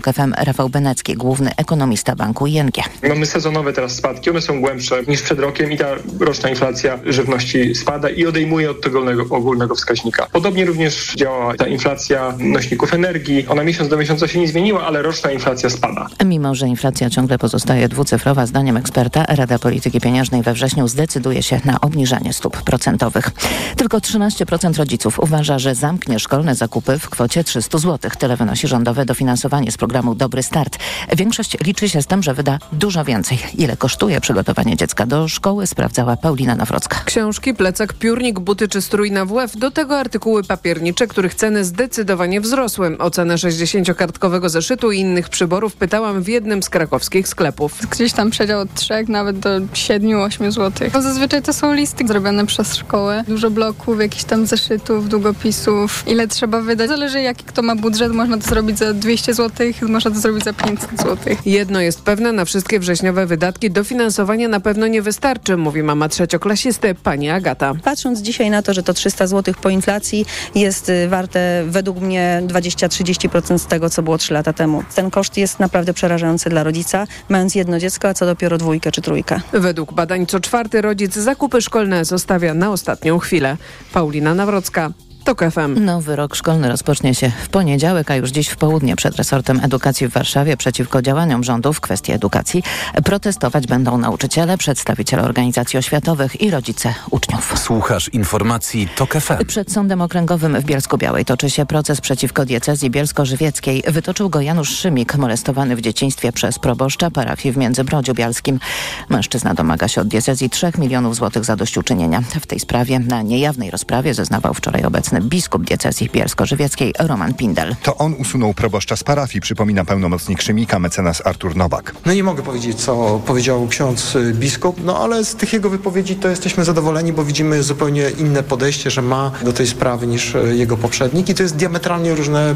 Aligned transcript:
TOK 0.00 0.14
FM 0.14 0.34
Rafał 0.36 0.68
Benecki, 0.68 1.14
główny 1.14 1.50
ekonomista 1.56 2.16
banku 2.16 2.46
ING. 2.46 2.74
Mamy 3.08 3.26
sezonowe 3.26 3.72
teraz 3.72 3.92
spadki, 3.92 4.30
one 4.30 4.40
są 4.40 4.60
głębsze 4.60 5.02
niż 5.08 5.22
przed 5.22 5.38
rokiem 5.38 5.72
i 5.72 5.78
ta 5.78 5.86
roczna 6.20 6.48
inflacja 6.48 6.98
żywności 7.06 7.74
spada 7.74 8.10
i 8.10 8.26
odejmuje 8.26 8.70
od 8.70 8.80
tego 8.80 9.02
ogólnego 9.30 9.74
wskaźnika. 9.74 10.26
Podobnie 10.32 10.64
również 10.64 11.14
działa 11.16 11.54
ta 11.54 11.66
inflacja 11.66 12.34
nośników 12.38 12.94
energii. 12.94 13.46
Ona 13.46 13.64
miesiąc 13.64 13.88
do 13.88 13.96
miesiąca 13.96 14.28
się 14.28 14.40
nie 14.40 14.48
zmieniła, 14.48 14.86
ale 14.86 15.02
roczna 15.02 15.30
inflacja 15.30 15.70
spada. 15.70 16.06
Mimo, 16.24 16.54
że 16.54 16.68
inflacja 16.68 17.10
ciągle 17.10 17.38
pozostaje 17.38 17.88
dwucyfrowa, 17.88 18.46
zdaniem 18.46 18.76
eksperta 18.76 19.24
Rada 19.28 19.58
Polityki 19.58 20.00
Pieniężnej 20.00 20.42
we 20.42 20.52
wrześniu 20.52 20.88
zdecyduje 20.88 21.42
się 21.42 21.60
na 21.64 21.80
obniżanie 21.80 22.32
stóp 22.32 22.62
procentowych. 22.62 23.30
Tylko 23.76 23.98
13% 23.98 24.78
rodziców 24.78 25.20
uważa, 25.20 25.58
że 25.58 25.74
zamknie 25.74 26.18
szkolne 26.18 26.54
zakupy 26.54 26.98
w 26.98 27.10
kwocie 27.10 27.44
300 27.44 27.78
zł. 27.78 28.10
Tyle 28.18 28.36
wynosi 28.36 28.68
rządowe 28.68 29.04
dofinansowanie 29.04 29.72
z 29.72 29.76
programu 29.76 29.87
Dobry 30.16 30.42
Start. 30.42 30.78
Większość 31.16 31.56
liczy 31.64 31.88
się 31.88 32.02
z 32.02 32.06
tym, 32.06 32.22
że 32.22 32.34
wyda 32.34 32.58
dużo 32.72 33.04
więcej. 33.04 33.38
Ile 33.54 33.76
kosztuje 33.76 34.20
przygotowanie 34.20 34.76
dziecka 34.76 35.06
do 35.06 35.28
szkoły, 35.28 35.66
sprawdzała 35.66 36.16
Paulina 36.16 36.54
Nawrocka. 36.54 37.00
Książki, 37.04 37.54
plecak, 37.54 37.92
piórnik, 37.92 38.40
buty 38.40 38.68
czy 38.68 38.82
strój 38.82 39.10
na 39.10 39.24
WF. 39.24 39.56
Do 39.56 39.70
tego 39.70 39.98
artykuły 39.98 40.44
papiernicze, 40.44 41.06
których 41.06 41.34
ceny 41.34 41.64
zdecydowanie 41.64 42.40
wzrosły. 42.40 42.98
O 42.98 43.10
cenę 43.10 43.34
60-kartkowego 43.34 44.48
zeszytu 44.48 44.92
i 44.92 45.00
innych 45.00 45.28
przyborów 45.28 45.76
pytałam 45.76 46.22
w 46.22 46.28
jednym 46.28 46.62
z 46.62 46.68
krakowskich 46.68 47.28
sklepów. 47.28 47.86
Gdzieś 47.90 48.12
tam 48.12 48.30
przedział 48.30 48.60
od 48.60 48.74
3 48.74 49.04
nawet 49.08 49.38
do 49.38 49.60
7-8 49.60 50.50
zł. 50.50 50.90
Zazwyczaj 50.92 51.42
to 51.42 51.52
są 51.52 51.72
listy 51.72 52.06
zrobione 52.06 52.46
przez 52.46 52.76
szkołę. 52.76 53.24
Dużo 53.28 53.50
bloków, 53.50 54.00
jakichś 54.00 54.24
tam 54.24 54.46
zeszytów, 54.46 55.08
długopisów. 55.08 56.04
Ile 56.06 56.28
trzeba 56.28 56.60
wydać? 56.60 56.88
Zależy 56.88 57.20
jaki 57.20 57.44
kto 57.44 57.62
ma 57.62 57.76
budżet. 57.76 58.12
Można 58.12 58.38
to 58.38 58.48
zrobić 58.48 58.78
za 58.78 58.94
200 58.94 59.34
zł, 59.34 59.66
można 59.82 60.10
to 60.10 60.20
zrobić 60.20 60.44
za 60.44 60.52
500 60.52 60.90
zł. 60.90 61.16
Jedno 61.46 61.80
jest 61.80 62.02
pewne, 62.02 62.32
na 62.32 62.44
wszystkie 62.44 62.80
wrześniowe 62.80 63.26
wydatki 63.26 63.70
dofinansowanie 63.70 64.48
na 64.48 64.60
pewno 64.60 64.86
nie 64.86 65.02
wystarczy, 65.02 65.56
mówi 65.56 65.82
mama 65.82 66.08
trzecioklasisty, 66.08 66.94
pani 66.94 67.30
Agata. 67.30 67.74
Patrząc 67.84 68.20
dzisiaj 68.20 68.50
na 68.50 68.62
to, 68.62 68.74
że 68.74 68.82
to 68.82 68.94
300 68.94 69.26
zł 69.26 69.54
po 69.62 69.70
inflacji 69.70 70.26
jest 70.54 70.88
y, 70.88 71.08
warte 71.08 71.64
według 71.66 72.00
mnie 72.00 72.42
20-30% 72.46 73.58
z 73.58 73.66
tego, 73.66 73.90
co 73.90 74.02
było 74.02 74.18
3 74.18 74.34
lata 74.34 74.52
temu. 74.52 74.84
Ten 74.94 75.10
koszt 75.10 75.36
jest 75.36 75.60
naprawdę 75.60 75.94
przerażający 75.94 76.50
dla 76.50 76.64
rodzica, 76.64 77.06
mając 77.28 77.54
jedno 77.54 77.78
dziecko, 77.78 78.08
a 78.08 78.14
co 78.14 78.26
dopiero 78.26 78.58
dwójkę 78.58 78.92
czy 78.92 79.02
trójkę. 79.02 79.40
Według 79.52 79.92
badań 79.92 80.26
co 80.26 80.40
czwarty 80.40 80.82
rodzic 80.82 81.14
zakupy 81.14 81.62
szkolne 81.62 82.04
zostawia 82.04 82.54
na 82.54 82.70
ostatnią 82.70 83.18
chwilę. 83.18 83.56
Paulina 83.92 84.34
Nawrocka, 84.34 84.90
TOK 85.28 85.40
FM. 85.50 85.84
Nowy 85.84 86.16
rok 86.16 86.36
szkolny 86.36 86.68
rozpocznie 86.68 87.14
się 87.14 87.32
w 87.44 87.48
poniedziałek, 87.48 88.10
a 88.10 88.16
już 88.16 88.30
dziś 88.30 88.48
w 88.48 88.56
południe 88.56 88.96
przed 88.96 89.16
resortem 89.16 89.60
edukacji 89.64 90.08
w 90.08 90.12
Warszawie 90.12 90.56
przeciwko 90.56 91.02
działaniom 91.02 91.44
rządu 91.44 91.72
w 91.72 91.80
kwestii 91.80 92.12
edukacji 92.12 92.62
protestować 93.04 93.66
będą 93.66 93.98
nauczyciele, 93.98 94.58
przedstawiciele 94.58 95.22
organizacji 95.22 95.78
oświatowych 95.78 96.40
i 96.40 96.50
rodzice 96.50 96.94
uczniów. 97.10 97.54
Słuchasz 97.56 98.08
informacji 98.08 98.88
TOK 98.96 99.14
FM. 99.14 99.46
Przed 99.46 99.72
Sądem 99.72 100.00
Okręgowym 100.00 100.60
w 100.60 100.64
Bielsku-Białej 100.64 101.24
toczy 101.24 101.50
się 101.50 101.66
proces 101.66 102.00
przeciwko 102.00 102.44
diecezji 102.44 102.90
bielsko-żywieckiej. 102.90 103.82
Wytoczył 103.88 104.30
go 104.30 104.40
Janusz 104.40 104.70
Szymik, 104.70 105.16
molestowany 105.16 105.76
w 105.76 105.80
dzieciństwie 105.80 106.32
przez 106.32 106.58
proboszcza 106.58 107.10
parafii 107.10 107.52
w 107.52 107.56
Międzybrodziu 107.56 108.14
Bialskim. 108.14 108.60
Mężczyzna 109.08 109.54
domaga 109.54 109.88
się 109.88 110.00
od 110.00 110.08
diecezji 110.08 110.50
3 110.50 110.72
milionów 110.78 111.16
złotych 111.16 111.44
zadośćuczynienia. 111.44 112.22
W 112.40 112.46
tej 112.46 112.60
sprawie 112.60 112.98
na 112.98 113.22
niejawnej 113.22 113.70
rozprawie 113.70 114.14
zeznawał 114.14 114.54
wczoraj 114.54 114.84
obecny 114.84 115.17
biskup 115.20 115.64
diecezji 115.64 116.10
bielsko-żywieckiej 116.12 116.94
Roman 116.98 117.34
Pindel. 117.34 117.76
To 117.82 117.96
on 117.96 118.14
usunął 118.14 118.54
proboszcza 118.54 118.96
z 118.96 119.04
parafii, 119.04 119.40
przypomina 119.40 119.84
pełnomocnik 119.84 120.42
Szymika, 120.42 120.78
mecenas 120.78 121.22
Artur 121.26 121.56
Nowak. 121.56 121.94
No 122.06 122.14
nie 122.14 122.24
mogę 122.24 122.42
powiedzieć, 122.42 122.80
co 122.80 123.22
powiedział 123.26 123.68
ksiądz 123.68 124.16
y, 124.16 124.34
biskup, 124.34 124.76
no 124.84 124.98
ale 124.98 125.24
z 125.24 125.34
tych 125.34 125.52
jego 125.52 125.70
wypowiedzi 125.70 126.16
to 126.16 126.28
jesteśmy 126.28 126.64
zadowoleni, 126.64 127.12
bo 127.12 127.24
widzimy 127.24 127.62
zupełnie 127.62 128.10
inne 128.18 128.42
podejście, 128.42 128.90
że 128.90 129.02
ma 129.02 129.30
do 129.42 129.52
tej 129.52 129.66
sprawy 129.66 130.06
niż 130.06 130.34
y, 130.34 130.56
jego 130.56 130.76
poprzednik 130.76 131.28
i 131.28 131.34
to 131.34 131.42
jest 131.42 131.56
diametralnie 131.56 132.14
różne 132.14 132.54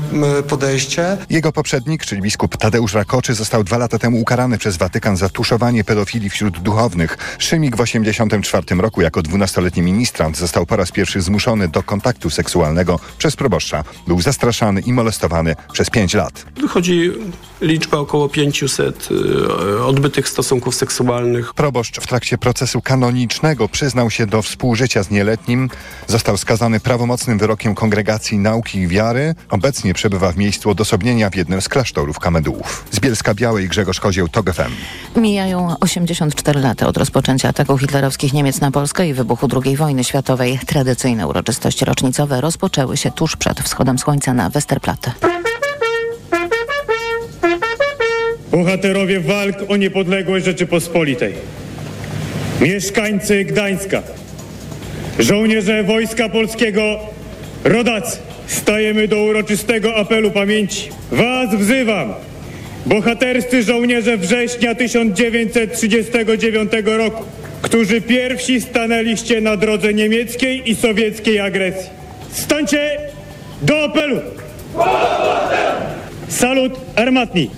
podejście. 0.49 1.17
Jego 1.31 1.53
poprzednik, 1.53 2.05
czyli 2.05 2.23
biskup 2.23 2.57
Tadeusz 2.57 2.95
Rakoczy, 2.95 3.35
został 3.35 3.65
dwa 3.65 3.79
lata 3.79 3.99
temu 3.99 4.21
ukarany 4.21 4.59
przez 4.59 4.77
Watykan 4.77 5.17
za 5.17 5.29
tuszowanie 5.29 5.85
pedofilii 5.85 6.31
wśród 6.31 6.59
duchownych. 6.59 7.19
Szymik 7.39 7.77
w 7.77 7.81
1984 7.81 8.83
roku 8.83 9.03
jako 9.03 9.23
dwunastoletni 9.23 9.83
ministrant 9.83 10.37
został 10.37 10.67
po 10.67 10.77
raz 10.77 10.93
pierwszy 10.93 11.21
zmuszony 11.21 11.69
do 11.69 11.83
kontaktu 11.83 12.31
seksualnego 12.31 12.52
seksualnego 12.53 12.99
przez 13.19 13.37
proboszcza. 13.37 13.85
Był 14.07 14.21
zastraszany 14.21 14.81
i 14.81 14.93
molestowany 14.93 15.55
przez 15.73 15.91
pięć 15.91 16.15
lat. 16.15 16.47
Wychodzi 16.61 17.13
liczba 17.63 17.99
około 17.99 18.29
500 18.29 19.09
y, 19.11 19.85
odbytych 19.85 20.29
stosunków 20.29 20.75
seksualnych. 20.75 21.55
Proboszcz 21.55 22.01
w 22.01 22.07
trakcie 22.07 22.39
procesu 22.39 22.81
kanonicznego 22.81 23.69
przyznał 23.69 24.11
się 24.11 24.27
do 24.27 24.43
współżycia 24.43 25.03
z 25.03 25.11
nieletnim. 25.11 25.71
Został 26.07 26.37
skazany 26.37 26.81
prawomocnym 26.81 27.39
wyrokiem 27.39 27.75
Kongregacji 27.75 28.39
Nauki 28.39 28.79
i 28.79 28.89
Wiary. 28.89 29.35
Obecnie 29.51 29.95
przebywa 29.95 30.33
w 30.33 30.37
miejscu 30.37 30.71
odosobnienia 30.71 31.31
w 31.31 31.37
jednym 31.37 31.61
z 31.63 31.69
klasztorów 31.69 32.19
Kamedułów. 32.19 32.85
Z 32.91 33.01
Bielska 33.01 33.35
Białej 33.35 33.69
Grzegorz 33.69 34.01
Kozieł, 34.01 34.29
TOG 34.29 34.53
FM. 34.53 34.73
Mijają 35.21 35.75
84 35.81 36.61
lata 36.61 36.87
od 36.87 36.97
rozpoczęcia 36.97 37.49
ataków 37.49 37.81
hitlerowskich 37.81 38.33
Niemiec 38.33 38.61
na 38.61 38.71
Polskę 38.71 39.09
i 39.09 39.15
wybuchu 39.15 39.49
II 39.65 39.77
wojny 39.77 40.05
światowej. 40.05 40.59
Tradycyjne 40.67 41.27
uroczystości 41.27 41.85
rocznicowe 41.85 42.41
rozpoczęły 42.41 42.97
się 42.97 43.11
tuż 43.11 43.37
przed 43.37 43.61
wschodem 43.61 43.99
słońca 43.99 44.35
na 44.35 44.51
Westerplatte. 44.51 45.13
Bohaterowie 48.53 49.21
walk 49.21 49.57
o 49.69 49.77
niepodległość 49.77 50.45
Rzeczypospolitej. 50.45 51.35
Mieszkańcy 52.61 53.45
Gdańska. 53.45 54.03
Żołnierze 55.19 55.83
Wojska 55.83 56.29
Polskiego. 56.29 56.99
Rodacy. 57.65 58.19
Stajemy 58.47 59.09
do 59.09 59.23
uroczystego 59.23 59.97
apelu 59.97 60.31
pamięci. 60.31 60.89
Was 61.13 61.55
wzywam. 61.55 62.15
Bohaterscy 62.87 63.63
żołnierze 63.63 64.17
września 64.17 64.75
1939 64.75 66.73
roku, 66.85 67.25
którzy 67.63 68.01
pierwsi 68.01 68.61
stanęliście 68.61 69.41
na 69.41 69.57
drodze 69.57 69.95
niemieckiej 69.95 70.71
i 70.71 70.77
sowieckiej 70.77 71.41
agresji. 71.41 71.91
Stańcie 72.33 72.99
do 73.63 73.85
apelu! 73.85 74.21
Salut 76.29 76.81
armatni! 76.97 77.51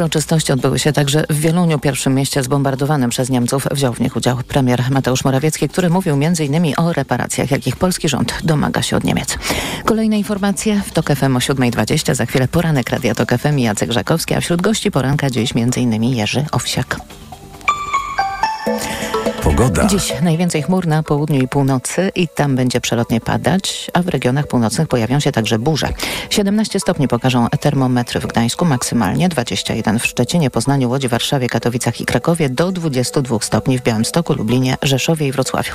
Uroczystości 0.00 0.52
odbyły 0.52 0.78
się 0.78 0.92
także 0.92 1.24
w 1.30 1.40
Wieluniu, 1.40 1.78
pierwszym 1.78 2.14
mieście 2.14 2.42
zbombardowanym 2.42 3.10
przez 3.10 3.30
Niemców. 3.30 3.66
Wziął 3.70 3.92
w 3.92 4.00
nich 4.00 4.16
udział 4.16 4.36
premier 4.48 4.82
Mateusz 4.90 5.24
Morawiecki, 5.24 5.68
który 5.68 5.90
mówił 5.90 6.14
m.in. 6.14 6.74
o 6.76 6.92
reparacjach, 6.92 7.50
jakich 7.50 7.76
polski 7.76 8.08
rząd 8.08 8.38
domaga 8.44 8.82
się 8.82 8.96
od 8.96 9.04
Niemiec. 9.04 9.38
Kolejne 9.84 10.18
informacje 10.18 10.82
w 10.86 10.92
TOK 10.92 11.06
FM 11.06 11.36
o 11.36 11.38
7.20. 11.38 12.14
Za 12.14 12.26
chwilę 12.26 12.48
poranek 12.48 12.90
Radia 12.90 13.14
TOK 13.14 13.30
FM 13.38 13.58
i 13.58 13.62
Jacek 13.62 13.92
Żakowski, 13.92 14.34
a 14.34 14.40
wśród 14.40 14.62
gości 14.62 14.90
poranka 14.90 15.30
dziś 15.30 15.52
m.in. 15.56 16.04
Jerzy 16.04 16.44
Owsiak. 16.52 16.96
Pogoda. 19.42 19.86
Dziś 19.86 20.12
najwięcej 20.22 20.62
chmur 20.62 20.86
na 20.86 21.02
południu 21.02 21.40
i 21.42 21.48
północy 21.48 22.10
i 22.14 22.28
tam 22.28 22.56
będzie 22.56 22.80
przelotnie 22.80 23.20
padać, 23.20 23.90
a 23.94 24.02
w 24.02 24.08
regionach 24.08 24.46
północnych 24.46 24.88
pojawią 24.88 25.20
się 25.20 25.32
także 25.32 25.58
burze. 25.58 25.88
17 26.30 26.80
stopni 26.80 27.08
pokażą 27.08 27.48
termometry 27.60 28.20
w 28.20 28.26
Gdańsku, 28.26 28.64
maksymalnie 28.64 29.28
21 29.28 29.98
w 29.98 30.06
Szczecinie, 30.06 30.50
Poznaniu, 30.50 30.90
Łodzi, 30.90 31.08
Warszawie, 31.08 31.48
Katowicach 31.48 32.00
i 32.00 32.06
Krakowie, 32.06 32.48
do 32.48 32.72
22 32.72 33.38
stopni 33.40 33.78
w 33.78 33.82
Białymstoku, 33.82 34.34
Lublinie, 34.34 34.76
Rzeszowie 34.82 35.26
i 35.26 35.32
Wrocławiu. 35.32 35.72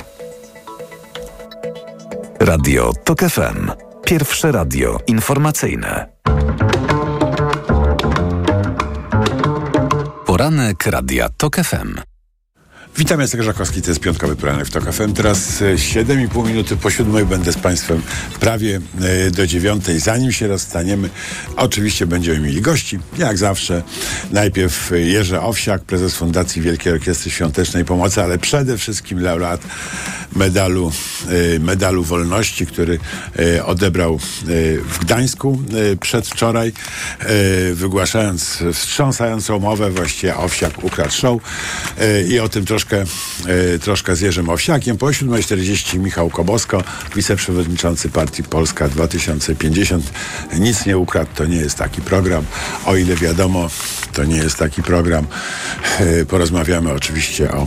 Radio 2.40 2.92
TOK 3.04 3.20
FM. 3.20 3.70
Pierwsze 4.04 4.52
radio 4.52 4.98
informacyjne. 5.06 6.08
Poranek 10.26 10.86
Radia 10.86 11.28
TOK 11.28 11.56
FM. 11.56 12.15
Witam, 12.98 13.20
Jacek 13.20 13.42
Żakowski, 13.42 13.82
to 13.82 13.90
jest 13.90 14.00
piątkowy 14.00 14.36
poranek 14.36 14.66
w 14.66 14.70
TOK 14.70 14.92
FM. 14.92 15.12
Teraz 15.12 15.60
7,5 15.60 16.46
minuty 16.46 16.76
po 16.76 16.90
siódmej 16.90 17.26
będę 17.26 17.52
z 17.52 17.56
Państwem 17.56 18.02
prawie 18.40 18.80
do 19.32 19.46
dziewiątej. 19.46 20.00
Zanim 20.00 20.32
się 20.32 20.46
rozstaniemy, 20.48 21.10
oczywiście 21.56 22.06
będziemy 22.06 22.40
mieli 22.40 22.60
gości, 22.60 22.98
jak 23.18 23.38
zawsze. 23.38 23.82
Najpierw 24.32 24.90
Jerzy 24.94 25.40
Owsiak, 25.40 25.82
prezes 25.82 26.14
Fundacji 26.14 26.62
Wielkiej 26.62 26.92
Orkiestry 26.92 27.30
Świątecznej 27.30 27.84
Pomocy, 27.84 28.22
ale 28.22 28.38
przede 28.38 28.78
wszystkim 28.78 29.20
laureat 29.22 29.60
medalu, 30.34 30.92
e, 31.28 31.58
medalu 31.58 32.04
wolności, 32.04 32.66
który 32.66 32.98
e, 33.38 33.64
odebrał 33.64 34.14
e, 34.14 34.18
w 34.78 34.98
Gdańsku 34.98 35.62
przedwczoraj, 36.00 36.72
wygłaszając 37.72 38.62
wstrząsającą 38.72 39.58
mowę 39.58 39.90
właściwie 39.90 40.36
Owsiak 40.36 40.84
ukradł 40.84 41.12
show 41.12 41.42
i 42.28 42.38
o 42.38 42.48
tym 42.48 42.64
troszkę, 42.64 43.04
troszkę 43.80 44.16
z 44.16 44.20
Jerzym 44.20 44.48
Owsiakiem. 44.48 44.98
Po 44.98 45.06
7.40 45.06 45.98
Michał 45.98 46.30
Kobosko, 46.30 46.84
wiceprzewodniczący 47.16 48.08
partii 48.08 48.42
Polska 48.42 48.88
2050. 48.88 50.12
Nic 50.58 50.86
nie 50.86 50.98
ukradł, 50.98 51.30
to 51.34 51.44
nie 51.44 51.56
jest 51.56 51.78
taki 51.78 52.02
program. 52.02 52.44
O 52.84 52.96
ile 52.96 53.16
wiadomo, 53.16 53.70
to 54.12 54.24
nie 54.24 54.36
jest 54.36 54.56
taki 54.56 54.82
program. 54.82 55.26
Porozmawiamy 56.28 56.92
oczywiście 56.92 57.52
o 57.52 57.66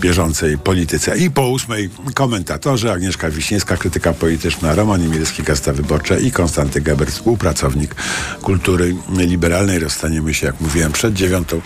bieżącej 0.00 0.58
polityce. 0.58 1.18
I 1.18 1.30
po 1.30 1.45
ósmej 1.46 1.90
komentatorzy 2.14 2.92
Agnieszka 2.92 3.30
Wiśniewska, 3.30 3.76
krytyka 3.76 4.12
polityczna, 4.12 4.74
Roman 4.74 5.04
Imielski, 5.04 5.42
Gazeta 5.42 5.72
Wyborcza 5.72 6.18
i 6.18 6.30
Konstanty 6.30 6.80
Geber, 6.80 7.08
współpracownik 7.08 7.94
kultury 8.42 8.96
liberalnej. 9.16 9.78
Rozstaniemy 9.78 10.34
się, 10.34 10.46
jak 10.46 10.60
mówiłem, 10.60 10.92
przed 10.92 11.14
dziewiątą. 11.14 11.60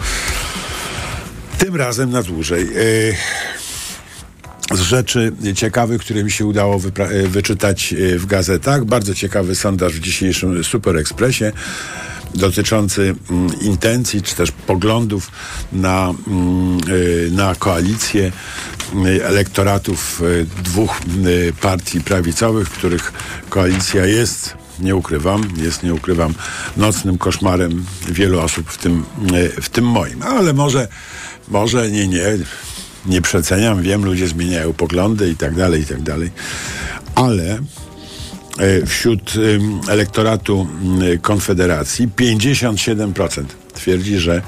Tym 1.58 1.76
razem 1.76 2.10
na 2.10 2.22
dłużej. 2.22 2.62
E, 2.62 4.76
z 4.76 4.80
rzeczy 4.80 5.32
ciekawych, 5.54 6.00
które 6.00 6.24
mi 6.24 6.30
się 6.30 6.46
udało 6.46 6.80
e, 6.98 7.28
wyczytać 7.28 7.92
e, 7.92 8.18
w 8.18 8.26
gazetach. 8.26 8.84
Bardzo 8.84 9.14
ciekawy 9.14 9.54
sondaż 9.54 9.92
w 9.92 10.00
dzisiejszym 10.00 10.64
Super 10.64 10.96
Expressie 10.96 11.44
dotyczący 12.34 13.14
mm, 13.30 13.60
intencji 13.60 14.22
czy 14.22 14.34
też 14.34 14.52
poglądów 14.52 15.30
na, 15.72 16.14
mm, 16.26 16.78
y, 16.88 17.28
na 17.32 17.54
koalicję 17.54 18.32
y, 19.06 19.26
elektoratów 19.26 20.22
y, 20.22 20.46
dwóch 20.62 21.00
partii 21.60 22.00
prawicowych, 22.00 22.70
których 22.70 23.12
koalicja 23.48 24.06
jest 24.06 24.56
nie 24.80 24.96
ukrywam, 24.96 25.48
jest, 25.56 25.82
nie 25.82 25.94
ukrywam, 25.94 26.34
nocnym 26.76 27.18
koszmarem 27.18 27.84
wielu 28.08 28.40
osób, 28.40 28.70
w 28.70 28.78
tym, 28.78 29.04
w 29.62 29.68
tym 29.68 29.84
moim. 29.84 30.22
Ale 30.22 30.52
może, 30.52 30.88
może 31.48 31.90
nie, 31.90 32.08
nie, 32.08 32.24
nie 33.06 33.22
przeceniam, 33.22 33.82
wiem, 33.82 34.04
ludzie 34.04 34.28
zmieniają 34.28 34.72
poglądy 34.72 35.30
i 35.30 35.36
tak 35.36 35.54
dalej, 35.54 35.82
i 35.82 35.86
tak 35.86 36.02
dalej. 36.02 36.30
Ale 37.14 37.58
wśród 38.86 39.36
ym, 39.36 39.80
elektoratu 39.88 40.66
Konfederacji 41.22 42.08
57% 42.08 43.44
twierdzi, 43.74 44.18
że 44.18 44.42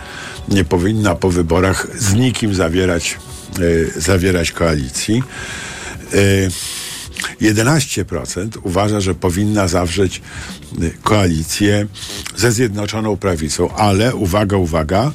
nie 0.49 0.65
powinna 0.65 1.15
po 1.15 1.31
wyborach 1.31 1.87
z 1.99 2.15
nikim 2.15 2.55
zawierać, 2.55 3.19
y, 3.59 3.93
zawierać 3.97 4.53
koalicji. 4.53 5.23
Y, 6.15 6.51
11% 7.41 8.59
uważa, 8.63 9.01
że 9.01 9.15
powinna 9.15 9.69
zawrzeć 9.69 10.23
koalicję 11.03 11.87
ze 12.37 12.53
Zjednoczoną 12.53 13.17
Prawicą, 13.17 13.75
ale 13.75 14.15
uwaga, 14.15 14.57
uwaga, 14.57 15.13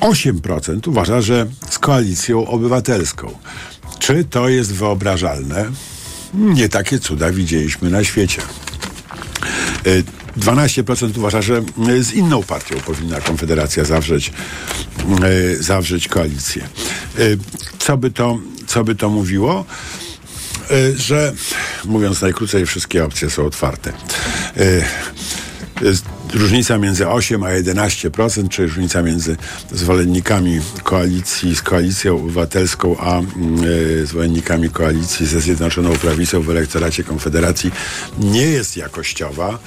8% 0.00 0.88
uważa, 0.88 1.20
że 1.20 1.46
z 1.70 1.78
koalicją 1.78 2.46
obywatelską. 2.46 3.38
Czy 3.98 4.24
to 4.24 4.48
jest 4.48 4.72
wyobrażalne? 4.72 5.70
Nie 6.34 6.68
takie 6.68 6.98
cuda 6.98 7.30
widzieliśmy 7.30 7.90
na 7.90 8.04
świecie. 8.04 8.42
Y, 9.86 10.04
12% 10.36 11.18
uważa, 11.18 11.42
że 11.42 11.62
y, 11.88 12.04
z 12.04 12.12
inną 12.12 12.42
partią 12.42 12.80
powinna 12.80 13.20
Konfederacja 13.20 13.84
zawrzeć, 13.84 14.32
y, 15.24 15.62
zawrzeć 15.62 16.08
koalicję. 16.08 16.68
Co 17.78 17.96
by 17.96 18.10
to, 18.10 18.38
co 18.66 18.84
by 18.84 18.94
to 18.94 19.10
mówiło? 19.10 19.64
Że, 20.96 21.32
mówiąc 21.84 22.20
najkrócej, 22.22 22.66
wszystkie 22.66 23.04
opcje 23.04 23.30
są 23.30 23.46
otwarte. 23.46 23.92
Różnica 26.34 26.78
między 26.78 27.08
8 27.08 27.42
a 27.42 27.48
11%, 27.48 28.48
czy 28.48 28.66
różnica 28.66 29.02
między 29.02 29.36
zwolennikami 29.72 30.60
koalicji 30.82 31.56
z 31.56 31.62
koalicją 31.62 32.16
obywatelską, 32.16 32.96
a 32.98 33.20
y, 33.64 34.06
zwolennikami 34.06 34.70
koalicji 34.70 35.26
ze 35.26 35.40
Zjednoczoną 35.40 35.92
Prawicą 35.92 36.42
w 36.42 36.50
elektoracie 36.50 37.04
Konfederacji 37.04 37.70
nie 38.18 38.46
jest 38.46 38.76
jakościowa. 38.76 39.58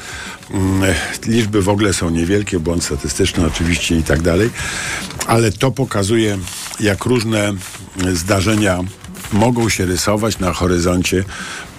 Y, 1.25 1.29
liczby 1.29 1.61
w 1.61 1.69
ogóle 1.69 1.93
są 1.93 2.09
niewielkie, 2.09 2.59
błąd 2.59 2.83
statystyczny 2.83 3.45
oczywiście 3.45 3.97
i 3.97 4.03
tak 4.03 4.21
dalej, 4.21 4.49
ale 5.27 5.51
to 5.51 5.71
pokazuje, 5.71 6.37
jak 6.79 7.05
różne 7.05 7.53
zdarzenia 8.13 8.79
mogą 9.33 9.69
się 9.69 9.85
rysować 9.85 10.39
na 10.39 10.53
horyzoncie 10.53 11.23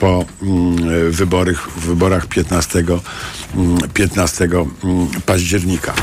po 0.00 0.24
mm, 0.42 1.10
wyborach, 1.10 1.70
wyborach 1.70 2.26
15, 2.26 2.78
mm, 2.78 3.00
15 3.94 4.44
mm, 4.44 5.08
października. 5.26 5.94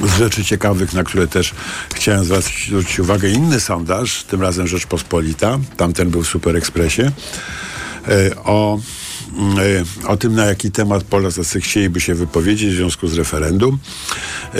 Z 0.00 0.18
rzeczy 0.18 0.44
ciekawych, 0.44 0.92
na 0.92 1.04
które 1.04 1.26
też 1.26 1.54
chciałem 1.94 2.24
zwrócić 2.24 2.98
uwagę, 2.98 3.28
inny 3.28 3.60
sondaż, 3.60 4.24
tym 4.24 4.42
razem 4.42 4.66
Rzeczpospolita, 4.66 5.58
tamten 5.76 6.10
był 6.10 6.22
w 6.22 6.28
Super 6.28 6.56
Expressie, 6.56 7.02
e, 7.02 7.10
o, 8.44 8.80
mm, 9.36 9.58
e, 9.58 10.08
o 10.08 10.16
tym, 10.16 10.34
na 10.34 10.44
jaki 10.44 10.70
temat 10.70 11.04
Polacy 11.04 11.60
chcieliby 11.60 12.00
się 12.00 12.14
wypowiedzieć 12.14 12.70
w 12.70 12.76
związku 12.76 13.08
z 13.08 13.14
referendum. 13.14 13.78
E, 14.54 14.58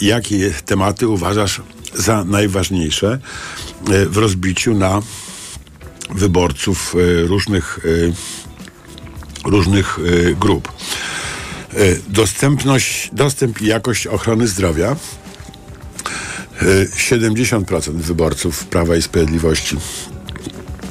Jakie 0.00 0.50
tematy 0.50 1.08
uważasz 1.08 1.60
za 1.94 2.24
najważniejsze 2.24 3.18
w 3.86 4.16
rozbiciu 4.16 4.74
na 4.74 5.02
wyborców 6.10 6.94
różnych, 7.26 7.78
różnych 9.44 9.98
e, 9.98 10.34
grup. 10.34 10.72
E, 11.74 11.76
Dostępność, 12.08 13.10
dostęp 13.12 13.60
i 13.60 13.66
jakość 13.66 14.06
ochrony 14.06 14.48
zdrowia. 14.48 14.96
E, 16.62 16.86
70% 16.86 17.92
wyborców 17.92 18.64
Prawa 18.64 18.96
i 18.96 19.02
Sprawiedliwości 19.02 19.76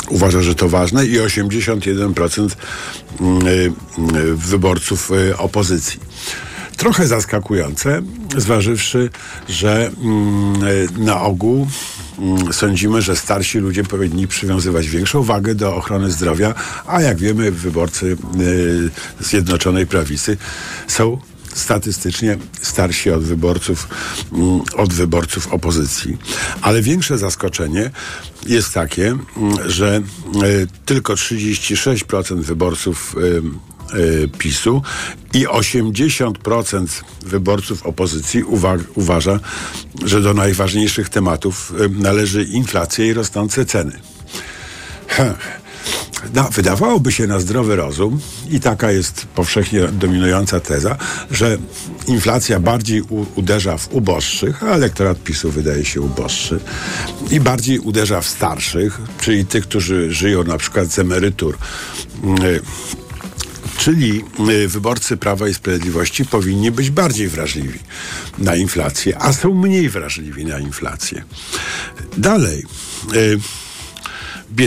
uważa, 0.10 0.42
że 0.42 0.56
to 0.56 0.70
ważne 0.70 1.06
i 1.06 1.20
81% 1.20 2.50
mm, 3.22 3.48
e, 3.48 3.72
wyborców 4.36 5.12
opozycji. 5.38 6.00
Trochę 6.78 7.08
zaskakujące, 7.08 8.02
zważywszy, 8.38 9.10
że 9.50 9.92
mm, 10.04 11.04
na 11.06 11.22
ogół 11.22 11.68
sądzimy, 12.52 13.02
że 13.02 13.16
starsi 13.16 13.60
ludzie 13.60 13.84
powinni 13.84 14.28
przywiązywać 14.28 14.90
większą 14.90 15.24
wagę 15.24 15.56
do 15.56 15.76
ochrony 15.76 16.12
zdrowia, 16.12 16.54
a 16.88 17.02
jak 17.02 17.18
wiemy, 17.18 17.52
wyborcy 17.52 18.18
e, 19.20 19.24
Zjednoczonej 19.24 19.88
Prawicy 19.88 20.38
są 20.88 21.18
statystycznie 21.56 22.38
starsi 22.62 23.12
od 23.12 23.24
wyborców, 23.24 23.88
mm, 24.32 24.62
od 24.76 24.94
wyborców 24.94 25.54
opozycji. 25.54 26.18
Ale 26.62 26.82
większe 26.82 27.18
zaskoczenie 27.18 27.92
jest 28.46 28.74
takie, 28.74 29.08
mm, 29.08 29.70
że 29.70 29.96
e, 29.96 30.02
tylko 30.86 31.14
36% 31.14 32.42
wyborców 32.42 33.16
e, 33.18 33.73
PiSu 34.38 34.82
i 35.34 35.48
80% 35.48 37.04
wyborców 37.26 37.86
opozycji 37.86 38.44
uwa- 38.44 38.84
uważa, 38.96 39.40
że 40.06 40.22
do 40.22 40.34
najważniejszych 40.34 41.10
tematów 41.10 41.74
e, 41.80 41.90
należy 41.90 42.44
inflacja 42.44 43.06
i 43.06 43.14
rosnące 43.14 43.66
ceny. 43.66 44.00
No, 46.34 46.50
wydawałoby 46.52 47.12
się 47.12 47.28
na 47.28 47.40
zdrowy 47.40 47.76
rozum, 47.76 48.20
i 48.50 48.60
taka 48.60 48.92
jest 48.92 49.26
powszechnie 49.26 49.88
dominująca 49.88 50.60
teza, 50.60 50.98
że 51.32 51.58
inflacja 52.08 52.60
bardziej 52.60 53.02
uderza 53.36 53.78
w 53.78 53.94
uboższych, 53.94 54.64
a 54.64 54.66
elektorat 54.68 55.24
PiSu 55.24 55.52
wydaje 55.52 55.86
się 55.86 56.02
uboższy, 56.02 56.60
i 57.32 57.40
bardziej 57.40 57.80
uderza 57.80 58.22
w 58.22 58.28
starszych, 58.28 59.02
czyli 59.22 59.46
tych, 59.46 59.64
którzy 59.64 60.14
żyją 60.14 60.44
na 60.44 60.58
przykład 60.58 60.88
z 60.92 61.00
emerytur. 61.00 61.58
Yy, 62.24 62.62
Czyli 63.78 64.24
y, 64.50 64.68
wyborcy 64.68 65.18
Prawa 65.18 65.48
i 65.48 65.54
Sprawiedliwości 65.54 66.26
powinni 66.26 66.72
być 66.72 66.90
bardziej 66.90 67.28
wrażliwi 67.28 67.80
na 68.38 68.56
inflację, 68.56 69.22
a 69.22 69.34
są 69.34 69.54
mniej 69.54 69.90
wrażliwi 69.90 70.46
na 70.46 70.60
inflację. 70.60 71.24
Dalej. 72.18 72.66
Y, 73.16 73.40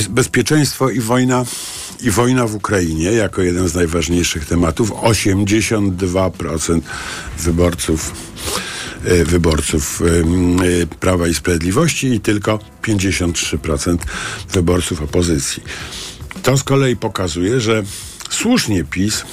bezpieczeństwo 0.08 0.90
i 0.90 1.00
wojna, 1.00 1.44
i 2.02 2.10
wojna 2.10 2.46
w 2.46 2.54
Ukrainie 2.54 3.12
jako 3.12 3.42
jeden 3.42 3.68
z 3.68 3.74
najważniejszych 3.74 4.46
tematów. 4.46 4.90
82% 4.90 6.80
wyborców, 7.38 8.12
e, 9.04 9.24
wyborców 9.24 10.02
Prawa 11.00 11.28
i 11.28 11.34
Sprawiedliwości 11.34 12.06
i 12.06 12.20
tylko 12.20 12.58
53% 12.82 13.98
wyborców 14.52 15.02
opozycji. 15.02 15.62
To 16.42 16.58
z 16.58 16.62
kolei 16.62 16.96
pokazuje, 16.96 17.60
że 17.60 17.82
słusznie 18.30 18.84
PiS 18.84 19.24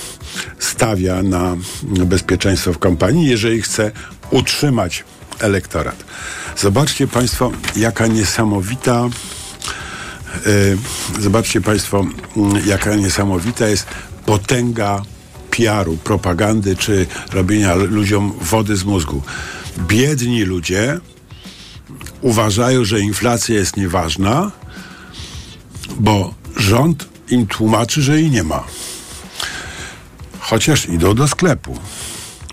stawia 0.60 1.24
na 1.24 1.56
bezpieczeństwo 1.84 2.74
w 2.74 2.80
kampanii, 2.80 3.28
jeżeli 3.28 3.62
chce 3.62 3.92
utrzymać 4.32 5.04
elektorat. 5.40 6.04
Zobaczcie 6.58 7.08
Państwo, 7.08 7.52
jaka 7.76 8.08
niesamowita 8.08 9.10
y, 10.48 10.78
zobaczcie 11.20 11.62
Państwo, 11.62 12.06
mm, 12.38 12.68
jaka 12.68 12.96
niesamowita 12.96 13.68
jest 13.68 13.86
potęga 14.26 15.02
PR-u, 15.50 15.98
propagandy 15.98 16.76
czy 16.76 17.08
robienia 17.32 17.76
ludziom 17.76 18.34
wody 18.42 18.76
z 18.76 18.84
mózgu. 18.84 19.22
Biedni 19.88 20.44
ludzie 20.44 21.00
uważają, 22.22 22.86
że 22.86 23.00
inflacja 23.00 23.56
jest 23.56 23.78
nieważna, 23.78 24.52
bo 26.00 26.34
rząd 26.56 27.13
im 27.30 27.48
tłumaczy, 27.48 28.02
że 28.02 28.22
jej 28.22 28.32
nie 28.32 28.44
ma. 28.44 28.64
Chociaż 30.40 30.90
idą 30.90 31.16
do 31.16 31.28
sklepu. 31.28 31.80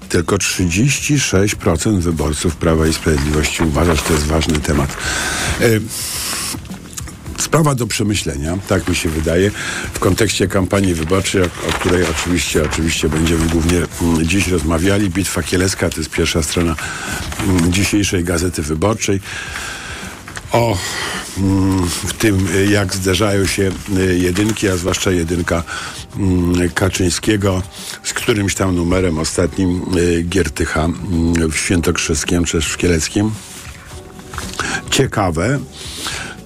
Tylko 0.08 0.36
36% 0.36 2.00
wyborców 2.00 2.56
Prawa 2.56 2.86
i 2.86 2.92
Sprawiedliwości 2.92 3.62
uważa, 3.62 3.94
że 3.94 4.02
to 4.02 4.12
jest 4.12 4.26
ważny 4.26 4.58
temat. 4.58 4.96
Y, 5.60 5.80
sprawa 7.38 7.74
do 7.74 7.86
przemyślenia, 7.86 8.58
tak 8.68 8.88
mi 8.88 8.96
się 8.96 9.08
wydaje, 9.08 9.50
w 9.92 9.98
kontekście 9.98 10.48
kampanii 10.48 10.94
wyborczej, 10.94 11.42
o, 11.42 11.44
o 11.44 11.72
której 11.72 12.04
oczywiście, 12.10 12.64
oczywiście 12.64 13.08
będziemy 13.08 13.46
głównie 13.46 13.78
mm, 14.02 14.28
dziś 14.28 14.48
rozmawiali. 14.48 15.10
Bitwa 15.10 15.42
Kielecka 15.42 15.90
to 15.90 15.96
jest 15.96 16.10
pierwsza 16.10 16.42
strona 16.42 16.76
mm, 17.48 17.72
dzisiejszej 17.72 18.24
Gazety 18.24 18.62
Wyborczej 18.62 19.20
o 20.52 20.76
mm, 21.38 21.88
w 21.88 22.12
tym, 22.12 22.48
jak 22.70 22.94
zderzają 22.94 23.46
się 23.46 23.70
y, 23.98 24.18
jedynki, 24.18 24.68
a 24.68 24.76
zwłaszcza 24.76 25.10
jedynka 25.10 25.62
mm, 26.16 26.70
Kaczyńskiego 26.70 27.62
z 28.02 28.12
którymś 28.12 28.54
tam 28.54 28.76
numerem 28.76 29.18
ostatnim 29.18 29.82
y, 29.96 30.22
Giertycha 30.22 30.84
mm, 30.84 31.50
w 31.50 31.56
Świętokrzyskiem 31.56 32.44
czy 32.44 32.60
w 32.60 32.76
Kieleckim. 32.76 33.30
Ciekawe, 34.90 35.58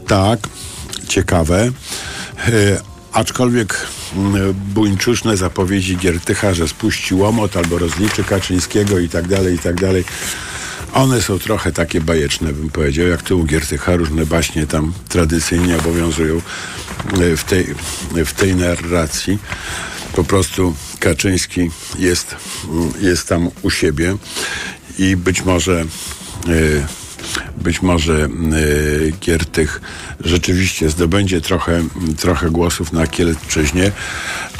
tak, 0.07 0.41
ciekawe. 1.09 1.71
Y, 2.49 2.81
aczkolwiek 3.13 3.87
buńczuszne 4.75 5.37
zapowiedzi 5.37 5.97
Giertycha, 5.97 6.55
że 6.55 6.69
spuści 6.69 7.15
łomot 7.15 7.57
albo 7.57 7.79
rozliczy 7.79 8.25
Kaczyńskiego 8.25 8.99
i 8.99 9.09
tak 9.09 9.29
dalej, 9.29 9.55
i 9.55 9.59
tak 9.59 9.81
dalej 9.81 10.05
one 10.95 11.23
są 11.23 11.39
trochę 11.39 11.73
takie 11.73 12.01
bajeczne, 12.01 12.53
bym 12.53 12.71
powiedział, 12.71 13.07
jak 13.07 13.23
tu 13.23 13.41
u 13.41 13.45
Giertycha 13.45 13.97
różne 13.97 14.27
baśnie 14.27 14.67
tam 14.67 14.93
tradycyjnie 15.09 15.77
obowiązują 15.79 16.37
e, 16.37 17.37
w 17.37 17.45
tej, 17.45 17.67
w 18.25 18.33
tej 18.33 18.57
narracji. 18.57 19.39
Po 20.17 20.25
prostu 20.25 20.75
Kaczyński 20.99 21.71
jest, 21.99 22.37
jest 23.01 23.29
tam 23.29 23.51
u 23.63 23.71
siebie 23.71 24.17
i 24.99 25.17
być 25.17 25.45
może 25.45 25.81
e, 25.81 27.05
być 27.57 27.83
może 27.83 28.29
Giertych 29.21 29.81
rzeczywiście 30.21 30.91
zdobędzie 30.91 31.41
trochę, 31.41 31.85
trochę 32.17 32.51
głosów 32.51 32.93
na 32.93 33.07
Kielczyźnie, 33.07 33.93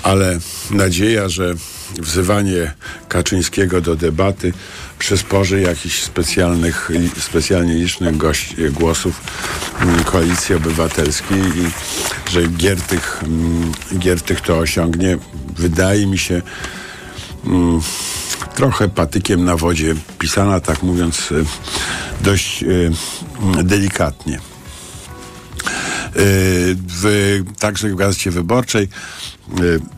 ale 0.03 0.39
nadzieja, 0.71 1.29
że 1.29 1.55
wzywanie 1.99 2.73
Kaczyńskiego 3.09 3.81
do 3.81 3.97
debaty 3.97 4.53
przysporzy 4.99 5.61
jakichś 5.61 6.03
specjalnych, 6.03 6.91
specjalnie 7.19 7.75
licznych 7.75 8.17
gości, 8.17 8.57
głosów 8.71 9.21
mm, 9.81 10.05
Koalicji 10.05 10.55
Obywatelskiej 10.55 11.39
i 11.39 11.71
że 12.31 12.49
Giertych, 12.49 13.21
mm, 13.23 13.73
Giertych 13.99 14.41
to 14.41 14.59
osiągnie, 14.59 15.19
wydaje 15.57 16.07
mi 16.07 16.19
się 16.19 16.43
mm, 17.47 17.81
trochę 18.55 18.89
patykiem 18.89 19.45
na 19.45 19.57
wodzie, 19.57 19.95
pisana 20.19 20.61
tak 20.61 20.83
mówiąc 20.83 21.33
y, 21.33 21.45
dość 22.21 22.63
y, 22.63 22.93
delikatnie. 23.65 24.39
Y, 26.17 26.77
w, 26.89 27.43
także 27.59 27.89
w 27.89 27.95
Gazecie 27.95 28.31
Wyborczej 28.31 28.89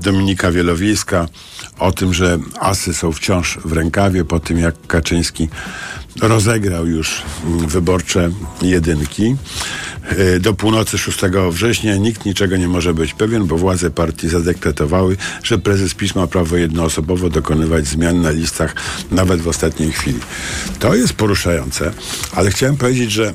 Dominika 0.00 0.50
Wielowiejska 0.50 1.28
o 1.78 1.92
tym, 1.92 2.14
że 2.14 2.38
asy 2.60 2.94
są 2.94 3.12
wciąż 3.12 3.58
w 3.64 3.72
rękawie 3.72 4.24
po 4.24 4.40
tym, 4.40 4.58
jak 4.58 4.86
Kaczyński 4.86 5.48
rozegrał 6.20 6.86
już 6.86 7.22
mm, 7.44 7.66
wyborcze 7.68 8.30
jedynki. 8.62 9.36
E, 10.04 10.40
do 10.40 10.54
północy 10.54 10.98
6 10.98 11.18
września 11.50 11.96
nikt 11.96 12.24
niczego 12.24 12.56
nie 12.56 12.68
może 12.68 12.94
być 12.94 13.14
pewien, 13.14 13.46
bo 13.46 13.56
władze 13.56 13.90
partii 13.90 14.28
zadekretowały, 14.28 15.16
że 15.42 15.58
prezes 15.58 15.94
PiS 15.94 16.14
ma 16.14 16.26
prawo 16.26 16.56
jednoosobowo 16.56 17.30
dokonywać 17.30 17.86
zmian 17.86 18.22
na 18.22 18.30
listach 18.30 18.74
nawet 19.10 19.40
w 19.40 19.48
ostatniej 19.48 19.92
chwili. 19.92 20.20
To 20.78 20.94
jest 20.94 21.12
poruszające, 21.12 21.92
ale 22.32 22.50
chciałem 22.50 22.76
powiedzieć, 22.76 23.12
że 23.12 23.32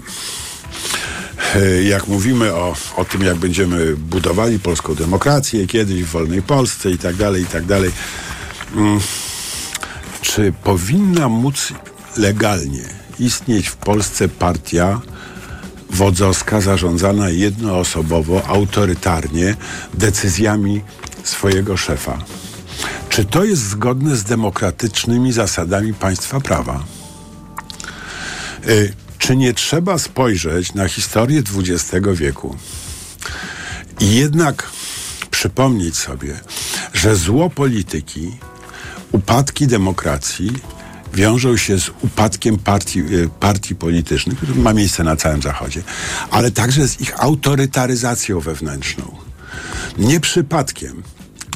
jak 1.84 2.08
mówimy 2.08 2.54
o, 2.54 2.76
o 2.98 3.06
tym, 3.06 3.22
jak 3.22 3.38
będziemy 3.38 3.96
budowali 3.98 4.60
polską 4.60 4.96
demokrację 4.96 5.68
kiedyś 5.68 6.04
w 6.04 6.08
wolnej 6.08 6.42
Polsce 6.42 6.92
i 6.92 6.98
tak 6.98 7.16
dalej, 7.16 7.44
i 7.44 7.46
tak 7.46 7.66
dalej, 7.66 7.92
Mm. 8.76 9.00
czy 10.22 10.54
powinna 10.64 11.30
móc 11.30 11.74
legalnie 12.18 12.84
istnieć 13.20 13.68
w 13.68 13.76
Polsce 13.76 14.30
partia 14.30 15.02
wodzowska 15.90 16.62
zarządzana 16.62 17.30
jednoosobowo, 17.30 18.48
autorytarnie 18.48 19.56
decyzjami 19.94 20.82
swojego 21.24 21.78
szefa? 21.78 22.18
Czy 23.10 23.26
to 23.26 23.44
jest 23.44 23.62
zgodne 23.70 24.16
z 24.16 24.24
demokratycznymi 24.24 25.32
zasadami 25.32 25.94
państwa 25.94 26.40
prawa? 26.40 26.84
Y, 28.68 28.94
czy 29.32 29.38
nie 29.38 29.54
trzeba 29.54 29.98
spojrzeć 29.98 30.74
na 30.74 30.88
historię 30.88 31.44
XX 31.58 32.08
wieku 32.14 32.56
i 34.00 34.16
jednak 34.16 34.70
przypomnieć 35.32 35.98
sobie, 35.98 36.40
że 36.94 37.16
zło 37.16 37.50
polityki 37.50 38.32
upadki 39.12 39.68
demokracji 39.68 40.52
wiążą 41.14 41.58
się 41.58 41.80
z 41.80 41.90
upadkiem 42.02 42.58
partii, 42.58 43.00
y, 43.00 43.30
partii 43.40 43.76
politycznych, 43.76 44.38
który 44.38 44.56
ma 44.56 44.74
miejsce 44.74 45.04
na 45.04 45.16
całym 45.16 45.42
Zachodzie, 45.42 45.84
ale 46.32 46.52
także 46.52 46.88
z 46.88 47.02
ich 47.02 47.24
autorytaryzacją 47.24 48.40
wewnętrzną. 48.40 49.16
Nie 49.98 50.20
przypadkiem 50.20 51.04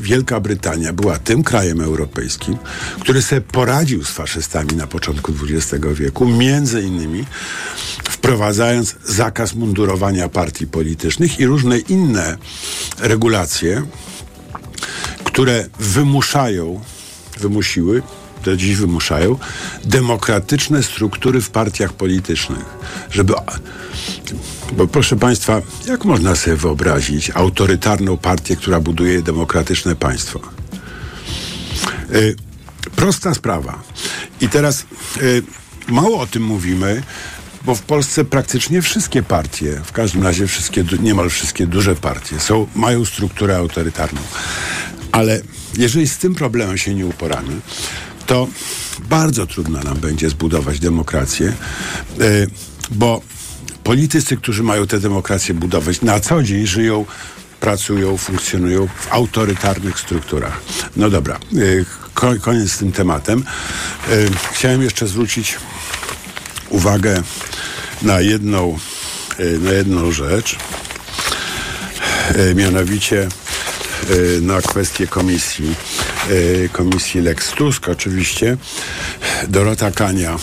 Wielka 0.02 0.40
Brytania 0.40 0.94
była 0.94 1.20
tym 1.20 1.44
krajem 1.44 1.82
europejskim, 1.82 2.58
który 3.00 3.22
sobie 3.22 3.42
poradził 3.42 4.04
z 4.04 4.10
faszystami 4.10 4.76
na 4.76 4.88
początku 4.88 5.34
XX 5.44 5.86
wieku, 5.94 6.28
między 6.28 6.82
innymi 6.82 7.26
wprowadzając 8.04 8.96
zakaz 9.04 9.56
mundurowania 9.56 10.30
partii 10.30 10.68
politycznych 10.68 11.40
i 11.40 11.46
różne 11.46 11.80
inne 11.80 12.38
regulacje, 13.00 13.86
które 15.24 15.66
wymuszają 15.80 16.82
wymusiły, 17.40 18.02
do 18.44 18.58
dziś 18.58 18.76
wymuszają, 18.76 19.38
demokratyczne 19.86 20.84
struktury 20.84 21.42
w 21.42 21.50
partiach 21.50 21.94
politycznych. 21.94 22.66
Żeby. 23.12 23.34
Bo 24.74 24.88
proszę 24.88 25.16
Państwa, 25.16 25.62
jak 25.88 26.06
można 26.06 26.36
sobie 26.36 26.58
wyobrazić 26.58 27.32
autorytarną 27.34 28.18
partię, 28.18 28.56
która 28.56 28.80
buduje 28.80 29.22
demokratyczne 29.22 29.96
państwo? 29.96 30.40
Y, 32.14 32.36
prosta 32.96 33.34
sprawa. 33.34 33.84
I 34.42 34.50
teraz 34.50 34.86
y, 35.22 35.44
mało 35.88 36.20
o 36.20 36.28
tym 36.28 36.44
mówimy, 36.44 37.04
bo 37.66 37.76
w 37.76 37.82
Polsce 37.82 38.26
praktycznie 38.26 38.82
wszystkie 38.82 39.24
partie, 39.24 39.82
w 39.86 39.92
każdym 39.92 40.24
razie 40.24 40.48
wszystkie, 40.48 40.84
niemal 41.00 41.30
wszystkie 41.30 41.68
duże 41.68 41.96
partie, 41.96 42.40
są, 42.40 42.68
mają 42.76 43.06
strukturę 43.06 43.58
autorytarną. 43.58 44.22
Ale 45.12 45.42
jeżeli 45.78 46.08
z 46.08 46.18
tym 46.18 46.36
problemem 46.36 46.78
się 46.78 46.94
nie 46.94 47.06
uporamy, 47.06 47.60
to 48.26 48.48
bardzo 49.10 49.48
trudno 49.48 49.80
nam 49.80 49.98
będzie 49.98 50.30
zbudować 50.30 50.80
demokrację, 50.80 51.54
yy, 52.18 52.48
bo 52.92 53.22
politycy, 53.86 54.38
którzy 54.38 54.64
mają 54.64 54.88
tę 54.88 55.00
demokrację 55.00 55.54
budować, 55.54 56.02
na 56.02 56.20
co 56.20 56.44
dzień 56.44 56.68
żyją, 56.68 57.06
pracują, 57.60 58.18
funkcjonują 58.18 58.88
w 58.88 59.14
autorytarnych 59.14 60.00
strukturach. 60.00 60.62
No 60.96 61.10
dobra, 61.10 61.40
yy, 61.52 61.86
koniec 62.42 62.72
z 62.72 62.78
tym 62.78 62.92
tematem. 62.92 63.44
Yy, 64.10 64.30
chciałem 64.54 64.82
jeszcze 64.82 65.08
zwrócić 65.08 65.58
uwagę 66.70 67.24
na 68.02 68.22
jedną, 68.22 68.78
na 69.62 69.72
jedną 69.72 70.12
rzecz, 70.12 70.56
mianowicie 72.56 73.28
Y, 74.10 74.42
na 74.42 74.62
kwestię 74.62 75.08
komisji, 75.08 75.76
y, 76.30 76.70
komisji 76.72 77.22
Lex 77.22 77.52
Tusk 77.52 77.90
oczywiście. 77.90 78.58
Dorota 79.48 79.92
Kania 79.92 80.38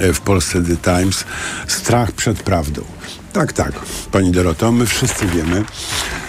y, 0.00 0.12
w 0.12 0.20
Polsce 0.20 0.62
The 0.62 0.76
Times. 0.76 1.24
Strach 1.66 2.12
przed 2.12 2.42
prawdą. 2.42 2.84
Tak, 3.32 3.52
tak, 3.52 3.72
pani 4.12 4.32
Doroto, 4.32 4.72
my 4.72 4.86
wszyscy 4.86 5.26
wiemy, 5.26 5.64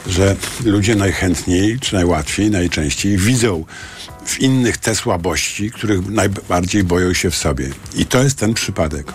że 0.07 0.35
ludzie 0.65 0.95
najchętniej, 0.95 1.79
czy 1.79 1.95
najłatwiej, 1.95 2.51
najczęściej 2.51 3.17
widzą 3.17 3.65
w 4.25 4.39
innych 4.39 4.77
te 4.77 4.95
słabości, 4.95 5.71
których 5.71 6.09
najbardziej 6.09 6.83
boją 6.83 7.13
się 7.13 7.31
w 7.31 7.35
sobie. 7.35 7.69
I 7.95 8.05
to 8.05 8.23
jest 8.23 8.37
ten 8.37 8.53
przypadek. 8.53 9.13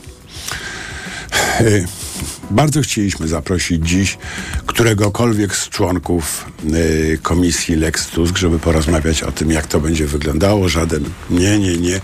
Bardzo 2.50 2.82
chcieliśmy 2.82 3.28
zaprosić 3.28 3.88
dziś 3.88 4.18
któregokolwiek 4.66 5.56
z 5.56 5.68
członków 5.68 6.46
y, 6.74 7.18
komisji 7.22 7.76
Lex 7.76 8.06
Tusk, 8.06 8.38
żeby 8.38 8.58
porozmawiać 8.58 9.22
o 9.22 9.32
tym, 9.32 9.50
jak 9.50 9.66
to 9.66 9.80
będzie 9.80 10.06
wyglądało. 10.06 10.68
Żaden 10.68 11.04
nie, 11.30 11.58
nie, 11.58 11.76
nie. 11.76 12.00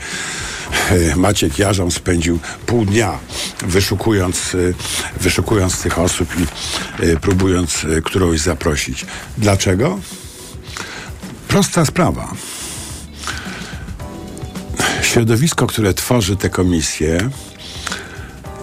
Y, 0.92 1.16
Maciek 1.16 1.58
Jarząb 1.58 1.92
spędził 1.92 2.38
pół 2.66 2.84
dnia 2.84 3.18
wyszukując, 3.66 4.54
y, 4.54 4.74
wyszukując 5.20 5.82
tych 5.82 5.98
osób 5.98 6.28
i 6.38 7.04
y, 7.04 7.20
próbując 7.20 7.86
którąś 8.04 8.40
zaprosić. 8.40 9.06
Dlaczego? 9.38 10.00
Prosta 11.48 11.84
sprawa. 11.84 12.34
Środowisko, 15.02 15.66
które 15.66 15.94
tworzy 15.94 16.36
te 16.36 16.50
komisje, 16.50 17.30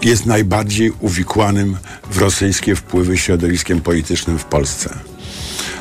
jest 0.02 0.26
najbardziej 0.26 0.92
uwikłanym 1.00 1.78
w 2.12 2.18
rosyjskie 2.18 2.76
wpływy 2.76 3.18
środowiskiem 3.18 3.82
politycznym 3.82 4.40
w 4.40 4.46
Polsce. 4.46 5.00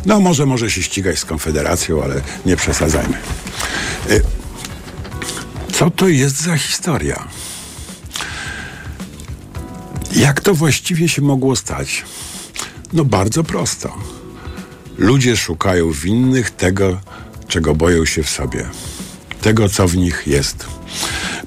No 0.06 0.20
może 0.20 0.46
może 0.46 0.70
się 0.70 0.82
ścigać 0.82 1.18
z 1.18 1.24
Konfederacją, 1.24 2.04
ale 2.04 2.20
nie 2.46 2.56
przesadzajmy. 2.56 3.18
Co 5.74 5.90
to 5.90 6.08
jest 6.08 6.40
za 6.42 6.56
historia? 6.56 7.28
Jak 10.12 10.40
to 10.40 10.54
właściwie 10.54 11.08
się 11.08 11.22
mogło 11.22 11.56
stać? 11.56 12.04
No 12.92 13.04
bardzo 13.04 13.44
prosto. 13.44 13.94
Ludzie 14.98 15.36
szukają 15.36 15.92
w 15.92 16.06
innych 16.06 16.50
tego, 16.50 17.00
czego 17.48 17.74
boją 17.74 18.04
się 18.04 18.22
w 18.22 18.30
sobie. 18.30 18.68
Tego, 19.40 19.68
co 19.68 19.88
w 19.88 19.96
nich 19.96 20.22
jest. 20.26 20.66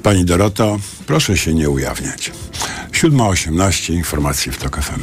Pani 0.04 0.26
Doroto, 0.26 0.80
proszę 1.06 1.38
się 1.38 1.54
nie 1.54 1.70
ujawniać. 1.70 2.32
7.18 2.92 3.94
informacje 3.94 4.52
w 4.52 4.58
TOK 4.58 4.78
FM. 4.82 5.02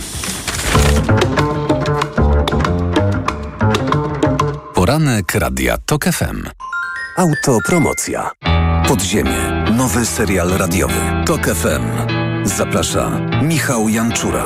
Poranek 4.74 5.34
Radia 5.34 5.78
TOK 5.78 6.04
FM. 6.04 6.48
Autopromocja. 7.16 8.30
Podziemie. 8.94 9.64
Nowy 9.76 10.06
serial 10.06 10.48
radiowy. 10.48 11.00
TOK 11.26 11.46
FM. 11.46 11.82
Zaprasza 12.44 13.20
Michał 13.42 13.88
Janczura. 13.88 14.44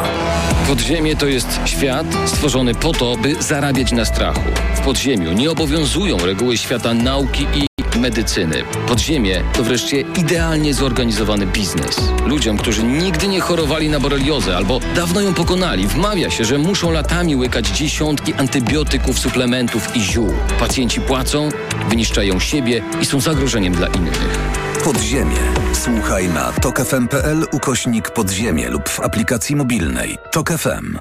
Podziemie 0.69 1.17
to 1.17 1.27
jest 1.27 1.61
świat 1.65 2.07
stworzony 2.27 2.75
po 2.75 2.93
to, 2.93 3.17
by 3.17 3.43
zarabiać 3.43 3.93
na 3.93 4.05
strachu. 4.05 4.41
W 4.75 4.81
podziemiu 4.81 5.33
nie 5.33 5.51
obowiązują 5.51 6.19
reguły 6.19 6.59
świata 6.59 6.95
nauki 6.95 7.47
i 7.55 7.68
medycyny. 7.99 8.65
Podziemie 8.89 9.43
to 9.53 9.65
wreszcie 9.65 10.01
idealnie 10.01 10.75
zorganizowany 10.75 11.47
biznes. 11.47 12.01
Ludziom, 12.27 12.59
którzy 12.59 12.83
nigdy 12.83 13.29
nie 13.29 13.41
chorowali 13.41 13.89
na 13.89 14.01
boreliozę 14.01 14.57
albo 14.57 14.81
dawno 14.97 15.21
ją 15.21 15.35
pokonali, 15.35 15.87
wmawia 15.87 16.31
się, 16.31 16.45
że 16.45 16.59
muszą 16.59 16.91
latami 16.91 17.37
łykać 17.37 17.69
dziesiątki 17.69 18.35
antybiotyków, 18.35 19.19
suplementów 19.19 19.97
i 19.97 20.01
ziół. 20.01 20.35
Pacjenci 20.59 21.01
płacą, 21.01 21.49
wyniszczają 21.89 22.41
siebie 22.41 22.83
i 23.01 23.07
są 23.07 23.21
zagrożeniem 23.21 23.75
dla 23.75 23.87
innych. 23.87 24.39
Podziemie. 24.85 25.37
Słuchaj 25.73 26.29
na 26.29 26.53
tokefm.pl 26.53 27.47
ukośnik 27.53 28.11
podziemie 28.11 28.69
lub 28.69 28.89
w 28.89 29.01
aplikacji 29.01 29.57
mobilnej. 29.57 30.19
TOK 30.33 30.53
FM. 30.53 30.99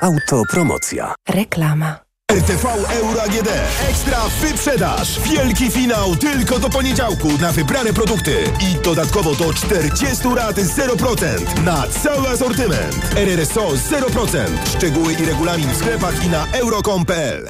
Autopromocja. 0.00 1.14
Reklama. 1.28 2.11
RTV 2.32 2.66
Euro 3.00 3.22
AGD. 3.22 3.48
Ekstra 3.88 4.18
wyprzedaż. 4.40 5.20
Wielki 5.20 5.70
finał 5.70 6.16
tylko 6.16 6.58
do 6.58 6.70
poniedziałku 6.70 7.28
na 7.40 7.52
wybrane 7.52 7.92
produkty. 7.92 8.44
I 8.60 8.84
dodatkowo 8.84 9.34
do 9.34 9.54
40 9.54 10.28
rat 10.36 10.56
0% 10.56 11.64
na 11.64 11.84
cały 12.02 12.28
asortyment. 12.28 13.16
RRSO 13.16 13.68
0%. 13.68 14.48
Szczegóły 14.76 15.12
i 15.12 15.24
regulamin 15.24 15.68
w 15.68 15.76
sklepach 15.76 16.24
i 16.24 16.28
na 16.28 16.46
euro.com.pl. 16.52 17.48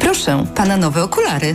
Proszę, 0.00 0.44
pana 0.54 0.76
nowe 0.76 1.02
okulary. 1.02 1.54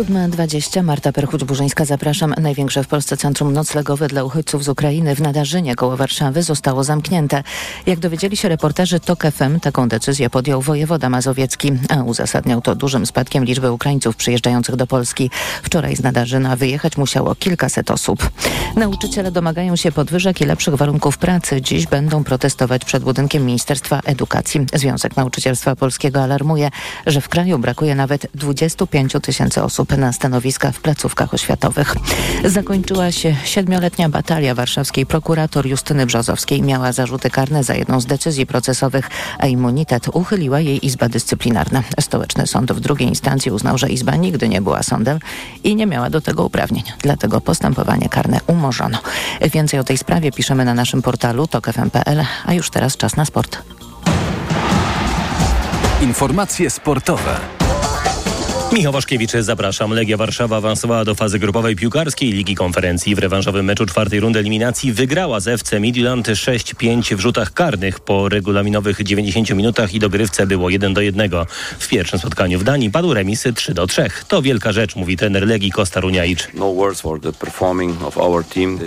7.20 0.00 0.82
Marta 0.82 1.12
Perchuć-Burzyńska, 1.12 1.84
zapraszam. 1.84 2.34
Największe 2.40 2.84
w 2.84 2.88
Polsce 2.88 3.16
centrum 3.16 3.52
noclegowe 3.52 4.08
dla 4.08 4.24
uchodźców 4.24 4.64
z 4.64 4.68
Ukrainy 4.68 5.14
w 5.14 5.20
Nadarzynie 5.20 5.74
koło 5.74 5.96
Warszawy 5.96 6.42
zostało 6.42 6.84
zamknięte. 6.84 7.42
Jak 7.86 7.98
dowiedzieli 7.98 8.36
się 8.36 8.48
reporterzy 8.48 9.00
TOK 9.00 9.22
FM, 9.22 9.60
taką 9.60 9.88
decyzję 9.88 10.30
podjął 10.30 10.62
wojewoda 10.62 11.08
mazowiecki, 11.08 11.72
a 11.88 12.02
uzasadniał 12.02 12.60
to 12.60 12.74
dużym 12.74 13.06
spadkiem 13.06 13.44
liczby 13.44 13.72
Ukraińców 13.72 14.16
przyjeżdżających 14.16 14.76
do 14.76 14.86
Polski. 14.86 15.30
Wczoraj 15.62 15.96
z 15.96 16.02
Nadarzyna 16.02 16.56
wyjechać 16.56 16.96
musiało 16.96 17.34
kilkaset 17.34 17.90
osób. 17.90 18.30
Nauczyciele 18.76 19.30
domagają 19.30 19.76
się 19.76 19.92
podwyżek 19.92 20.40
i 20.40 20.44
lepszych 20.44 20.74
warunków 20.74 21.18
pracy. 21.18 21.62
Dziś 21.62 21.86
będą 21.86 22.24
protestować 22.24 22.84
przed 22.84 23.02
budynkiem 23.02 23.46
Ministerstwa 23.46 24.00
Edukacji. 24.04 24.66
Związek 24.74 25.16
Nauczycielstwa 25.16 25.76
Polskiego 25.76 26.22
alarmuje, 26.22 26.70
że 27.06 27.20
w 27.20 27.28
kraju 27.28 27.58
brakuje 27.58 27.94
nawet 27.94 28.26
25 28.34 29.12
tysięcy 29.22 29.62
osób 29.62 29.89
na 29.96 30.12
stanowiska 30.12 30.72
w 30.72 30.80
placówkach 30.80 31.34
oświatowych. 31.34 31.94
Zakończyła 32.44 33.12
się 33.12 33.36
siedmioletnia 33.44 34.08
batalia 34.08 34.54
warszawskiej 34.54 35.06
prokurator 35.06 35.66
Justyny 35.66 36.06
Brzozowskiej. 36.06 36.62
Miała 36.62 36.92
zarzuty 36.92 37.30
karne 37.30 37.64
za 37.64 37.74
jedną 37.74 38.00
z 38.00 38.06
decyzji 38.06 38.46
procesowych, 38.46 39.10
a 39.38 39.46
immunitet 39.46 40.08
uchyliła 40.12 40.60
jej 40.60 40.86
Izba 40.86 41.08
Dyscyplinarna. 41.08 41.82
Stołeczny 42.00 42.46
Sąd 42.46 42.72
w 42.72 42.80
drugiej 42.80 43.08
instancji 43.08 43.50
uznał, 43.52 43.78
że 43.78 43.90
Izba 43.90 44.16
nigdy 44.16 44.48
nie 44.48 44.62
była 44.62 44.82
sądem 44.82 45.18
i 45.64 45.76
nie 45.76 45.86
miała 45.86 46.10
do 46.10 46.20
tego 46.20 46.44
uprawnień. 46.44 46.84
Dlatego 47.02 47.40
postępowanie 47.40 48.08
karne 48.08 48.40
umorzono. 48.46 48.98
Więcej 49.52 49.80
o 49.80 49.84
tej 49.84 49.98
sprawie 49.98 50.32
piszemy 50.32 50.64
na 50.64 50.74
naszym 50.74 51.02
portalu 51.02 51.46
tokfm.pl, 51.46 52.24
a 52.46 52.54
już 52.54 52.70
teraz 52.70 52.96
czas 52.96 53.16
na 53.16 53.24
sport. 53.24 53.62
Informacje 56.02 56.70
sportowe. 56.70 57.59
Michał 58.72 58.92
Waszkiewicz, 58.92 59.30
zapraszam. 59.40 59.92
Legia 59.92 60.16
Warszawa 60.16 60.56
awansowała 60.56 61.04
do 61.04 61.14
fazy 61.14 61.38
grupowej 61.38 61.76
piłkarskiej 61.76 62.32
Ligi 62.32 62.54
Konferencji. 62.54 63.14
W 63.14 63.18
rewanżowym 63.18 63.66
meczu 63.66 63.86
czwartej 63.86 64.20
rundy 64.20 64.38
eliminacji 64.38 64.92
wygrała 64.92 65.40
z 65.40 65.48
FC 65.48 65.80
Midland 65.80 66.28
6-5 66.28 67.14
w 67.14 67.20
rzutach 67.20 67.52
karnych. 67.52 68.00
Po 68.00 68.28
regulaminowych 68.28 69.02
90 69.02 69.50
minutach 69.50 69.94
i 69.94 69.98
dogrywce 69.98 70.46
było 70.46 70.70
1 70.70 70.94
do 70.94 71.00
1. 71.00 71.30
W 71.78 71.88
pierwszym 71.88 72.18
spotkaniu 72.18 72.58
w 72.58 72.64
Danii 72.64 72.90
padł 72.90 73.14
remis 73.14 73.44
3 73.54 73.74
do 73.74 73.86
3. 73.86 74.06
To 74.28 74.42
wielka 74.42 74.72
rzecz, 74.72 74.96
mówi 74.96 75.16
trener 75.16 75.46
Legii 75.46 75.70
Kosta 75.70 76.00
Runiaic. 76.00 76.48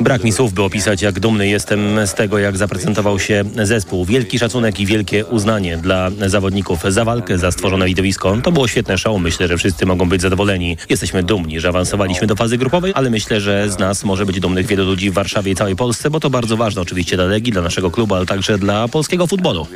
Brak 0.02 0.24
mi 0.24 0.32
słów, 0.32 0.54
by 0.54 0.63
opisać, 0.63 1.02
jak 1.02 1.19
dumny 1.19 1.48
jestem 1.48 2.08
z 2.08 2.13
tego, 2.13 2.39
jak 2.39 2.58
zaprezentował 2.58 3.19
się 3.19 3.43
zespół. 3.63 4.06
Wielki 4.06 4.39
szacunek 4.39 4.80
i 4.80 4.86
wielkie 4.86 5.26
uznanie 5.26 5.78
dla 5.78 6.10
zawodników 6.28 6.80
za 6.88 7.06
walkę, 7.06 7.38
za 7.38 7.52
stworzone 7.52 7.86
widowisko. 7.86 8.38
To 8.43 8.52
było 8.52 8.67
świetne 8.67 8.98
show. 8.98 9.22
Myślę, 9.22 9.48
że 9.48 9.58
wszyscy 9.58 9.72
mogą 9.86 10.09
być 10.09 10.21
zadowoleni. 10.21 10.77
Jesteśmy 10.89 11.23
dumni, 11.23 11.59
że 11.59 11.69
awansowaliśmy 11.69 12.27
do 12.27 12.36
fazy 12.36 12.57
grupowej, 12.57 12.91
ale 12.95 13.09
myślę, 13.09 13.41
że 13.41 13.69
z 13.69 13.79
nas 13.79 14.03
może 14.03 14.25
być 14.25 14.39
dumnych 14.39 14.65
wielu 14.65 14.86
ludzi 14.86 15.09
w 15.09 15.13
Warszawie 15.13 15.51
i 15.51 15.55
całej 15.55 15.75
Polsce, 15.75 16.09
bo 16.09 16.19
to 16.19 16.29
bardzo 16.29 16.57
ważne 16.57 16.81
oczywiście 16.81 17.15
dla 17.15 17.25
Legii, 17.25 17.51
dla 17.53 17.62
naszego 17.62 17.91
klubu, 17.91 18.15
ale 18.15 18.25
także 18.25 18.57
dla 18.57 18.88
polskiego 18.88 19.27
futbolu. 19.27 19.67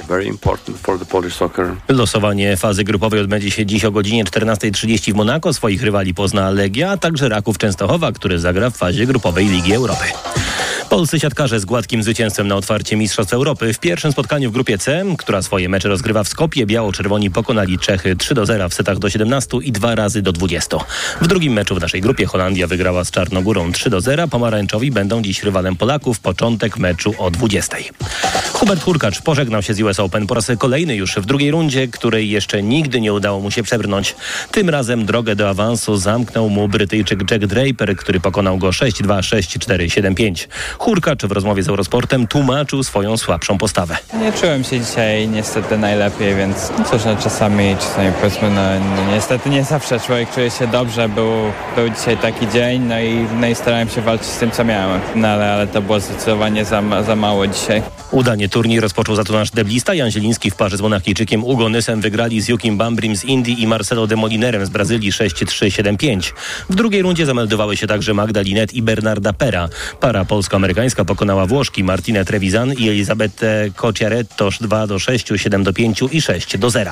Losowanie 1.88 2.58
fazy 2.58 2.84
grupowej 2.84 3.20
odbędzie 3.20 3.52
się 3.52 3.66
dziś 3.66 3.86
o 3.86 3.92
godzinie 3.92 4.26
14.30 4.26 5.14
w 5.14 5.16
Monako. 5.16 5.54
Swoich 5.54 5.84
rywali 5.84 6.14
pozna 6.14 6.50
Legia, 6.50 6.92
a 6.92 6.98
także 6.98 7.30
Raków 7.30 7.58
Częstochowa, 7.58 8.12
który 8.12 8.40
zagra 8.40 8.70
w 8.70 8.78
fazie 8.78 9.06
grupowej 9.06 9.48
Ligi 9.48 9.74
Europy. 9.74 10.06
Polscy 10.90 11.20
siatkarze 11.20 11.60
z 11.60 11.66
gładkim 11.66 12.04
zwycięstwem 12.04 12.48
na 12.48 12.56
otwarcie 12.56 12.96
Mistrzostw 12.96 13.34
Europy. 13.34 13.74
W 13.74 13.80
pierwszym 13.80 14.12
spotkaniu 14.12 14.50
w 14.50 14.54
grupie 14.54 14.78
C, 14.78 15.04
która 15.18 15.42
swoje 15.42 15.70
mecze 15.70 15.90
rozgrywa 15.90 16.24
w 16.24 16.28
Skopie, 16.28 16.66
biało-czerwoni 16.66 17.32
pokonali 17.32 17.80
Czechy 17.80 18.16
3 18.16 18.34
do 18.34 18.46
0 18.46 18.70
w 18.70 18.74
setach 18.74 19.00
do 19.00 19.10
17 19.10 19.58
i 19.64 19.72
2 19.72 19.96
razy 19.96 20.22
do 20.22 20.32
20. 20.32 20.78
W 21.22 21.28
drugim 21.28 21.54
meczu 21.54 21.76
w 21.76 21.82
naszej 21.82 22.02
grupie 22.02 22.26
Holandia 22.26 22.68
wygrała 22.68 23.04
z 23.04 23.12
Czarnogórą 23.12 23.72
3 23.72 23.90
do 23.90 24.02
0. 24.02 24.28
Pomarańczowi 24.28 24.92
będą 24.92 25.22
dziś 25.22 25.44
rywalem 25.44 25.76
Polaków. 25.76 26.20
Początek 26.20 26.78
meczu 26.78 27.14
o 27.18 27.32
20. 27.32 27.78
Robert 28.62 28.84
Hurkacz 28.84 29.22
pożegnał 29.22 29.62
się 29.62 29.74
z 29.74 29.82
US 29.82 30.00
Open 30.00 30.28
po 30.28 30.34
raz 30.34 30.52
kolejny 30.60 30.96
już 30.96 31.16
w 31.16 31.26
drugiej 31.26 31.52
rundzie, 31.52 31.88
której 31.88 32.30
jeszcze 32.30 32.64
nigdy 32.64 33.02
nie 33.02 33.14
udało 33.14 33.40
mu 33.40 33.52
się 33.52 33.64
przebrnąć. 33.64 34.16
Tym 34.52 34.70
razem 34.70 35.06
drogę 35.06 35.36
do 35.36 35.50
awansu 35.50 35.98
zamknął 35.98 36.50
mu 36.50 36.68
Brytyjczyk 36.68 37.32
Jack 37.32 37.46
Draper, 37.46 37.96
który 37.96 38.20
pokonał 38.20 38.58
go 38.58 38.70
6-2, 38.70 39.20
6-4, 39.20 39.88
7-5. 39.88 40.48
Hurkacz 40.80 41.26
w 41.26 41.32
rozmowie 41.32 41.64
z 41.64 41.70
Eurosportem 41.70 42.28
tłumaczył 42.28 42.84
swoją 42.84 43.18
słabszą 43.18 43.58
postawę. 43.58 43.98
Nie 44.22 44.34
czułem 44.34 44.64
się 44.64 44.80
dzisiaj 44.80 45.28
niestety 45.28 45.78
najlepiej, 45.78 46.36
więc 46.36 46.72
cóż, 46.92 47.06
no, 47.06 47.16
czasami, 47.24 47.76
czasami 47.80 48.12
powiedzmy, 48.22 48.50
no, 48.50 48.62
no 48.96 49.12
niestety 49.12 49.50
nie 49.50 49.64
zawsze 49.64 50.00
człowiek 50.00 50.34
czuje 50.34 50.52
się 50.52 50.68
dobrze. 50.68 51.10
Był, 51.10 51.32
był 51.76 51.90
dzisiaj 51.90 52.18
taki 52.18 52.48
dzień, 52.48 52.82
no 52.82 53.00
i, 53.00 53.26
no 53.40 53.48
i 53.48 53.56
starałem 53.56 53.90
się 53.90 54.02
walczyć 54.02 54.28
z 54.28 54.38
tym, 54.38 54.52
co 54.52 54.64
miałem. 54.64 55.02
No 55.16 55.28
ale, 55.28 55.54
ale 55.54 55.68
to 55.68 55.82
było 55.82 56.00
zdecydowanie 56.00 56.66
za, 56.66 57.04
za 57.04 57.16
mało 57.16 57.48
dzisiaj. 57.48 57.82
Udanie 58.12 58.50
turniej 58.50 58.80
rozpoczął 58.80 59.16
za 59.16 59.24
to 59.24 59.34
nasz 59.34 59.52
deblista. 59.52 59.94
Jan 59.94 60.12
Zieliński 60.12 60.52
w 60.52 60.56
parze 60.56 60.78
z 60.78 60.82
Monachijczykiem 60.82 61.44
Ugo 61.44 61.70
Nysem 61.70 62.02
wygrali 62.02 62.42
z 62.42 62.48
Jukim 62.48 62.78
Bambrim 62.78 63.16
z 63.16 63.26
Indii 63.26 63.62
i 63.62 63.68
Marcelo 63.68 64.08
de 64.08 64.16
Molinerem 64.16 64.66
z 64.66 64.70
Brazylii 64.70 65.12
6-3-7-5. 65.12 66.34
W 66.70 66.76
drugiej 66.76 67.02
rundzie 67.02 67.26
zameldowały 67.26 67.78
się 67.78 67.88
także 67.88 68.14
Magda 68.14 68.42
Linet 68.42 68.74
i 68.74 68.82
Bernarda 68.82 69.34
Pera. 69.34 69.70
Para 70.00 70.26
polsko-amerykańska 70.68 71.06
pokonała 71.06 71.46
Włoszki 71.46 71.84
Martinę 71.84 72.26
Trevisan 72.26 72.74
i 72.74 72.90
Elizabetę 72.90 73.70
Cociaretto 73.76 74.50
2 74.62 74.88
do 74.88 75.00
6, 75.00 75.28
7 75.36 75.64
do 75.64 75.74
5 75.74 76.04
i 76.12 76.22
6 76.22 76.58
do 76.58 76.70
0. 76.70 76.92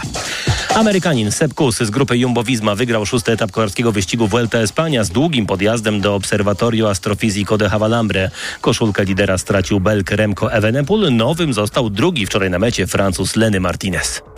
Amerykanin 0.75 1.31
Sepp 1.31 1.53
Kuss 1.53 1.77
z 1.77 1.89
grupy 1.89 2.17
Jumbo 2.17 2.43
Visma 2.43 2.75
wygrał 2.75 3.05
szósty 3.05 3.31
etap 3.31 3.51
kolarskiego 3.51 3.91
wyścigu 3.91 4.27
Vuelta 4.27 4.57
Espania 4.57 5.03
z 5.03 5.09
długim 5.09 5.45
podjazdem 5.45 6.01
do 6.01 6.15
Observatorio 6.15 6.89
Astrofisico 6.89 7.57
de 7.57 7.69
Havalambre. 7.69 8.31
Koszulkę 8.61 9.03
lidera 9.03 9.38
stracił 9.38 9.79
Belk 9.79 10.11
Remco 10.11 10.53
Evenepoel. 10.53 11.15
Nowym 11.15 11.53
został 11.53 11.89
drugi 11.89 12.25
wczoraj 12.25 12.49
na 12.49 12.59
mecie 12.59 12.88
Francuz 12.88 13.35
Leny 13.35 13.59
Martinez. 13.59 14.34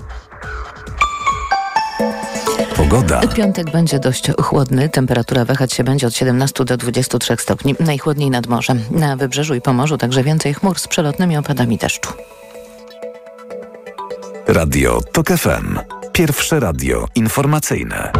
Pogoda. 2.77 3.21
Piątek 3.27 3.71
będzie 3.71 3.99
dość 3.99 4.31
chłodny. 4.41 4.89
Temperatura 4.89 5.45
wahać 5.45 5.73
się 5.73 5.83
będzie 5.83 6.07
od 6.07 6.15
17 6.15 6.65
do 6.65 6.77
23 6.77 7.35
stopni. 7.39 7.75
Najchłodniej 7.79 8.29
nad 8.29 8.47
morzem. 8.47 8.83
Na 8.91 9.15
wybrzeżu 9.15 9.55
i 9.55 9.61
Pomorzu 9.61 9.97
także 9.97 10.23
więcej 10.23 10.53
chmur 10.53 10.79
z 10.79 10.87
przelotnymi 10.87 11.37
opadami 11.37 11.77
deszczu. 11.77 12.13
Radio 14.47 15.01
TOK 15.11 15.27
FM. 15.27 15.79
Pierwsze 16.11 16.59
radio 16.59 17.05
informacyjne. 17.15 18.11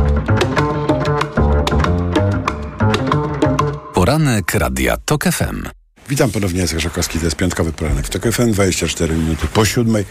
Poranek 3.94 4.54
Radia 4.54 4.98
TOK 5.06 5.24
FM. 5.24 5.68
Witam 6.10 6.32
ponownie, 6.32 6.62
Jacek 6.62 6.80
Żakowski, 6.80 7.20
to 7.20 7.26
jest 7.26 7.36
piątkowy 7.36 7.74
poranek 7.74 8.08
w 8.08 8.10
TOK 8.10 8.24
FM, 8.32 8.52
24 8.52 9.16
minuty 9.16 9.48
po 9.54 9.66
siódmej 9.66 10.06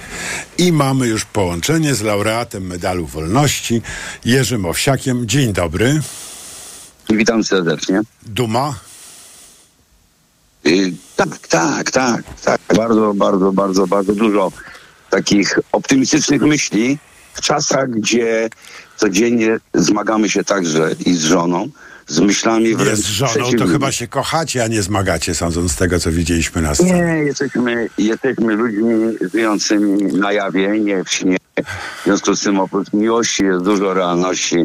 i 0.59 0.73
mamy 0.73 1.07
już 1.07 1.25
połączenie 1.25 1.95
z 1.95 2.03
laureatem 2.03 2.67
Medalu 2.67 3.07
Wolności, 3.07 3.83
Jerzym 4.25 4.67
Owsiakiem. 4.67 5.29
Dzień 5.29 5.53
dobry. 5.53 6.01
Witam 7.11 7.45
serdecznie. 7.45 8.01
Duma? 8.23 8.75
Y, 10.67 10.93
tak, 11.17 11.49
tak, 11.49 11.91
tak, 11.91 12.23
tak. 12.45 12.61
Bardzo, 12.77 13.15
bardzo, 13.15 13.53
bardzo, 13.53 13.87
bardzo 13.87 14.15
dużo 14.15 14.53
takich 15.11 15.59
optymistycznych 15.73 16.43
myśli 16.43 16.99
w 17.35 17.41
czasach, 17.41 17.91
gdzie 17.91 18.49
codziennie 18.97 19.59
zmagamy 19.75 20.31
się 20.31 20.45
także 20.45 20.91
i 21.07 21.15
z 21.15 21.23
żoną, 21.23 21.69
z 22.07 22.21
myślami 22.21 22.69
Nie 22.69 22.77
wręcz 22.77 22.99
z 22.99 23.07
żoną, 23.07 23.53
to 23.59 23.67
chyba 23.67 23.93
się 23.93 24.09
kochacie, 24.09 24.65
a 24.65 24.69
nie 24.69 24.83
zmagacie, 24.83 25.35
sądząc 25.35 25.73
z 25.73 25.77
tego, 25.77 26.01
co 26.01 26.13
widzieliśmy 26.13 26.63
na 26.63 26.75
scenie. 26.75 26.93
Nie, 26.93 27.25
jesteśmy, 27.25 27.89
jesteśmy 27.99 28.55
ludźmi 28.55 29.17
żyjącymi 29.35 30.03
na 30.03 30.33
jawie, 30.33 30.81
nie 30.81 31.05
w 31.05 31.11
śnie. 31.11 31.37
W 31.65 32.05
związku 32.05 32.37
z 32.37 32.41
tym 32.41 32.61
oprócz 32.61 32.93
miłości 32.93 33.45
jest 33.45 33.65
dużo 33.65 33.95
realności 33.95 34.57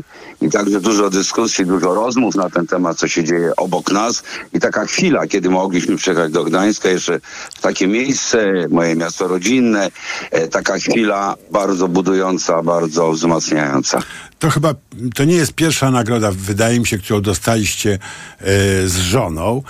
i 0.41 0.49
także 0.49 0.79
dużo 0.79 1.09
dyskusji, 1.09 1.65
dużo 1.65 1.93
rozmów 1.93 2.35
na 2.35 2.49
ten 2.49 2.67
temat, 2.67 2.97
co 2.97 3.07
się 3.07 3.23
dzieje 3.23 3.55
obok 3.55 3.91
nas. 3.91 4.23
I 4.53 4.59
taka 4.59 4.85
chwila, 4.85 5.27
kiedy 5.27 5.49
mogliśmy 5.49 5.97
przyjechać 5.97 6.31
do 6.31 6.43
Gdańska, 6.43 6.89
jeszcze 6.89 7.19
w 7.55 7.61
takie 7.61 7.87
miejsce, 7.87 8.53
moje 8.69 8.95
miasto 8.95 9.27
rodzinne, 9.27 9.89
e, 10.31 10.47
taka 10.47 10.77
chwila 10.77 11.35
bardzo 11.51 11.87
budująca, 11.87 12.63
bardzo 12.63 13.11
wzmacniająca. 13.11 13.99
To 14.39 14.49
chyba, 14.49 14.73
to 15.15 15.23
nie 15.23 15.35
jest 15.35 15.53
pierwsza 15.53 15.91
nagroda, 15.91 16.31
wydaje 16.31 16.79
mi 16.79 16.87
się, 16.87 16.97
którą 16.97 17.21
dostaliście 17.21 17.93
e, 17.93 18.47
z 18.87 18.97
żoną, 18.97 19.63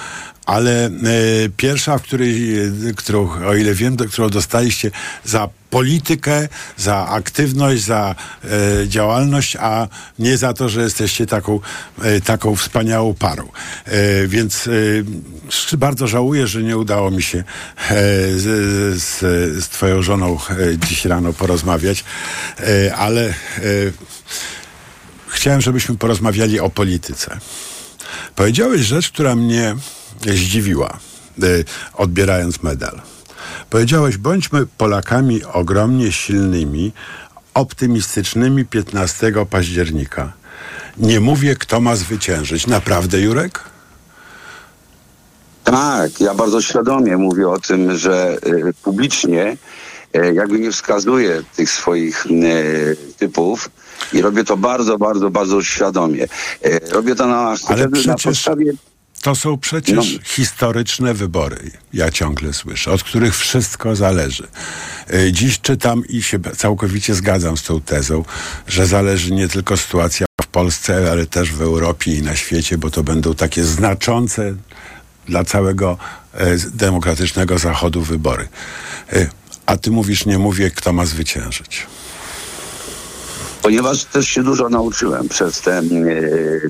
ale 0.45 0.85
e, 0.85 0.91
pierwsza, 1.57 1.97
w 1.97 2.01
której, 2.01 2.59
e, 2.59 2.71
którą, 2.95 3.29
o 3.47 3.55
ile 3.55 3.73
wiem, 3.73 3.95
do, 3.95 4.05
którą 4.05 4.29
dostaliście 4.29 4.91
za 5.23 5.49
politykę, 5.69 6.47
za 6.77 7.07
aktywność, 7.07 7.83
za 7.83 8.15
e, 8.43 8.87
działalność, 8.87 9.55
a 9.59 9.87
nie 10.19 10.37
za 10.37 10.53
to, 10.53 10.69
że 10.69 10.81
jesteście 10.81 11.25
taką, 11.25 11.59
e, 12.01 12.21
taką 12.21 12.55
wspaniałą 12.55 13.13
parą. 13.13 13.49
E, 13.85 14.27
więc 14.27 14.67
e, 15.71 15.77
bardzo 15.77 16.07
żałuję, 16.07 16.47
że 16.47 16.63
nie 16.63 16.77
udało 16.77 17.11
mi 17.11 17.23
się 17.23 17.43
z, 18.35 18.43
z, 19.01 19.19
z 19.63 19.69
twoją 19.69 20.01
żoną 20.01 20.37
dziś 20.87 21.05
rano 21.05 21.33
porozmawiać, 21.33 22.03
ale 22.95 23.33
chciałem, 25.27 25.61
żebyśmy 25.61 25.97
porozmawiali 25.97 26.59
o 26.59 26.69
polityce. 26.69 27.39
Powiedziałeś 28.35 28.81
rzecz, 28.81 29.11
która 29.11 29.35
mnie 29.35 29.75
zdziwiła, 30.25 30.99
y, 31.43 31.65
odbierając 31.93 32.63
medal. 32.63 33.01
Powiedziałeś, 33.69 34.17
bądźmy 34.17 34.65
Polakami 34.77 35.43
ogromnie 35.43 36.11
silnymi, 36.11 36.91
optymistycznymi 37.53 38.65
15 38.65 39.45
października. 39.49 40.33
Nie 40.97 41.19
mówię, 41.19 41.55
kto 41.55 41.81
ma 41.81 41.95
zwyciężyć. 41.95 42.67
Naprawdę, 42.67 43.21
Jurek? 43.21 43.63
Tak, 45.63 46.19
ja 46.19 46.33
bardzo 46.33 46.61
świadomie 46.61 47.17
mówię 47.17 47.49
o 47.49 47.59
tym, 47.59 47.97
że 47.97 48.37
y, 48.47 48.73
publicznie 48.83 49.57
y, 50.15 50.33
jakby 50.33 50.59
nie 50.59 50.71
wskazuję 50.71 51.43
tych 51.55 51.69
swoich 51.69 52.25
typów 53.17 53.69
i 54.13 54.21
robię 54.21 54.43
to 54.43 54.57
bardzo, 54.57 54.97
bardzo, 54.97 55.29
bardzo 55.29 55.63
świadomie. 55.63 56.27
Robię 56.91 57.15
to 57.15 57.27
na, 57.27 57.47
Ale 57.47 57.57
chociażby 57.57 58.07
na 58.07 58.15
przecież 58.15 58.23
podstawie 58.23 58.73
to 59.21 59.35
są 59.35 59.57
przecież 59.57 59.95
No. 60.13 60.19
historyczne 60.23 61.13
wybory, 61.13 61.71
ja 61.93 62.11
ciągle 62.11 62.53
słyszę, 62.53 62.91
od 62.91 63.03
których 63.03 63.37
wszystko 63.37 63.95
zależy. 63.95 64.47
Y, 65.13 65.31
Dziś 65.31 65.59
czytam 65.61 66.03
i 66.09 66.23
się 66.23 66.39
całkowicie 66.57 67.13
zgadzam 67.15 67.57
z 67.57 67.63
tą 67.63 67.81
tezą, 67.81 68.25
że 68.67 68.85
zależy 68.87 69.31
nie 69.31 69.47
tylko 69.47 69.77
sytuacja 69.77 70.25
w 70.41 70.47
Polsce, 70.47 71.11
ale 71.11 71.25
też 71.25 71.51
w 71.51 71.61
Europie 71.61 72.15
i 72.15 72.21
na 72.21 72.35
świecie, 72.35 72.77
bo 72.77 72.89
to 72.91 73.03
będą 73.03 73.35
takie 73.35 73.63
znaczące 73.63 74.55
dla 75.27 75.43
całego 75.43 75.97
e, 76.33 76.57
demokratycznego 76.73 77.57
Zachodu 77.59 78.01
wybory. 78.01 78.47
Y, 79.13 79.29
A 79.65 79.77
ty 79.77 79.91
mówisz, 79.91 80.25
nie 80.25 80.37
mówię, 80.37 80.71
kto 80.71 80.93
ma 80.93 81.05
zwyciężyć. 81.05 81.87
ponieważ 83.61 84.03
też 84.05 84.27
się 84.27 84.43
dużo 84.43 84.69
nauczyłem 84.69 85.29
przez 85.29 85.61
te 85.61 85.77
e, 85.77 85.83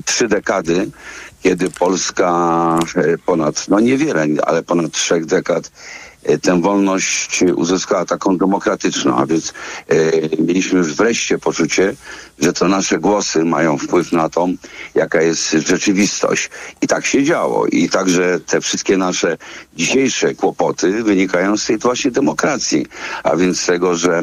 trzy 0.04 0.28
dekady, 0.28 0.90
kiedy 1.42 1.70
Polska 1.70 2.78
e, 2.96 3.18
ponad, 3.18 3.68
no 3.68 3.80
niewiele, 3.80 4.26
ale 4.46 4.62
ponad 4.62 4.92
trzech 4.92 5.26
dekad 5.26 5.70
e, 6.22 6.38
tę 6.38 6.60
wolność 6.60 7.44
uzyskała 7.56 8.04
taką 8.04 8.38
demokratyczną, 8.38 9.16
a 9.16 9.26
więc 9.26 9.52
e, 9.88 9.94
mieliśmy 10.42 10.78
już 10.78 10.94
wreszcie 10.94 11.38
poczucie, 11.38 11.94
że 12.42 12.52
to 12.52 12.68
nasze 12.68 12.98
głosy 12.98 13.44
mają 13.44 13.78
wpływ 13.78 14.12
na 14.12 14.28
to, 14.28 14.48
jaka 14.94 15.22
jest 15.22 15.50
rzeczywistość. 15.50 16.50
I 16.80 16.86
tak 16.86 17.06
się 17.06 17.24
działo. 17.24 17.66
I 17.66 17.88
także 17.88 18.40
te 18.46 18.60
wszystkie 18.60 18.96
nasze 18.96 19.36
dzisiejsze 19.76 20.34
kłopoty 20.34 21.02
wynikają 21.02 21.56
z 21.56 21.66
tej 21.66 21.78
właśnie 21.78 22.10
demokracji, 22.10 22.86
a 23.24 23.36
więc 23.36 23.66
tego, 23.66 23.96
że 23.96 24.18
e, 24.18 24.22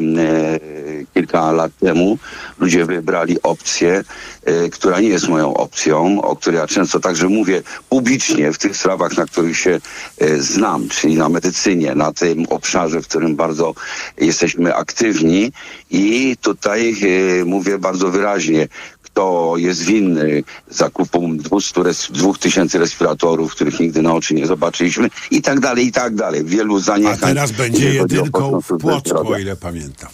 kilka 1.14 1.52
lat 1.52 1.72
temu 1.80 2.18
ludzie 2.58 2.84
wybrali 2.84 3.42
opcję, 3.42 4.04
e, 4.44 4.68
która 4.68 5.00
nie 5.00 5.08
jest 5.08 5.28
moją 5.28 5.54
opcją, 5.54 6.22
o 6.22 6.36
której 6.36 6.60
ja 6.60 6.66
często 6.66 7.00
także 7.00 7.28
mówię 7.28 7.62
publicznie 7.88 8.52
w 8.52 8.58
tych 8.58 8.76
sprawach, 8.76 9.16
na 9.16 9.26
których 9.26 9.58
się 9.58 9.80
e, 10.18 10.38
znam, 10.38 10.88
czyli 10.88 11.16
na 11.16 11.28
medycynie, 11.28 11.94
na 11.94 12.12
tym 12.12 12.46
obszarze, 12.50 13.02
w 13.02 13.08
którym 13.08 13.36
bardzo 13.36 13.74
jesteśmy 14.18 14.74
aktywni 14.74 15.52
i 15.90 16.36
tutaj 16.40 16.94
e, 17.40 17.44
mówię 17.44 17.78
bardzo 17.78 18.08
wyraźnie, 18.10 18.68
kto 19.02 19.54
jest 19.56 19.82
winny 19.82 20.42
zakupu 20.70 21.28
200 21.34 21.82
res, 21.82 22.08
2000 22.10 22.78
respiratorów, 22.78 23.54
których 23.54 23.80
nigdy 23.80 24.02
na 24.02 24.14
oczy 24.14 24.34
nie 24.34 24.46
zobaczyliśmy 24.46 25.08
i 25.30 25.42
tak 25.42 25.60
dalej, 25.60 25.86
i 25.86 25.92
tak 25.92 26.14
dalej. 26.14 26.44
Wielu 26.44 26.76
A 26.76 26.80
zaniechań. 26.80 27.18
teraz 27.20 27.52
będzie 27.52 27.94
jedynką 27.94 28.60
w 28.60 28.78
Płocku, 28.78 29.28
o 29.28 29.38
ile 29.38 29.56
pamiętam. 29.56 30.08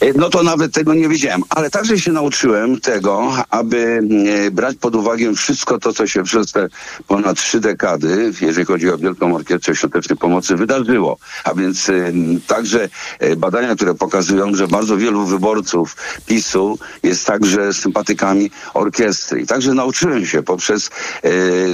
E, 0.00 0.12
No 0.14 0.30
to 0.30 0.42
nawet 0.42 0.72
tego 0.72 0.94
nie 0.94 1.08
wiedziałem, 1.08 1.42
ale 1.48 1.70
także 1.70 1.98
się 1.98 2.12
nauczyłem 2.12 2.80
tego, 2.80 3.32
aby 3.50 4.00
e, 4.46 4.50
brać 4.50 4.76
pod 4.76 4.94
uwagę 4.94 5.34
wszystko 5.34 5.78
to, 5.78 5.92
co 5.92 6.06
się 6.06 6.22
przez 6.22 6.52
te 6.52 6.68
ponad 7.06 7.36
trzy 7.36 7.60
dekady, 7.60 8.32
jeżeli 8.40 8.66
chodzi 8.66 8.90
o 8.90 8.98
Wielką 8.98 9.34
Orkiestrę 9.34 9.76
Świątecznej 9.76 10.18
Pomocy, 10.18 10.56
wydarzyło. 10.56 11.18
A 11.44 11.54
więc 11.54 11.88
e, 11.88 12.12
także 12.46 12.88
badania, 13.36 13.76
które 13.76 13.94
pokazują, 13.94 14.54
że 14.54 14.68
bardzo 14.68 14.96
wielu 14.96 15.26
wyborców 15.26 15.96
PiSu 16.26 16.78
jest 17.02 17.26
także 17.26 17.74
sympatykami 17.74 18.50
orkiestry. 18.74 19.40
I 19.40 19.46
także 19.46 19.74
nauczyłem 19.74 20.26
się 20.26 20.42
poprzez 20.42 20.90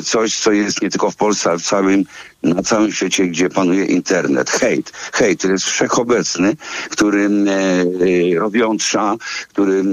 coś, 0.05 0.39
co 0.39 0.53
jest 0.53 0.83
nie 0.83 0.91
tylko 0.91 1.11
w 1.11 1.17
Polsce, 1.17 1.51
ale 1.51 1.59
w 1.59 1.63
całym 1.63 2.05
na 2.43 2.63
całym 2.63 2.93
świecie, 2.93 3.27
gdzie 3.27 3.51
panuje 3.51 3.85
internet. 3.85 4.51
Hejt. 4.51 4.93
Hejt, 5.13 5.39
który 5.39 5.53
jest 5.53 5.65
wszechobecny, 5.65 6.57
który 6.91 7.25
e, 7.25 8.39
który 9.49 9.81
e, 9.81 9.85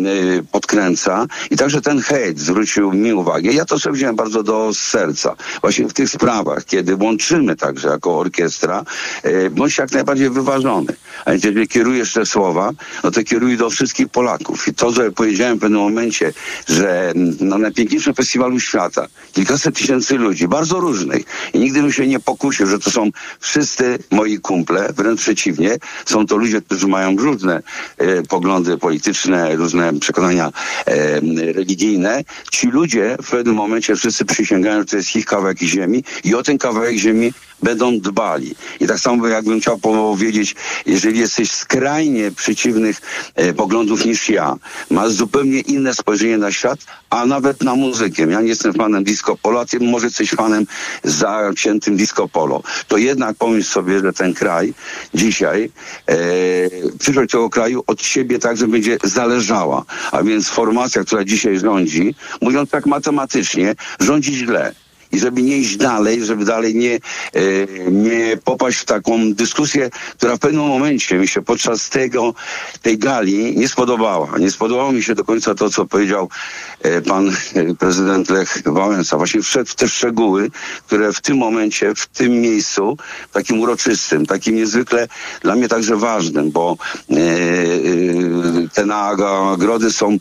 podkręca. 0.52 1.26
I 1.52 1.58
także 1.58 1.82
ten 1.82 2.02
hejt 2.02 2.40
zwrócił 2.40 2.92
mi 2.92 3.14
uwagę. 3.14 3.52
Ja 3.52 3.66
to 3.66 3.80
sobie 3.80 3.96
wziąłem 3.96 4.16
bardzo 4.16 4.44
do 4.44 4.74
serca. 4.74 5.36
Właśnie 5.62 5.88
w 5.88 5.94
tych 5.94 6.10
sprawach, 6.10 6.66
kiedy 6.66 6.96
łączymy 6.96 7.56
także 7.56 7.88
jako 7.88 8.20
orkiestra, 8.20 8.84
e, 9.24 9.50
bądź 9.50 9.78
jak 9.78 9.92
najbardziej 9.92 10.30
wyważony. 10.30 10.94
A 11.26 11.32
więc 11.32 11.44
jeżeli 11.44 11.68
kierujesz 11.68 12.14
te 12.14 12.26
słowa, 12.26 12.72
no 13.04 13.12
to 13.12 13.24
kieruj 13.24 13.58
do 13.58 13.70
wszystkich 13.70 14.10
Polaków. 14.10 14.68
I 14.68 14.74
to, 14.74 14.92
że 14.92 15.12
powiedziałem 15.12 15.58
w 15.58 15.62
pewnym 15.62 15.80
momencie, 15.80 16.34
że 16.68 17.10
mm, 17.10 17.38
na 17.40 17.58
najpiękniejszym 17.58 18.14
festiwalu 18.14 18.60
świata 18.60 19.08
kilkaset 19.34 19.76
tysięcy 19.76 20.18
ludzi, 20.18 20.48
bardzo 20.48 20.80
różnych 20.80 21.24
i 21.54 21.60
nigdy 21.60 21.82
bym 21.82 21.92
się 21.92 22.08
nie 22.08 22.20
pokusił, 22.34 22.68
że 22.68 22.80
to 22.80 22.92
są 22.92 23.10
wszyscy 23.40 24.00
moi 24.12 24.40
kumple, 24.40 24.94
wręcz 24.94 25.22
przeciwnie, 25.22 25.78
są 26.06 26.26
to 26.26 26.38
ludzie, 26.38 26.62
którzy 26.62 26.88
mają 26.88 27.16
różne 27.16 27.62
e, 27.98 28.24
poglądy 28.24 28.78
polityczne, 28.78 29.56
różne 29.56 30.00
przekonania 30.00 30.52
e, 30.86 31.20
religijne. 31.54 32.24
Ci 32.52 32.68
ludzie 32.68 33.18
w 33.24 33.30
pewnym 33.30 33.56
momencie 33.56 33.96
wszyscy 33.96 34.26
przysięgają, 34.26 34.80
że 34.80 34.86
to 34.86 34.98
jest 34.98 35.16
ich 35.16 35.26
kawałek 35.26 35.60
ziemi 35.60 36.04
i 36.24 36.36
o 36.36 36.44
ten 36.44 36.58
kawałek 36.58 36.96
ziemi 36.96 37.34
będą 37.64 38.00
dbali. 38.00 38.56
I 38.80 38.88
tak 38.88 39.00
samo 39.00 39.28
jakbym 39.28 39.60
chciał 39.60 39.78
powiedzieć, 39.78 40.56
jeżeli 40.86 41.20
jesteś 41.20 41.52
skrajnie 41.52 42.32
przeciwnych 42.32 43.02
e, 43.36 43.54
poglądów 43.54 44.06
niż 44.06 44.30
ja, 44.30 44.56
masz 44.90 45.12
zupełnie 45.12 45.60
inne 45.60 45.94
spojrzenie 45.94 46.38
na 46.38 46.52
świat, 46.52 46.80
a 47.10 47.26
nawet 47.26 47.64
na 47.64 47.76
muzykę. 47.76 48.24
Ja 48.24 48.42
nie 48.42 48.48
jestem 48.48 48.74
fanem 48.74 49.04
disco 49.04 49.38
polo, 49.38 49.60
a 49.60 49.66
ty 49.66 49.80
może 49.80 50.06
jesteś 50.06 50.30
fanem 50.30 50.66
zaciętym 51.04 51.98
disco 51.98 52.28
polo. 52.28 52.64
To 52.88 52.98
jednak 52.98 53.36
pomyśl 53.38 53.70
sobie, 53.70 54.00
że 54.00 54.14
ten 54.14 54.34
kraj 54.34 54.74
dzisiaj, 55.14 55.72
e, 56.08 56.16
przyszłość 57.00 57.32
tego 57.32 57.50
kraju 57.50 57.84
od 57.88 58.02
siebie 58.02 58.40
także 58.40 58.68
będzie 58.68 58.98
zależała. 59.04 59.86
A 60.12 60.24
więc 60.24 60.48
formacja, 60.48 61.04
która 61.04 61.24
dzisiaj 61.24 61.60
rządzi, 61.60 62.16
mówiąc 62.42 62.70
tak 62.70 62.86
matematycznie, 62.86 63.76
rządzi 64.00 64.36
źle 64.36 64.74
i 65.14 65.20
żeby 65.20 65.42
nie 65.42 65.58
iść 65.58 65.78
dalej, 65.78 66.26
żeby 66.26 66.46
dalej 66.46 66.76
nie, 66.76 66.96
e, 66.96 67.02
nie 67.92 68.38
popaść 68.44 68.78
w 68.78 68.86
taką 68.86 69.34
dyskusję, 69.34 69.90
która 70.18 70.36
w 70.36 70.40
pewnym 70.40 70.68
momencie 70.68 71.16
mi 71.16 71.28
się 71.28 71.42
podczas 71.42 71.90
tego, 71.90 72.34
tej 72.82 72.98
gali 72.98 73.58
nie 73.58 73.70
spodobała. 73.70 74.38
Nie 74.38 74.52
spodobało 74.52 74.92
mi 74.92 75.04
się 75.04 75.16
do 75.16 75.24
końca 75.24 75.56
to, 75.56 75.70
co 75.70 75.86
powiedział 75.86 76.30
e, 76.82 77.02
pan 77.02 77.30
e, 77.30 77.76
prezydent 77.76 78.30
Lech 78.30 78.64
Wałęsa. 78.66 79.18
Właśnie 79.18 79.42
wszedł 79.42 79.70
w 79.70 79.76
te 79.76 79.88
szczegóły, 79.88 80.52
które 80.88 81.14
w 81.14 81.22
tym 81.22 81.38
momencie, 81.38 81.96
w 81.96 82.08
tym 82.08 82.42
miejscu, 82.42 82.98
takim 83.32 83.60
uroczystym, 83.60 84.26
takim 84.26 84.56
niezwykle 84.56 85.08
dla 85.42 85.56
mnie 85.56 85.68
także 85.68 85.98
ważnym, 85.98 86.52
bo 86.52 86.78
te 88.74 88.86
nagrody 88.86 89.92
są 89.92 90.18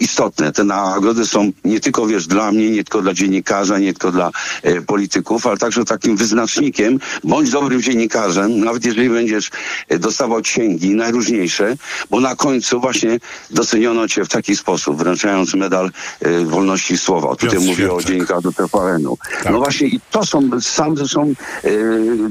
istotne. 0.00 0.52
Te 0.52 0.64
nagrody 0.64 1.26
są 1.26 1.50
nie 1.64 1.80
tylko, 1.80 2.06
wiesz, 2.06 2.26
dla 2.26 2.52
mnie, 2.52 2.70
nie 2.70 2.84
tylko 2.84 3.02
dla 3.02 3.14
dziennikarza, 3.14 3.78
nie 3.78 3.92
tylko 3.92 4.12
dla 4.12 4.29
e, 4.62 4.80
polityków, 4.82 5.46
ale 5.46 5.56
także 5.56 5.84
takim 5.84 6.16
wyznacznikiem, 6.16 6.98
bądź 7.24 7.50
dobrym 7.50 7.82
dziennikarzem, 7.82 8.60
nawet 8.64 8.84
jeżeli 8.84 9.10
będziesz 9.10 9.50
e, 9.88 9.98
dostawał 9.98 10.42
księgi 10.42 10.94
najróżniejsze, 10.94 11.76
bo 12.10 12.20
na 12.20 12.36
końcu 12.36 12.80
właśnie 12.80 13.18
doceniono 13.50 14.08
cię 14.08 14.24
w 14.24 14.28
taki 14.28 14.56
sposób, 14.56 14.96
wręczając 14.96 15.54
medal 15.54 15.90
e, 16.20 16.44
wolności 16.44 16.98
słowa. 16.98 17.28
Tutaj 17.28 17.50
Piotr 17.50 17.64
mówię 17.66 17.92
o 17.92 18.02
dziennikarzu 18.02 18.52
TVN-u. 18.52 19.18
No 19.50 19.58
właśnie 19.58 19.86
i 19.86 20.00
to 20.10 20.26
są, 20.26 20.60
sam 20.60 20.96
zresztą, 20.96 21.34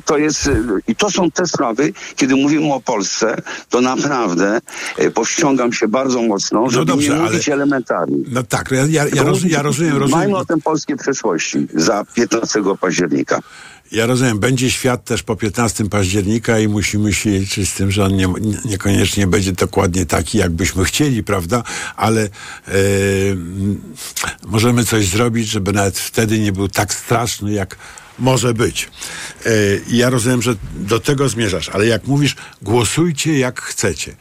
to 0.05 0.17
jest, 0.17 0.49
i 0.87 0.95
to 0.95 1.11
są 1.11 1.31
te 1.31 1.47
sprawy, 1.47 1.93
kiedy 2.15 2.35
mówimy 2.35 2.73
o 2.73 2.81
Polsce, 2.81 3.41
to 3.69 3.81
naprawdę 3.81 4.61
powściągam 5.13 5.73
się 5.73 5.87
bardzo 5.87 6.21
mocno, 6.21 6.69
żeby 6.69 6.85
dobrze, 6.85 7.09
nie 7.09 7.15
ale- 7.15 7.23
mówić 7.23 7.49
elementarnie. 7.49 8.17
No 8.31 8.43
tak, 8.43 8.71
ja, 8.71 8.85
ja, 8.85 9.05
ja, 9.13 9.23
roz, 9.23 9.43
ja 9.43 9.61
rozumiem, 9.61 9.97
rozumiem. 9.97 10.19
Majmy 10.19 10.37
o 10.37 10.45
tym 10.45 10.61
polskiej 10.61 10.97
przyszłości 10.97 11.67
za 11.89 12.05
15 12.13 12.63
października. 12.81 13.39
Ja 13.91 14.05
rozumiem, 14.05 14.39
będzie 14.39 14.71
świat 14.71 15.03
też 15.03 15.23
po 15.23 15.35
15 15.35 15.89
października 15.89 16.59
i 16.59 16.67
musimy 16.67 17.13
się 17.13 17.29
liczyć 17.29 17.69
z 17.69 17.73
tym, 17.73 17.91
że 17.91 18.05
on 18.05 18.15
nie, 18.15 18.27
niekoniecznie 18.65 19.27
będzie 19.27 19.51
dokładnie 19.51 20.05
taki, 20.05 20.37
jakbyśmy 20.37 20.83
chcieli, 20.85 21.23
prawda? 21.23 21.63
Ale 21.95 22.29
m, 22.67 23.81
możemy 24.45 24.85
coś 24.85 25.07
zrobić, 25.07 25.47
żeby 25.47 25.73
nawet 25.73 25.99
wtedy 25.99 26.39
nie 26.39 26.51
był 26.51 26.67
tak 26.67 26.93
straszny, 26.93 27.53
jak 27.53 27.75
może 28.19 28.53
być. 28.53 28.89
E, 29.45 29.49
ja 29.89 30.09
rozumiem, 30.09 30.41
że 30.41 30.55
do 30.75 30.99
tego 30.99 31.29
zmierzasz, 31.29 31.69
ale 31.69 31.87
jak 31.87 32.07
mówisz, 32.07 32.35
głosujcie 32.61 33.39
jak 33.39 33.61
chcecie. 33.61 34.15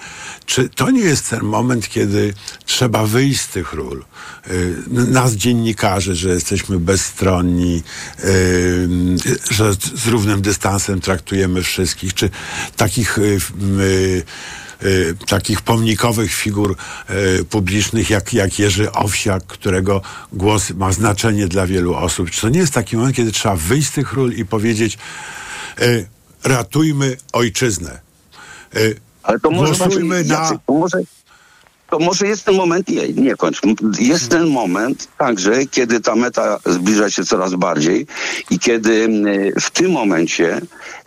Czy 0.46 0.68
to 0.68 0.90
nie 0.90 1.00
jest 1.00 1.30
ten 1.30 1.42
moment, 1.42 1.88
kiedy 1.88 2.34
trzeba 2.64 3.06
wyjść 3.06 3.40
z 3.40 3.48
tych 3.48 3.72
ról? 3.72 4.04
E, 4.46 4.50
nas 4.90 5.32
dziennikarzy, 5.32 6.14
że 6.14 6.28
jesteśmy 6.28 6.78
bezstronni, 6.78 7.82
e, 8.18 8.24
że 9.50 9.72
z 9.94 10.06
równym 10.06 10.42
dystansem 10.42 11.00
traktujemy 11.00 11.62
wszystkich, 11.62 12.14
czy 12.14 12.30
takich 12.76 13.18
y, 14.82 15.14
takich 15.26 15.60
pomnikowych 15.60 16.34
figur 16.34 16.76
y, 17.10 17.44
publicznych 17.44 18.10
jak, 18.10 18.32
jak 18.32 18.58
Jerzy 18.58 18.92
Owsiak, 18.92 19.46
którego 19.46 20.02
głos 20.32 20.70
ma 20.70 20.92
znaczenie 20.92 21.48
dla 21.48 21.66
wielu 21.66 21.94
osób. 21.94 22.30
Czy 22.30 22.40
to 22.40 22.48
nie 22.48 22.60
jest 22.60 22.74
taki 22.74 22.96
moment, 22.96 23.16
kiedy 23.16 23.32
trzeba 23.32 23.56
wyjść 23.56 23.88
z 23.88 23.92
tych 23.92 24.12
ról 24.12 24.32
i 24.32 24.44
powiedzieć 24.44 24.98
y, 25.80 26.06
ratujmy 26.44 27.16
ojczyznę. 27.32 28.00
Ale 29.22 29.40
to 29.40 29.50
może 29.50 29.74
Głosujmy 29.74 30.24
na... 30.24 30.58
To 30.66 30.72
może, 30.72 30.98
to 31.90 31.98
może 31.98 32.26
jest 32.26 32.44
ten 32.44 32.54
moment, 32.54 32.88
nie, 32.88 33.08
nie 33.08 33.36
kończ, 33.36 33.60
jest 33.98 34.30
ten 34.30 34.46
moment 34.46 35.08
także, 35.18 35.66
kiedy 35.66 36.00
ta 36.00 36.16
meta 36.16 36.58
zbliża 36.66 37.10
się 37.10 37.24
coraz 37.24 37.54
bardziej 37.54 38.06
i 38.50 38.58
kiedy 38.58 39.08
w 39.60 39.70
tym 39.70 39.90
momencie, 39.90 40.60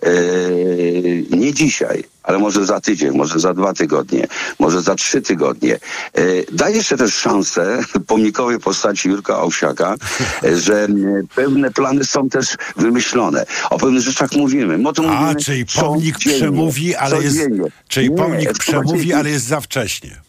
y, 0.05 1.25
nie 1.29 1.53
dzisiaj, 1.53 2.03
ale 2.23 2.39
może 2.39 2.65
za 2.65 2.81
tydzień, 2.81 3.11
może 3.11 3.39
za 3.39 3.53
dwa 3.53 3.73
tygodnie, 3.73 4.27
może 4.59 4.81
za 4.81 4.95
trzy 4.95 5.21
tygodnie. 5.21 5.79
Y, 6.17 6.45
Daje 6.51 6.83
się 6.83 6.97
też 6.97 7.13
szansę 7.13 7.79
pomnikowej 8.07 8.59
postaci 8.59 9.09
Jurka 9.09 9.41
Owsiaka, 9.41 9.95
y, 10.43 10.59
że 10.65 10.87
pewne 11.35 11.71
plany 11.71 12.03
są 12.03 12.29
też 12.29 12.57
wymyślone. 12.77 13.45
O 13.69 13.79
pewnych 13.79 14.01
rzeczach 14.01 14.31
mówimy. 14.31 14.73
A, 14.73 14.77
mówimy 14.77 15.35
czyli 15.35 15.65
pomnik 15.65 16.17
przemówi, 16.17 16.95
ale 16.95 17.23
jest... 17.23 17.39
Czyli 17.87 18.11
pomnik 18.11 18.53
przemówi, 18.53 19.13
ale 19.13 19.29
jest 19.29 19.45
za 19.45 19.61
wcześnie. 19.61 20.21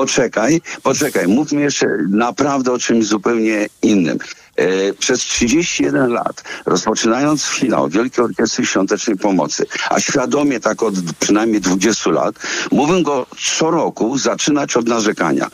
Poczekaj, 0.00 0.60
poczekaj, 0.82 1.28
mówmy 1.28 1.60
jeszcze 1.60 1.86
naprawdę 2.08 2.72
o 2.72 2.78
czymś 2.78 3.06
zupełnie 3.06 3.66
innym. 3.82 4.18
E, 4.56 4.92
przez 4.92 5.20
31 5.20 6.12
lat, 6.12 6.44
rozpoczynając 6.66 7.44
finał 7.44 7.88
Wielkiej 7.88 8.24
Orkiestry 8.24 8.66
Świątecznej 8.66 9.16
Pomocy, 9.16 9.66
a 9.90 10.00
świadomie 10.00 10.60
tak 10.60 10.82
od 10.82 10.94
przynajmniej 11.18 11.60
20 11.60 12.10
lat, 12.10 12.34
mówię 12.72 13.02
go 13.02 13.26
co 13.58 13.70
roku 13.70 14.18
zaczynać 14.18 14.76
od 14.76 14.88
narzekania. 14.88 15.46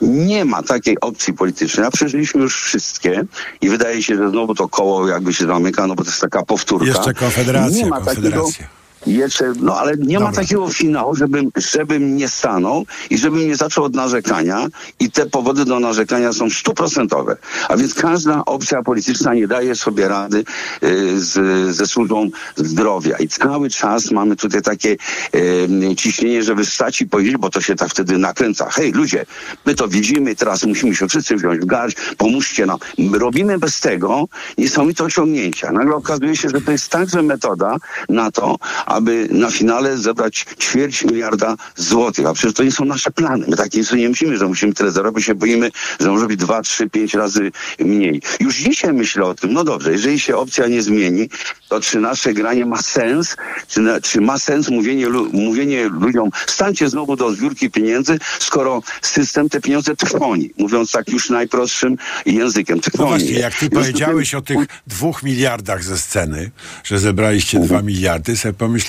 Nie 0.00 0.44
ma 0.44 0.62
takiej 0.62 1.00
opcji 1.00 1.34
politycznej, 1.34 1.86
a 1.86 1.90
przeżyliśmy 1.90 2.40
już 2.40 2.62
wszystkie 2.62 3.24
i 3.60 3.68
wydaje 3.68 4.02
się, 4.02 4.16
że 4.16 4.30
znowu 4.30 4.54
to 4.54 4.68
koło 4.68 5.08
jakby 5.08 5.34
się 5.34 5.46
zamyka, 5.46 5.86
no 5.86 5.94
bo 5.94 6.04
to 6.04 6.10
jest 6.10 6.20
taka 6.20 6.42
powtórka. 6.42 6.86
Jeszcze 6.86 7.14
Konfederacja, 7.14 7.76
Nie 7.76 7.86
ma 7.86 8.00
takiego, 8.00 8.14
Konfederacja. 8.14 8.81
Jeszcze, 9.06 9.52
no 9.60 9.78
ale 9.78 9.96
nie 9.96 10.20
ma 10.20 10.32
takiego 10.32 10.68
finału, 10.68 11.14
żebym, 11.14 11.50
żebym 11.56 12.16
nie 12.16 12.28
stanął 12.28 12.86
i 13.10 13.18
żebym 13.18 13.48
nie 13.48 13.56
zaczął 13.56 13.84
od 13.84 13.94
narzekania 13.94 14.66
i 15.00 15.10
te 15.10 15.26
powody 15.26 15.64
do 15.64 15.80
narzekania 15.80 16.32
są 16.32 16.50
stuprocentowe. 16.50 17.36
A 17.68 17.76
więc 17.76 17.94
każda 17.94 18.44
opcja 18.44 18.82
polityczna 18.82 19.34
nie 19.34 19.48
daje 19.48 19.74
sobie 19.74 20.08
rady 20.08 20.44
y, 20.82 21.20
z, 21.20 21.76
ze 21.76 21.86
służbą 21.86 22.30
zdrowia 22.56 23.16
i 23.16 23.28
cały 23.28 23.70
czas 23.70 24.10
mamy 24.10 24.36
tutaj 24.36 24.62
takie 24.62 24.96
y, 25.34 25.96
ciśnienie, 25.96 26.42
żeby 26.42 26.64
wstać 26.64 27.00
i 27.00 27.06
powiedzieć, 27.06 27.36
bo 27.36 27.50
to 27.50 27.60
się 27.60 27.74
tak 27.74 27.90
wtedy 27.90 28.18
nakręca. 28.18 28.70
Hej 28.70 28.92
ludzie, 28.92 29.26
my 29.66 29.74
to 29.74 29.88
widzimy, 29.88 30.36
teraz 30.36 30.64
musimy 30.64 30.94
się 30.94 31.08
wszyscy 31.08 31.36
wziąć 31.36 31.60
w 31.60 31.66
garść, 31.66 31.96
pomóżcie 32.18 32.66
nam. 32.66 32.78
My 32.98 33.18
robimy 33.18 33.58
bez 33.58 33.80
tego 33.80 34.28
niesamowite 34.58 35.04
osiągnięcia. 35.04 35.72
Nagle 35.72 35.94
okazuje 35.94 36.36
się, 36.36 36.48
że 36.48 36.60
to 36.60 36.72
jest 36.72 36.88
także 36.88 37.22
metoda 37.22 37.76
na 38.08 38.30
to, 38.30 38.56
aby 38.92 39.28
na 39.30 39.50
finale 39.50 39.98
zebrać 39.98 40.46
ćwierć 40.60 41.04
miliarda 41.04 41.56
złotych. 41.76 42.26
A 42.26 42.32
przecież 42.32 42.54
to 42.54 42.64
nie 42.64 42.72
są 42.72 42.84
nasze 42.84 43.10
plany. 43.10 43.46
My 43.48 43.56
tak 43.56 43.72
nie 43.74 44.08
myślimy, 44.08 44.36
że 44.36 44.46
musimy 44.46 44.72
tyle 44.72 44.90
zarobić, 44.90 45.24
się 45.24 45.34
boimy, 45.34 45.70
że 46.00 46.08
może 46.10 46.26
być 46.26 46.40
dwa, 46.40 46.62
trzy, 46.62 46.90
pięć 46.90 47.14
razy 47.14 47.52
mniej. 47.78 48.22
Już 48.40 48.56
dzisiaj 48.56 48.92
myślę 48.92 49.24
o 49.24 49.34
tym, 49.34 49.52
no 49.52 49.64
dobrze, 49.64 49.92
jeżeli 49.92 50.20
się 50.20 50.36
opcja 50.36 50.66
nie 50.66 50.82
zmieni, 50.82 51.28
to 51.68 51.80
czy 51.80 52.00
nasze 52.00 52.34
granie 52.34 52.66
ma 52.66 52.82
sens, 52.82 53.36
czy, 53.68 53.80
na, 53.80 54.00
czy 54.00 54.20
ma 54.20 54.38
sens 54.38 54.68
mówienie, 54.68 55.08
lu, 55.08 55.30
mówienie 55.32 55.88
ludziom, 55.88 56.30
stańcie 56.46 56.88
znowu 56.88 57.16
do 57.16 57.32
zbiórki 57.32 57.70
pieniędzy, 57.70 58.18
skoro 58.38 58.82
system 59.02 59.48
te 59.48 59.60
pieniądze 59.60 59.96
trwoni. 59.96 60.50
Mówiąc 60.58 60.90
tak 60.90 61.08
już 61.08 61.30
najprostszym 61.30 61.96
językiem, 62.26 62.76
No 62.76 62.82
trwoni. 62.82 63.08
właśnie, 63.08 63.38
jak 63.38 63.54
ty 63.54 63.70
powiedziałeś 63.70 64.34
o 64.34 64.42
tych 64.42 64.58
dwóch 64.86 65.22
miliardach 65.22 65.84
ze 65.84 65.98
sceny, 65.98 66.50
że 66.84 66.98
zebraliście 66.98 67.60
dwa 67.60 67.82
miliardy, 67.82 68.36
sobie 68.36 68.52
pomyślałem, 68.52 68.81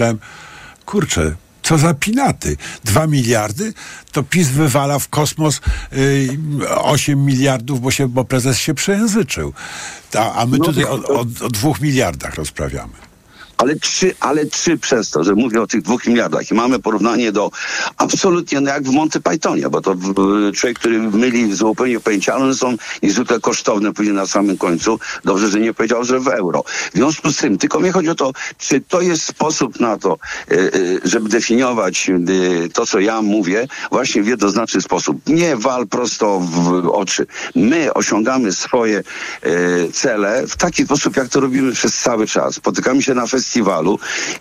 kurczę, 0.85 1.35
co 1.63 1.77
za 1.77 1.93
pinaty. 1.93 2.57
Dwa 2.83 3.07
miliardy, 3.07 3.73
to 4.11 4.23
PiS 4.23 4.47
wywala 4.47 4.99
w 4.99 5.09
kosmos 5.09 5.61
y, 5.93 6.37
8 6.69 7.25
miliardów, 7.25 7.81
bo, 7.81 7.91
się, 7.91 8.07
bo 8.07 8.25
prezes 8.25 8.57
się 8.57 8.73
przejęzyczył. 8.73 9.53
A, 10.15 10.33
a 10.33 10.45
my 10.45 10.57
No, 10.57 10.65
tutaj 10.65 10.83
o, 10.83 10.93
o, 10.93 11.19
o 11.19 11.49
dwóch 11.49 11.81
miliardach 11.81 12.35
rozprawiamy. 12.35 12.93
Ale 13.57 13.75
trzy, 13.75 14.15
ale 14.19 14.45
trzy 14.45 14.77
przez 14.77 15.09
to, 15.09 15.23
że 15.23 15.35
mówię 15.35 15.61
o 15.61 15.67
tych 15.67 15.81
dwóch 15.81 16.07
miliardach 16.07 16.51
i 16.51 16.53
mamy 16.53 16.79
porównanie 16.79 17.31
do 17.31 17.51
absolutnie 17.97 18.61
no 18.61 18.71
jak 18.71 18.83
w 18.83 18.91
Monty 18.91 19.21
Pythonie, 19.21 19.69
bo 19.69 19.81
to 19.81 19.95
w- 19.95 20.51
człowiek, 20.55 20.79
który 20.79 20.99
myli 20.99 21.55
zupełnie 21.55 21.99
pojęcia, 21.99 22.33
ale 22.33 22.43
one 22.43 22.55
są 22.55 22.75
niezwykle 23.03 23.39
kosztowne 23.39 23.93
później 23.93 24.15
na 24.15 24.27
samym 24.27 24.57
końcu. 24.57 24.99
Dobrze, 25.23 25.49
że 25.49 25.59
nie 25.59 25.73
powiedział, 25.73 26.03
że 26.03 26.19
w 26.19 26.27
euro. 26.27 26.63
W 26.93 26.97
związku 26.97 27.31
z 27.31 27.37
tym, 27.37 27.57
tylko 27.57 27.79
mnie 27.79 27.91
chodzi 27.91 28.09
o 28.09 28.15
to, 28.15 28.31
czy 28.57 28.81
to 28.81 29.01
jest 29.01 29.23
sposób 29.23 29.79
na 29.79 29.97
to, 29.97 30.17
e, 30.51 30.55
e, 30.55 30.69
żeby 31.03 31.29
definiować 31.29 32.11
to, 32.73 32.85
co 32.85 32.99
ja 32.99 33.21
mówię, 33.21 33.67
właśnie 33.91 34.23
w 34.23 34.27
jednoznaczny 34.27 34.81
sposób. 34.81 35.17
Nie 35.27 35.55
wal 35.55 35.87
prosto 35.87 36.39
w 36.39 36.89
oczy. 36.89 37.25
My 37.55 37.93
osiągamy 37.93 38.53
swoje 38.53 39.03
cele 39.93 40.47
w 40.47 40.55
taki 40.55 40.85
sposób, 40.85 41.17
jak 41.17 41.29
to 41.29 41.39
robimy 41.39 41.71
przez 41.71 41.97
cały 41.97 42.27
czas. 42.27 42.55
Spotykamy 42.55 43.01
się 43.03 43.13
na 43.13 43.27
festiwalu 43.27 43.42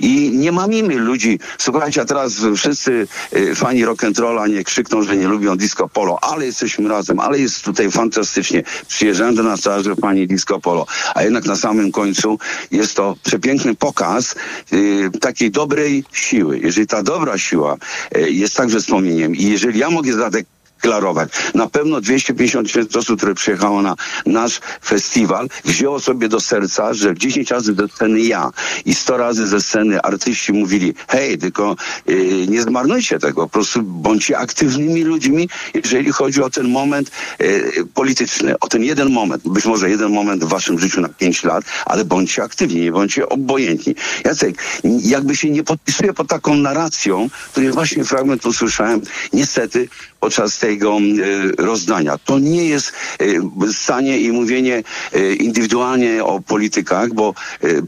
i 0.01 0.31
nie 0.35 0.53
mamimy 0.53 0.95
ludzi. 0.95 1.39
Słuchajcie, 1.59 2.01
a 2.01 2.05
teraz 2.05 2.33
wszyscy 2.57 3.07
e, 3.33 3.55
fani 3.55 3.87
rock'n'rolla 3.87 4.49
nie 4.49 4.65
krzykną, 4.65 5.03
że 5.03 5.17
nie 5.17 5.29
lubią 5.29 5.57
disco 5.57 5.89
polo, 5.89 6.19
ale 6.23 6.47
jesteśmy 6.47 6.89
razem, 6.89 7.21
ale 7.21 7.39
jest 7.39 7.65
tutaj 7.65 7.91
fantastycznie. 7.91 8.63
Przyjeżdżają 8.89 9.35
do 9.35 9.43
nas 9.43 9.63
że 9.81 9.97
pani 9.97 10.27
disco 10.27 10.61
polo, 10.61 10.87
a 11.15 11.23
jednak 11.23 11.45
na 11.45 11.57
samym 11.57 11.93
końcu 11.93 12.39
jest 12.71 12.97
to 12.97 13.17
przepiękny 13.23 13.75
pokaz 13.75 14.35
e, 14.35 15.19
takiej 15.19 15.51
dobrej 15.51 16.05
siły. 16.13 16.59
Jeżeli 16.59 16.87
ta 16.87 17.03
dobra 17.03 17.39
siła 17.39 17.77
e, 18.15 18.31
jest 18.31 18.57
także 18.57 18.81
wspomnieniem 18.81 19.37
i 19.37 19.45
jeżeli 19.45 19.79
ja 19.79 19.91
mogę 19.91 20.13
zadek 20.13 20.47
deklarować. 20.83 21.31
Na 21.55 21.67
pewno 21.67 22.01
250 22.01 22.67
tysięcy 22.67 22.99
osób, 22.99 23.17
które 23.17 23.35
przyjechało 23.35 23.83
na 23.83 23.95
nasz 24.27 24.61
festiwal, 24.85 25.49
wzięło 25.65 26.01
sobie 26.01 26.29
do 26.29 26.41
serca, 26.41 26.95
że 26.95 27.15
10 27.15 27.51
razy 27.51 27.75
ze 27.75 27.89
sceny 27.89 28.21
ja 28.21 28.51
i 28.85 28.95
100 28.95 29.17
razy 29.17 29.47
ze 29.47 29.61
sceny 29.61 30.03
artyści 30.03 30.53
mówili, 30.53 30.95
hej, 31.09 31.39
tylko 31.39 31.77
yy, 32.07 32.47
nie 32.49 32.63
zmarnujcie 32.63 33.19
tego, 33.19 33.43
po 33.43 33.49
prostu 33.49 33.83
bądźcie 33.83 34.39
aktywnymi 34.39 35.03
ludźmi, 35.03 35.49
jeżeli 35.75 36.13
chodzi 36.13 36.43
o 36.43 36.51
ten 36.51 36.69
moment 36.69 37.11
yy, 37.39 37.87
polityczny, 37.95 38.59
o 38.59 38.69
ten 38.69 38.85
jeden 38.85 39.11
moment, 39.11 39.43
być 39.49 39.65
może 39.65 39.91
jeden 39.91 40.13
moment 40.13 40.45
w 40.45 40.49
waszym 40.49 40.79
życiu 40.79 41.01
na 41.01 41.09
5 41.09 41.45
lat, 41.45 41.65
ale 41.87 42.05
bądźcie 42.05 42.43
aktywni, 42.43 42.81
nie 42.81 42.93
bądźcie 42.93 43.29
obojętni. 43.29 43.95
Jacek, 44.25 44.63
jakby 44.85 45.37
się 45.37 45.51
nie 45.51 45.63
podpisuję 45.63 46.13
pod 46.13 46.29
taką 46.29 46.55
narracją, 46.55 47.29
której 47.53 47.71
właśnie 47.71 48.05
fragment 48.05 48.47
usłyszałem, 48.47 49.01
niestety 49.33 49.89
podczas 50.23 50.59
tego 50.59 50.99
e, 50.99 51.63
rozdania. 51.63 52.19
To 52.19 52.39
nie 52.39 52.65
jest 52.65 52.93
e, 53.19 53.73
stanie 53.73 54.19
i 54.19 54.33
mówienie 54.33 54.83
e, 55.13 55.33
indywidualnie 55.35 56.25
o 56.25 56.41
politykach, 56.41 57.15
bo 57.15 57.35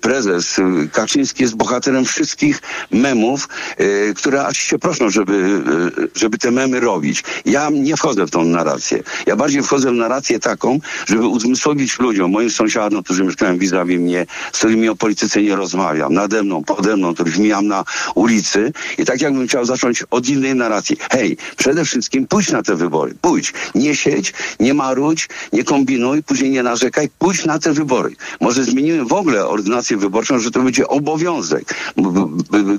prezes 0.00 0.60
Kaczyński 0.92 1.42
jest 1.42 1.54
bohaterem 1.54 2.04
wszystkich 2.04 2.62
memów, 2.90 3.48
które 4.16 4.46
aż 4.46 4.58
się 4.58 4.78
proszą, 4.78 5.10
żeby, 5.10 5.62
żeby 6.14 6.38
te 6.38 6.50
memy 6.50 6.80
robić. 6.80 7.22
Ja 7.44 7.70
nie 7.72 7.96
wchodzę 7.96 8.26
w 8.26 8.30
tą 8.30 8.44
narrację. 8.44 9.02
Ja 9.26 9.36
bardziej 9.36 9.62
wchodzę 9.62 9.90
w 9.90 9.94
narrację 9.94 10.38
taką, 10.38 10.78
żeby 11.06 11.26
uzmysłowić 11.26 11.98
ludziom, 11.98 12.30
moim 12.30 12.50
sąsiadom, 12.50 13.02
którzy 13.02 13.24
mieszkają 13.24 13.58
vis-a-vis 13.58 14.00
mnie, 14.00 14.26
z 14.52 14.58
którymi 14.58 14.88
o 14.88 14.96
polityce 14.96 15.42
nie 15.42 15.56
rozmawiam, 15.56 16.14
nade 16.14 16.42
mną, 16.42 16.64
pode 16.64 16.96
mną, 16.96 17.14
których 17.14 17.38
mijam 17.38 17.66
na 17.66 17.84
ulicy 18.14 18.72
i 18.98 19.04
tak 19.04 19.20
jakbym 19.20 19.48
chciał 19.48 19.64
zacząć 19.64 20.02
od 20.10 20.28
innej 20.28 20.54
narracji. 20.54 20.96
Hej, 21.10 21.36
przede 21.56 21.84
wszystkim 21.84 22.23
pójdź 22.28 22.50
na 22.52 22.62
te 22.62 22.74
wybory. 22.74 23.14
Pójdź. 23.20 23.52
Nie 23.74 23.96
siedź, 23.96 24.32
nie 24.60 24.74
marudź, 24.74 25.28
nie 25.52 25.64
kombinuj, 25.64 26.22
później 26.22 26.50
nie 26.50 26.62
narzekaj. 26.62 27.08
Pójdź 27.18 27.44
na 27.44 27.58
te 27.58 27.72
wybory. 27.72 28.16
Może 28.40 28.64
zmienimy 28.64 29.04
w 29.04 29.12
ogóle 29.12 29.46
ordynację 29.46 29.96
wyborczą, 29.96 30.38
że 30.38 30.50
to 30.50 30.60
będzie 30.60 30.88
obowiązek, 30.88 31.74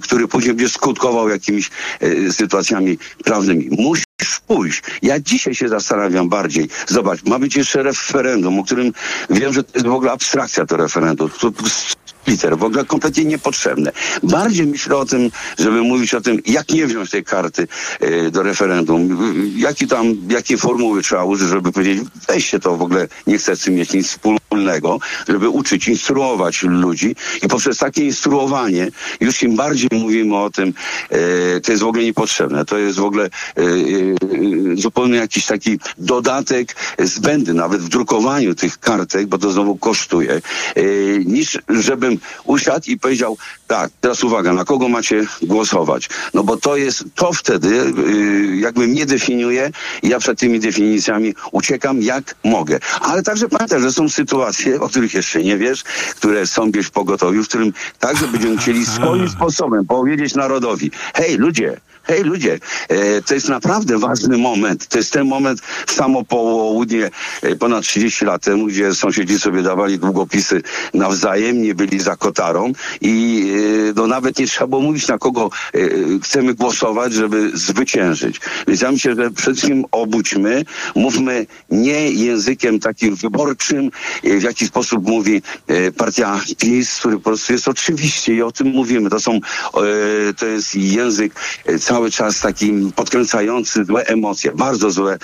który 0.02 0.28
później 0.28 0.54
będzie 0.54 0.74
skutkował 0.74 1.30
jakimiś 1.30 1.70
e, 2.00 2.32
sytuacjami 2.32 2.98
prawnymi. 3.24 3.70
Musisz 3.72 4.06
pójść. 4.48 4.82
Ja 5.02 5.20
dzisiaj 5.20 5.56
się 5.56 5.70
zastanawiam 5.70 6.30
bardziej. 6.30 6.70
Zobacz, 6.88 7.24
ma 7.24 7.40
być 7.40 7.56
jeszcze 7.56 7.84
referendum, 7.84 8.60
o 8.60 8.64
którym 8.64 8.94
wiem, 9.30 9.54
że 9.54 9.64
to 9.64 9.72
jest 9.74 9.88
w 9.88 9.94
ogóle 9.94 10.12
abstrakcja 10.12 10.66
to 10.66 10.78
referendum. 10.78 11.30
To, 11.30 11.52
liter, 12.28 12.58
w 12.58 12.64
ogóle 12.64 12.86
kompletnie 12.86 13.26
niepotrzebne. 13.26 13.92
Bardziej 14.24 14.68
myślę 14.68 14.98
o 14.98 15.06
tym, 15.06 15.32
żeby 15.60 15.82
mówić 15.82 16.14
o 16.14 16.22
tym, 16.22 16.42
jak 16.46 16.70
nie 16.70 16.88
wziąć 16.88 17.10
tej 17.10 17.24
karty 17.24 17.68
e, 18.00 18.32
do 18.32 18.44
referendum, 18.44 19.18
jaki 19.58 19.88
tam, 19.88 20.16
jakie 20.30 20.58
formuły 20.58 21.02
trzeba 21.02 21.24
użyć, 21.24 21.50
żeby 21.50 21.72
powiedzieć, 21.72 22.08
weźcie 22.28 22.60
to 22.60 22.78
w 22.78 22.82
ogóle, 22.82 23.08
nie 23.28 23.38
chcę 23.38 23.56
z 23.56 23.62
tym 23.62 23.74
mieć 23.74 23.94
nic 23.94 24.08
wspólnego, 24.08 25.00
żeby 25.28 25.50
uczyć, 25.50 25.88
instruować 25.88 26.64
ludzi. 26.64 27.16
I 27.44 27.48
poprzez 27.48 27.78
takie 27.78 28.06
instruowanie, 28.06 28.88
już 29.20 29.44
im 29.44 29.56
bardziej 29.56 29.90
mówimy 29.92 30.38
o 30.38 30.50
tym, 30.50 30.74
e, 31.10 31.62
to 31.62 31.72
jest 31.72 31.84
w 31.84 31.88
ogóle 31.88 32.04
niepotrzebne, 32.04 32.66
to 32.66 32.78
jest 32.78 33.00
w 33.00 33.04
ogóle 33.04 33.26
e, 33.26 33.32
zupełnie 34.76 35.18
jakiś 35.18 35.46
taki 35.46 35.80
dodatek 35.98 36.76
zbędny, 37.00 37.54
nawet 37.54 37.82
w 37.82 37.90
drukowaniu 37.90 38.56
tych 38.56 38.80
kartek, 38.80 39.28
bo 39.28 39.38
to 39.38 39.52
znowu 39.52 39.78
kosztuje, 39.78 40.42
niż 41.26 41.60
usiadł 42.44 42.86
i 42.88 43.00
powiedział, 43.00 43.38
tak, 43.68 43.92
teraz 44.02 44.24
uwaga, 44.24 44.54
na 44.54 44.66
kogo 44.66 44.90
macie 44.90 45.26
głosować? 45.42 46.10
No 46.34 46.44
bo 46.44 46.58
to 46.58 46.78
jest, 46.78 47.04
to 47.16 47.34
wtedy 47.34 47.68
y, 47.70 48.56
jakby 48.56 48.88
mnie 48.88 49.06
definiuje 49.06 49.72
i 50.04 50.10
ja 50.10 50.20
przed 50.20 50.40
tymi 50.40 50.60
definicjami 50.60 51.36
uciekam 51.52 52.02
jak 52.02 52.36
mogę. 52.44 52.80
Ale 53.02 53.24
także 53.24 53.50
pamiętaj, 53.50 53.82
że 53.82 53.92
są 53.92 54.10
sytuacje, 54.10 54.82
o 54.82 54.90
których 54.90 55.14
jeszcze 55.14 55.44
nie 55.44 55.58
wiesz, 55.58 55.84
które 56.16 56.48
są 56.48 56.72
gdzieś 56.72 56.86
w 56.86 56.92
pogotowiu, 56.92 57.44
w 57.44 57.48
którym 57.48 57.74
także 58.00 58.28
będziemy 58.28 58.58
chcieli 58.58 58.86
swoim 58.86 59.30
sposobem 59.36 59.86
powiedzieć 59.86 60.36
narodowi, 60.36 60.92
hej 61.14 61.38
ludzie, 61.38 61.78
hej 62.08 62.24
ludzie, 62.24 62.60
e, 62.90 63.22
to 63.22 63.34
jest 63.34 63.50
naprawdę 63.50 63.98
ważny 63.98 64.38
moment. 64.38 64.88
To 64.88 64.98
jest 64.98 65.14
ten 65.14 65.28
moment 65.28 65.62
samo 65.88 66.24
południe 66.24 67.10
e, 67.42 67.56
ponad 67.56 67.84
30 67.84 68.26
lat 68.26 68.44
temu, 68.44 68.66
gdzie 68.66 68.96
sąsiedzi 68.96 69.40
sobie 69.40 69.62
dawali 69.62 70.00
długopisy 70.00 70.62
nawzajem, 70.94 71.62
nie 71.62 71.76
byli 71.76 72.00
za 72.00 72.16
kotarą 72.16 72.72
i 73.02 73.46
e, 73.90 73.94
no 73.96 74.08
nawet 74.08 74.40
nie 74.40 74.48
trzeba 74.48 74.68
było 74.68 74.82
mówić 74.82 75.08
na 75.08 75.18
kogo 75.18 75.50
chcemy 76.24 76.54
głosować, 76.54 77.14
żeby 77.14 77.52
zwyciężyć. 77.54 78.40
Więc 78.68 78.82
ja 78.82 78.92
myślę, 78.92 79.16
że 79.16 79.32
przede 79.32 79.56
wszystkim 79.56 79.86
obudźmy, 79.92 80.66
mówmy 80.96 81.46
nie 81.70 82.12
językiem 82.12 82.80
takim 82.80 83.16
wyborczym, 83.16 83.92
w 84.24 84.44
jaki 84.44 84.68
sposób 84.68 85.08
mówi 85.08 85.42
partia 85.98 86.42
PiS, 86.58 87.00
który 87.00 87.18
po 87.18 87.24
prostu 87.24 87.54
jest 87.54 87.68
oczywiście 87.68 88.36
i 88.36 88.42
o 88.42 88.52
tym 88.52 88.68
mówimy. 88.68 89.10
To 89.10 89.20
są, 89.20 89.40
to 90.38 90.46
jest 90.46 90.76
język 90.76 91.34
e, 91.66 91.80
cały 91.96 92.12
czas 92.12 92.40
taki 92.40 92.72
podkręcający 92.96 93.86
złe 93.86 94.06
emocje, 94.06 94.52
bardzo 94.52 94.92
złe, 94.92 95.18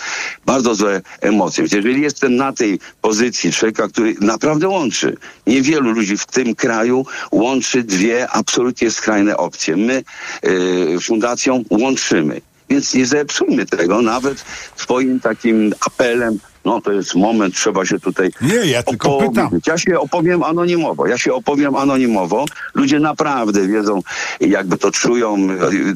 bardzo 0.46 0.76
złe 0.76 1.02
emocje. 1.22 1.66
Jeżeli 1.72 2.02
jestem 2.02 2.36
na 2.36 2.54
tej 2.54 2.80
pozycji 3.02 3.52
człowieka, 3.52 3.88
który 3.88 4.16
naprawdę 4.22 4.68
łączy, 4.68 5.18
niewielu 5.48 5.92
ludzi 5.92 6.18
w 6.18 6.26
tym 6.26 6.56
kraju 6.56 7.06
łączy 7.32 7.84
dwie 7.84 8.30
absolutnie 8.30 8.92
skrajne 8.92 9.38
opcje. 9.38 9.78
My 9.78 10.04
e, 10.44 11.00
fundacją 11.00 11.64
łączymy. 11.70 12.42
Więc 12.70 12.94
nie 12.94 13.06
zepsujmy 13.06 13.66
tego 13.66 14.02
nawet 14.02 14.46
swoim 14.76 15.20
takim 15.20 15.74
apelem 15.86 16.40
no 16.66 16.82
to 16.82 16.92
jest 16.92 17.16
moment, 17.16 17.56
trzeba 17.56 17.86
się 17.86 18.00
tutaj 18.00 18.32
Nie, 18.42 18.56
ja 18.56 18.84
tylko 18.84 19.18
pytam. 19.18 19.50
Ja 19.68 19.78
się 19.78 20.00
opowiem 20.00 20.44
anonimowo, 20.44 21.08
ja 21.08 21.18
się 21.18 21.34
opowiem 21.34 21.76
anonimowo. 21.76 22.46
Ludzie 22.74 23.00
naprawdę 23.00 23.68
wiedzą, 23.68 24.02
jakby 24.42 24.78
to 24.78 24.92
czują. 24.92 25.38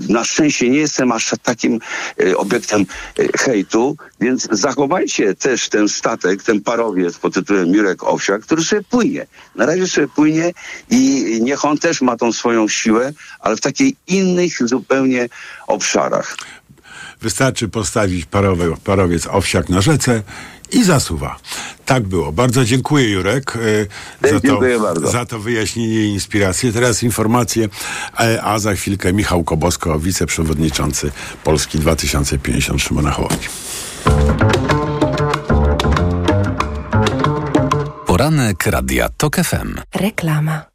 Na 0.10 0.24
szczęście 0.24 0.70
nie 0.70 0.78
jestem 0.78 1.12
aż 1.12 1.32
takim 1.44 1.80
e, 2.20 2.38
obiektem 2.38 2.86
e, 3.20 3.38
hejtu, 3.38 3.98
więc 4.20 4.48
zachowajcie 4.52 5.36
też 5.36 5.70
ten 5.70 5.90
statek, 5.90 6.44
ten 6.44 6.62
parowiec 6.62 7.18
pod 7.18 7.34
tytułem 7.34 7.72
Mirek 7.72 8.04
Owsiak, 8.04 8.42
który 8.42 8.64
sobie 8.64 8.82
płynie. 8.84 9.26
Na 9.56 9.66
razie 9.66 9.88
sobie 9.88 10.08
płynie 10.08 10.52
i 10.90 11.40
niech 11.42 11.66
on 11.66 11.78
też 11.78 12.02
ma 12.02 12.18
tą 12.18 12.32
swoją 12.32 12.68
siłę, 12.68 13.14
ale 13.40 13.56
w 13.56 13.62
takiej 13.62 13.96
innych 14.08 14.68
zupełnie 14.68 15.30
obszarach. 15.68 16.38
Wystarczy 17.22 17.68
postawić 17.68 18.26
parowy, 18.26 18.74
parowiec 18.84 19.28
owsiak 19.28 19.70
na 19.70 19.82
rzece 19.82 20.24
i 20.72 20.84
zasuwa. 20.84 21.38
Tak 21.86 22.04
było. 22.04 22.32
Bardzo 22.32 22.66
dziękuję 22.66 23.10
Jurek 23.10 23.54
e, 24.24 24.30
za, 24.30 24.40
to, 24.40 24.48
Dziękuję 24.48 24.80
bardzo. 24.80 25.08
za 25.12 25.26
to 25.26 25.40
wyjaśnienie 25.40 26.06
i 26.06 26.10
inspirację. 26.10 26.74
Teraz 26.74 27.04
informacje, 27.04 27.70
e, 28.20 28.44
a 28.44 28.60
za 28.60 28.74
chwilkę 28.76 29.14
Michał 29.14 29.44
Kobosko, 29.44 30.00
wiceprzewodniczący 30.00 31.12
Polski 31.44 31.80
2050 31.80 32.82
Szymona 32.82 33.12
Hołowni. 33.12 33.48
Poranek 38.06 38.66
Radia 38.66 39.10
TOK 39.18 39.36
FM. 39.36 39.76
Reklama. 39.96 40.75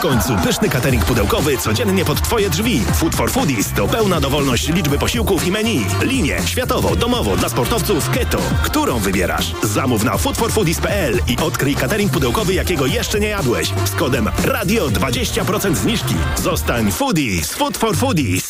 W 0.00 0.02
końcu 0.02 0.36
pyszny 0.44 0.68
catering 0.68 1.04
pudełkowy 1.04 1.58
codziennie 1.58 2.04
pod 2.04 2.22
Twoje 2.22 2.50
drzwi. 2.50 2.80
Food 2.94 3.14
for 3.14 3.30
Foodies 3.30 3.72
to 3.72 3.88
pełna 3.88 4.20
dowolność 4.20 4.68
liczby 4.68 4.98
posiłków 4.98 5.46
i 5.46 5.50
menu. 5.50 5.86
Linie 6.02 6.40
światowo, 6.46 6.96
domowo, 6.96 7.36
dla 7.36 7.48
sportowców 7.48 8.10
keto. 8.10 8.38
Którą 8.62 8.98
wybierasz? 8.98 9.52
Zamów 9.62 10.04
na 10.04 10.18
foodforfoodies.pl 10.18 11.20
i 11.28 11.36
odkryj 11.36 11.74
catering 11.74 12.12
pudełkowy, 12.12 12.54
jakiego 12.54 12.86
jeszcze 12.86 13.20
nie 13.20 13.28
jadłeś. 13.28 13.72
Z 13.84 13.90
kodem 13.90 14.30
RADIO 14.44 14.88
20% 14.88 15.74
zniżki. 15.74 16.14
Zostań 16.36 16.92
Foodies. 16.92 17.54
Food 17.54 17.76
for 17.76 17.96
Foodies. 17.96 18.49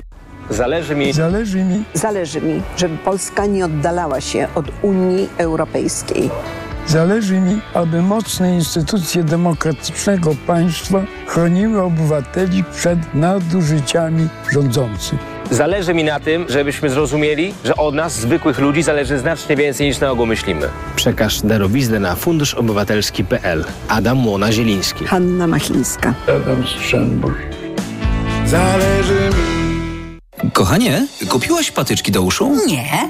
Zależy 0.49 0.95
mi. 0.95 1.13
Zależy 1.13 1.63
mi. 1.63 1.83
Zależy 1.93 2.41
mi, 2.41 2.61
żeby 2.77 2.97
Polska 2.97 3.45
nie 3.45 3.65
oddalała 3.65 4.21
się 4.21 4.47
od 4.55 4.65
Unii 4.81 5.29
Europejskiej. 5.37 6.29
Zależy 6.87 7.39
mi, 7.39 7.59
aby 7.73 8.01
mocne 8.01 8.55
instytucje 8.55 9.23
demokratycznego 9.23 10.35
państwa 10.47 11.01
chroniły 11.27 11.81
obywateli 11.81 12.63
przed 12.63 13.13
nadużyciami 13.13 14.27
rządzących. 14.51 15.19
Zależy 15.51 15.93
mi 15.93 16.03
na 16.03 16.19
tym, 16.19 16.45
żebyśmy 16.49 16.89
zrozumieli, 16.89 17.53
że 17.65 17.75
od 17.75 17.95
nas, 17.95 18.13
zwykłych 18.13 18.59
ludzi, 18.59 18.83
zależy 18.83 19.19
znacznie 19.19 19.55
więcej 19.55 19.87
niż 19.87 19.99
na 19.99 20.11
ogół 20.11 20.25
myślimy. 20.25 20.67
Przekaż 20.95 21.41
darowiznę 21.41 21.99
na 21.99 22.15
funduszobywatelski.pl. 22.15 23.65
Adam 23.87 24.17
Młona-Zieliński. 24.17 25.05
Hanna 25.05 25.47
Machińska. 25.47 26.13
Adam 26.27 26.67
Strzembusz. 26.67 27.33
Zależy 28.45 29.13
mi. 29.13 29.40
Kochanie, 30.53 31.07
kupiłaś 31.29 31.71
patyczki 31.71 32.11
do 32.11 32.21
uszu? 32.21 32.57
Nie, 32.67 33.09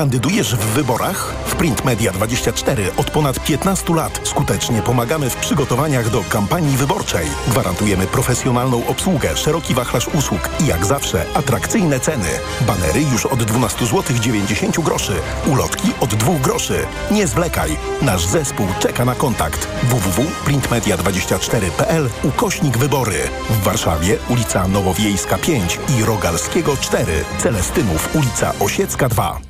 Kandydujesz 0.00 0.56
w 0.56 0.58
wyborach? 0.58 1.34
W 1.46 1.54
Print 1.54 1.84
Media 1.84 2.12
24 2.12 2.90
od 2.96 3.10
ponad 3.10 3.44
15 3.44 3.94
lat 3.94 4.20
skutecznie 4.24 4.82
pomagamy 4.82 5.30
w 5.30 5.36
przygotowaniach 5.36 6.10
do 6.10 6.24
kampanii 6.28 6.76
wyborczej. 6.76 7.26
Gwarantujemy 7.48 8.06
profesjonalną 8.06 8.86
obsługę, 8.86 9.36
szeroki 9.36 9.74
wachlarz 9.74 10.08
usług 10.08 10.48
i 10.60 10.66
jak 10.66 10.86
zawsze 10.86 11.26
atrakcyjne 11.34 12.00
ceny. 12.00 12.28
Banery 12.60 13.02
już 13.12 13.26
od 13.26 13.42
12 13.42 13.86
zł 13.86 14.16
90 14.20 14.80
groszy. 14.80 15.12
Ulotki 15.52 15.88
od 16.00 16.14
2 16.14 16.38
groszy. 16.38 16.86
Nie 17.10 17.26
zwlekaj. 17.26 17.76
Nasz 18.02 18.26
zespół 18.26 18.66
czeka 18.78 19.04
na 19.04 19.14
kontakt. 19.14 19.68
www.printmedia24.pl 19.82 22.08
ukośnik 22.22 22.78
wybory. 22.78 23.18
W 23.50 23.62
Warszawie 23.62 24.18
ulica 24.28 24.68
Nowowiejska 24.68 25.38
5 25.38 25.78
i 25.98 26.04
Rogalskiego 26.04 26.76
4. 26.76 27.24
Celestynów 27.38 28.16
ulica 28.16 28.52
Osiecka 28.60 29.08
2. 29.08 29.49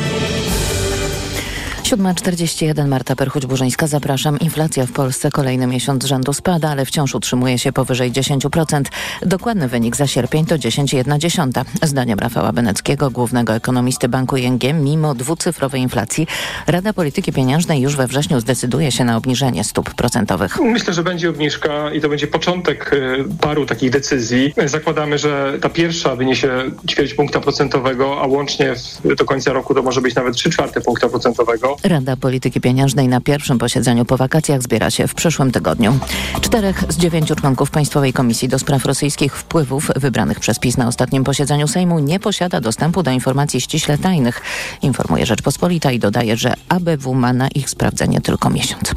7.41 1.83 2.87
Marta 2.87 3.15
Perchuć-Burzyńska, 3.15 3.87
zapraszam. 3.87 4.39
Inflacja 4.39 4.85
w 4.85 4.91
Polsce 4.91 5.31
kolejny 5.31 5.67
miesiąc 5.67 6.05
rzędu 6.05 6.33
spada, 6.33 6.69
ale 6.69 6.85
wciąż 6.85 7.15
utrzymuje 7.15 7.59
się 7.59 7.71
powyżej 7.71 8.11
10%. 8.11 8.83
Dokładny 9.21 9.67
wynik 9.67 9.95
za 9.95 10.07
sierpień 10.07 10.45
to 10.45 10.55
10,1. 10.55 11.63
Zdaniem 11.83 12.19
Rafała 12.19 12.51
Beneckiego, 12.51 13.09
głównego 13.09 13.53
ekonomisty 13.53 14.09
Banku 14.09 14.37
ING, 14.37 14.61
mimo 14.73 15.15
dwucyfrowej 15.15 15.81
inflacji, 15.81 16.27
Rada 16.67 16.93
Polityki 16.93 17.33
Pieniężnej 17.33 17.81
już 17.81 17.95
we 17.95 18.07
wrześniu 18.07 18.39
zdecyduje 18.39 18.91
się 18.91 19.03
na 19.03 19.17
obniżenie 19.17 19.63
stóp 19.63 19.93
procentowych. 19.93 20.59
Myślę, 20.59 20.93
że 20.93 21.03
będzie 21.03 21.29
obniżka 21.29 21.91
i 21.91 22.01
to 22.01 22.09
będzie 22.09 22.27
początek 22.27 22.93
y, 22.93 23.25
paru 23.41 23.65
takich 23.65 23.89
decyzji. 23.89 24.53
Zakładamy, 24.65 25.17
że 25.17 25.57
ta 25.61 25.69
pierwsza 25.69 26.15
wyniesie 26.15 26.49
ćwierć 26.89 27.13
punkta 27.13 27.39
procentowego, 27.39 28.21
a 28.21 28.27
łącznie 28.27 28.73
do 29.17 29.25
końca 29.25 29.53
roku 29.53 29.73
to 29.73 29.81
może 29.81 30.01
być 30.01 30.15
nawet 30.15 30.35
3 30.35 30.49
czwarte 30.49 30.81
punkta 30.81 31.09
procentowego. 31.09 31.70
Rada 31.83 32.15
Polityki 32.17 32.61
Pieniężnej 32.61 33.07
na 33.07 33.21
pierwszym 33.21 33.57
posiedzeniu 33.57 34.05
po 34.05 34.17
wakacjach 34.17 34.61
zbiera 34.61 34.91
się 34.91 35.07
w 35.07 35.13
przyszłym 35.13 35.51
tygodniu. 35.51 35.99
Czterech 36.41 36.83
z 36.89 36.97
dziewięciu 36.97 37.35
członków 37.35 37.71
Państwowej 37.71 38.13
Komisji 38.13 38.47
do 38.47 38.59
Spraw 38.59 38.85
Rosyjskich 38.85 39.37
Wpływów 39.37 39.91
wybranych 39.95 40.39
przez 40.39 40.59
PiS 40.59 40.77
na 40.77 40.87
ostatnim 40.87 41.23
posiedzeniu 41.23 41.67
Sejmu 41.67 41.99
nie 41.99 42.19
posiada 42.19 42.61
dostępu 42.61 43.03
do 43.03 43.11
informacji 43.11 43.61
ściśle 43.61 43.97
tajnych, 43.97 44.41
informuje 44.81 45.25
Rzeczpospolita 45.25 45.91
i 45.91 45.99
dodaje, 45.99 46.37
że 46.37 46.53
ABW 46.69 47.13
ma 47.13 47.33
na 47.33 47.47
ich 47.47 47.69
sprawdzenie 47.69 48.21
tylko 48.21 48.49
miesiąc. 48.49 48.93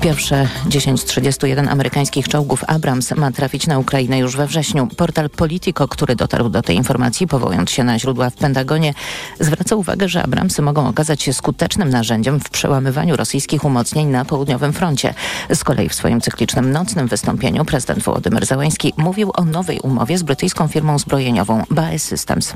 Pierwsze 0.00 0.48
1031 0.70 1.68
amerykańskich 1.68 2.28
czołgów 2.28 2.64
Abrams 2.66 3.10
ma 3.10 3.32
trafić 3.32 3.66
na 3.66 3.78
Ukrainę 3.78 4.18
już 4.18 4.36
we 4.36 4.46
wrześniu. 4.46 4.88
Portal 4.96 5.30
Politico, 5.30 5.88
który 5.88 6.16
dotarł 6.16 6.48
do 6.48 6.62
tej 6.62 6.76
informacji, 6.76 7.26
powołując 7.26 7.70
się 7.70 7.84
na 7.84 7.98
źródła 7.98 8.30
w 8.30 8.34
Pentagonie, 8.34 8.94
zwraca 9.40 9.76
uwagę, 9.76 10.08
że 10.08 10.22
Abramsy 10.22 10.62
mogą 10.62 10.88
okazać 10.88 11.22
się 11.22 11.32
skutecznym 11.32 11.88
narzędziem 11.88 12.11
w 12.44 12.50
przełamywaniu 12.50 13.16
rosyjskich 13.16 13.64
umocnień 13.64 14.08
na 14.08 14.24
południowym 14.24 14.72
froncie. 14.72 15.14
Z 15.54 15.64
kolei 15.64 15.88
w 15.88 15.94
swoim 15.94 16.20
cyklicznym 16.20 16.72
nocnym 16.72 17.08
wystąpieniu 17.08 17.64
prezydent 17.64 18.02
Wołodymyr 18.02 18.46
Załański 18.46 18.92
mówił 18.96 19.30
o 19.34 19.44
nowej 19.44 19.80
umowie 19.80 20.18
z 20.18 20.22
brytyjską 20.22 20.68
firmą 20.68 20.98
zbrojeniową 20.98 21.62
BAE 21.70 21.98
Systems. 21.98 22.54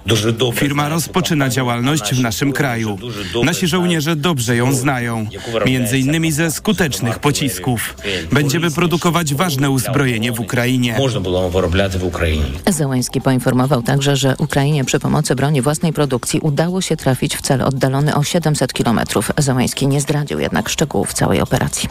Firma 0.54 0.88
rozpoczyna 0.88 1.48
działalność 1.48 2.14
w 2.14 2.20
naszym 2.20 2.52
kraju. 2.52 2.98
Nasi 3.44 3.66
żołnierze 3.66 4.16
dobrze 4.16 4.56
ją 4.56 4.72
znają, 4.72 5.26
między 5.66 5.98
innymi 5.98 6.32
ze 6.32 6.50
skutecznych 6.50 7.18
pocisków. 7.18 7.96
Będziemy 8.32 8.70
produkować 8.70 9.34
ważne 9.34 9.70
uzbrojenie 9.70 10.32
w 10.32 10.40
Ukrainie. 10.40 10.96
Można 10.98 11.20
było 11.20 11.50
wyrobiać 11.50 11.96
w 11.96 12.04
Ukrainie. 12.04 12.44
Załański 12.66 13.20
poinformował 13.20 13.82
także, 13.82 14.16
że 14.16 14.34
Ukrainie 14.38 14.84
przy 14.84 15.00
pomocy 15.00 15.34
broni 15.34 15.62
własnej 15.62 15.92
produkcji 15.92 16.40
udało 16.40 16.80
się 16.80 16.96
trafić 16.96 17.36
w 17.36 17.40
cel 17.42 17.62
oddalony 17.62 18.14
o 18.14 18.22
700 18.22 18.72
kilometrów. 18.72 19.32
Załański 19.46 19.86
nie 19.86 20.00
zdradził 20.00 20.40
jednak 20.40 20.68
szczegółów 20.68 21.12
całej 21.12 21.40
operacji. 21.40 21.88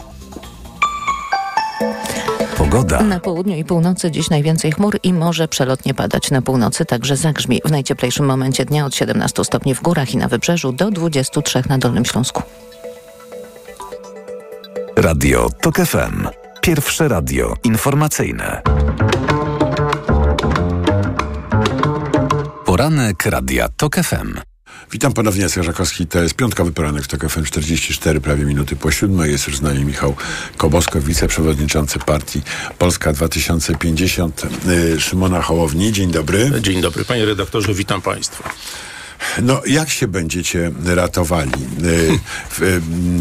Pogoda. 2.58 3.02
Na 3.02 3.20
południu 3.20 3.56
i 3.56 3.64
północy 3.64 4.10
dziś 4.10 4.30
najwięcej 4.30 4.72
chmur 4.72 4.98
i 5.02 5.12
może 5.12 5.48
przelotnie 5.48 5.94
padać. 5.94 6.30
Na 6.30 6.42
północy 6.42 6.84
także 6.84 7.16
zagrzmi. 7.16 7.60
W 7.64 7.70
najcieplejszym 7.70 8.26
momencie 8.26 8.64
dnia 8.64 8.86
od 8.86 8.94
17 8.94 9.44
stopni 9.44 9.74
w 9.74 9.82
górach 9.82 10.14
i 10.14 10.16
na 10.16 10.28
wybrzeżu 10.28 10.72
do 10.72 10.90
23 10.90 11.62
na 11.68 11.78
Dolnym 11.78 12.04
Śląsku. 12.04 12.42
Radio 14.96 15.48
TOK 15.62 15.76
FM. 15.76 16.28
Pierwsze 16.60 17.08
radio 17.08 17.54
informacyjne. 17.64 18.62
Poranek 22.64 23.26
Radia 23.26 23.68
TOK 23.68 23.96
FM. 23.96 24.55
Witam 24.92 25.12
ponownie, 25.12 25.42
Jacek 25.42 25.64
Żakowski. 25.64 26.06
To 26.06 26.22
jest 26.22 26.34
piątkowy 26.34 26.72
poranek 26.72 27.04
w 27.04 27.08
TOK 27.08 27.28
FM 27.28 27.44
44, 27.44 28.20
prawie 28.20 28.44
minuty 28.44 28.76
po 28.76 28.90
siódmej. 28.90 29.32
Jest 29.32 29.46
już 29.46 29.56
z 29.56 29.62
nami 29.62 29.84
Michał 29.84 30.16
Kobosko, 30.56 31.00
wiceprzewodniczący 31.00 31.98
partii 31.98 32.42
Polska 32.78 33.12
2050, 33.12 34.42
y, 34.68 35.00
Szymona 35.00 35.42
Hołowni. 35.42 35.92
Dzień 35.92 36.10
dobry. 36.10 36.52
Dzień 36.60 36.80
dobry, 36.80 37.04
panie 37.04 37.24
redaktorze, 37.24 37.74
witam 37.74 38.02
państwa. 38.02 38.50
No, 39.42 39.62
jak 39.66 39.90
się 39.90 40.08
będziecie 40.08 40.70
ratowali? 40.84 41.50
W- 42.50 42.62
y, 42.62 42.80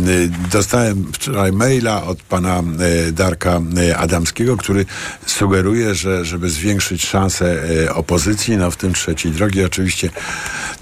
y, 0.10 0.30
Dostałem 0.52 1.14
wczoraj 1.14 1.52
maila 1.52 2.04
od 2.04 2.22
pana 2.22 2.64
Darka 3.12 3.62
Adamskiego, 3.98 4.58
który 4.58 4.86
sugeruje, 5.26 5.96
że 5.96 6.26
żeby 6.26 6.50
zwiększyć 6.50 7.06
szanse 7.06 7.62
opozycji, 7.94 8.58
no 8.58 8.72
w 8.72 8.76
tym 8.78 8.94
trzeciej 8.94 9.32
drogi 9.32 9.64
oczywiście, 9.64 10.10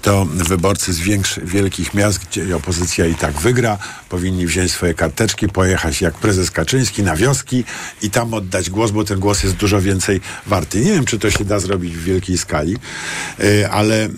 to 0.02 0.24
wyborcy 0.24 0.92
z 0.92 0.98
wielkich 1.44 1.94
miast, 1.94 2.18
gdzie 2.30 2.56
opozycja 2.56 3.06
i 3.06 3.14
tak 3.14 3.32
wygra, 3.40 3.78
powinni 4.08 4.46
wziąć 4.46 4.72
swoje 4.72 4.94
karteczki, 4.94 5.48
pojechać 5.48 6.00
jak 6.00 6.14
prezes 6.14 6.50
Kaczyński 6.50 7.02
na 7.02 7.16
wioski 7.16 7.64
i 8.02 8.10
tam 8.10 8.34
oddać 8.34 8.70
głos, 8.70 8.90
bo 8.90 9.04
ten 9.04 9.20
głos 9.20 9.42
jest 9.42 9.56
dużo 9.56 9.80
więcej 9.80 10.20
warty. 10.46 10.80
Nie 10.80 10.92
wiem, 10.92 11.04
czy 11.04 11.18
to 11.18 11.30
się 11.30 11.44
da 11.44 11.58
zrobić 11.58 11.96
w 11.96 12.04
wielkiej 12.04 12.38
skali, 12.38 12.76
ale 13.70 14.08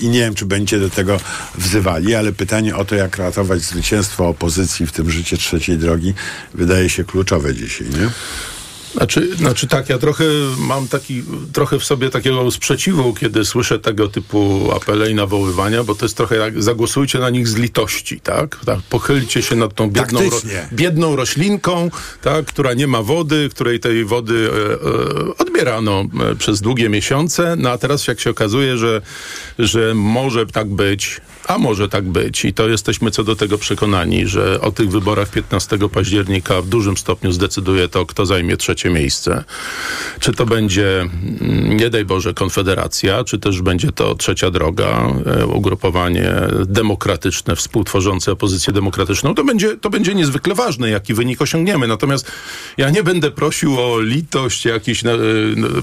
i 0.00 0.08
nie 0.08 0.20
wiem, 0.20 0.34
czy 0.34 0.46
będziecie 0.46 0.80
do 0.80 0.90
tego 0.90 1.20
wzywali, 1.54 2.14
ale 2.14 2.32
pytanie 2.32 2.76
o 2.76 2.84
to, 2.84 2.94
jak 2.94 3.16
ratować 3.16 3.60
zwycięstwo 3.60 4.28
opozycji 4.28 4.86
w 4.86 4.92
tym 4.92 5.10
życie 5.10 5.36
trzeciej 5.36 5.78
drogi, 5.78 6.14
wydaje 6.54 6.88
się 6.88 7.04
kluczowe 7.04 7.54
dzisiaj, 7.54 7.86
nie? 7.90 8.10
Znaczy, 8.94 9.36
znaczy 9.36 9.66
tak, 9.66 9.88
ja 9.88 9.98
trochę 9.98 10.24
mam 10.58 10.88
taki, 10.88 11.22
trochę 11.52 11.78
w 11.78 11.84
sobie 11.84 12.10
takiego 12.10 12.50
sprzeciwu, 12.50 13.14
kiedy 13.14 13.44
słyszę 13.44 13.78
tego 13.78 14.08
typu 14.08 14.70
apele 14.76 15.10
i 15.10 15.14
nawoływania, 15.14 15.84
bo 15.84 15.94
to 15.94 16.04
jest 16.04 16.16
trochę 16.16 16.36
jak 16.36 16.62
zagłosujcie 16.62 17.18
na 17.18 17.30
nich 17.30 17.48
z 17.48 17.56
litości, 17.56 18.20
tak? 18.20 18.60
tak 18.64 18.78
pochylcie 18.90 19.42
się 19.42 19.56
nad 19.56 19.74
tą 19.74 19.90
biedną, 19.90 20.30
ro, 20.30 20.40
biedną 20.72 21.16
roślinką, 21.16 21.90
tak, 22.22 22.46
która 22.46 22.74
nie 22.74 22.86
ma 22.86 23.02
wody, 23.02 23.48
której 23.50 23.80
tej 23.80 24.04
wody 24.04 24.50
e, 24.50 24.72
e, 24.72 25.36
odbierano 25.38 26.04
e, 26.30 26.36
przez 26.36 26.60
długie 26.60 26.88
miesiące, 26.88 27.54
no 27.58 27.70
a 27.70 27.78
teraz 27.78 28.06
jak 28.06 28.20
się 28.20 28.30
okazuje, 28.30 28.76
że, 28.76 29.02
że 29.58 29.94
może 29.94 30.46
tak 30.46 30.68
być, 30.68 31.20
a 31.48 31.58
może 31.58 31.88
tak 31.88 32.04
być 32.04 32.44
i 32.44 32.52
to 32.52 32.68
jesteśmy 32.68 33.10
co 33.10 33.24
do 33.24 33.36
tego 33.36 33.58
przekonani, 33.58 34.26
że 34.26 34.60
o 34.60 34.72
tych 34.72 34.90
wyborach 34.90 35.30
15 35.30 35.78
października 35.88 36.62
w 36.62 36.68
dużym 36.68 36.96
stopniu 36.96 37.32
zdecyduje 37.32 37.88
to, 37.88 38.06
kto 38.06 38.26
zajmie 38.26 38.56
trzecie 38.56 38.90
miejsce. 38.90 39.44
Czy 40.20 40.32
to 40.32 40.46
będzie, 40.46 41.00
mm, 41.00 41.76
nie 41.76 41.90
daj 41.90 42.04
Boże, 42.04 42.34
Konfederacja, 42.34 43.24
czy 43.24 43.38
też 43.38 43.62
będzie 43.62 43.92
to 43.92 44.14
Trzecia 44.14 44.50
Droga, 44.50 45.08
e, 45.26 45.46
ugrupowanie 45.46 46.32
demokratyczne, 46.66 47.56
współtworzące 47.56 48.32
opozycję 48.32 48.72
demokratyczną, 48.72 49.34
to 49.34 49.44
będzie, 49.44 49.76
to 49.76 49.90
będzie 49.90 50.14
niezwykle 50.14 50.54
ważne, 50.54 50.90
jaki 50.90 51.14
wynik 51.14 51.42
osiągniemy. 51.42 51.86
Natomiast 51.86 52.32
ja 52.76 52.90
nie 52.90 53.02
będę 53.02 53.30
prosił 53.30 53.80
o 53.80 54.00
litość, 54.00 54.64
jakieś 54.64 55.04
e, 55.04 55.18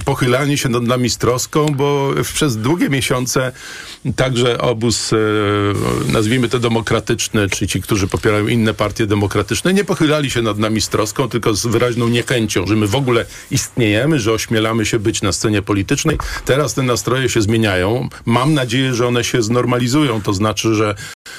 pochylanie 0.05 0.57
się 0.57 0.69
nad 0.69 0.83
nami 0.83 1.09
z 1.09 1.17
troską, 1.17 1.65
bo 1.65 2.13
przez 2.33 2.57
długie 2.57 2.89
miesiące 2.89 3.51
także 4.15 4.57
obóz, 4.57 5.13
e, 5.13 5.17
nazwijmy 6.11 6.49
to 6.49 6.59
demokratyczny, 6.59 7.49
czy 7.49 7.67
ci, 7.67 7.81
którzy 7.81 8.07
popierają 8.07 8.47
inne 8.47 8.73
partie 8.73 9.05
demokratyczne, 9.05 9.73
nie 9.73 9.83
pochylali 9.83 10.31
się 10.31 10.41
nad 10.41 10.57
nami 10.57 10.81
z 10.81 10.89
troską, 10.89 11.29
tylko 11.29 11.53
z 11.53 11.65
wyraźną 11.65 12.07
niechęcią, 12.07 12.67
że 12.67 12.75
my 12.75 12.87
w 12.87 12.95
ogóle 12.95 13.25
istniejemy, 13.51 14.19
że 14.19 14.33
ośmielamy 14.33 14.85
się 14.85 14.99
być 14.99 15.21
na 15.21 15.31
scenie 15.31 15.61
politycznej. 15.61 16.17
Teraz 16.45 16.73
te 16.73 16.83
nastroje 16.83 17.29
się 17.29 17.41
zmieniają. 17.41 18.09
Mam 18.25 18.53
nadzieję, 18.53 18.93
że 18.93 19.07
one 19.07 19.23
się 19.23 19.41
znormalizują. 19.41 20.21
To 20.21 20.33
znaczy, 20.33 20.75
że 20.75 20.95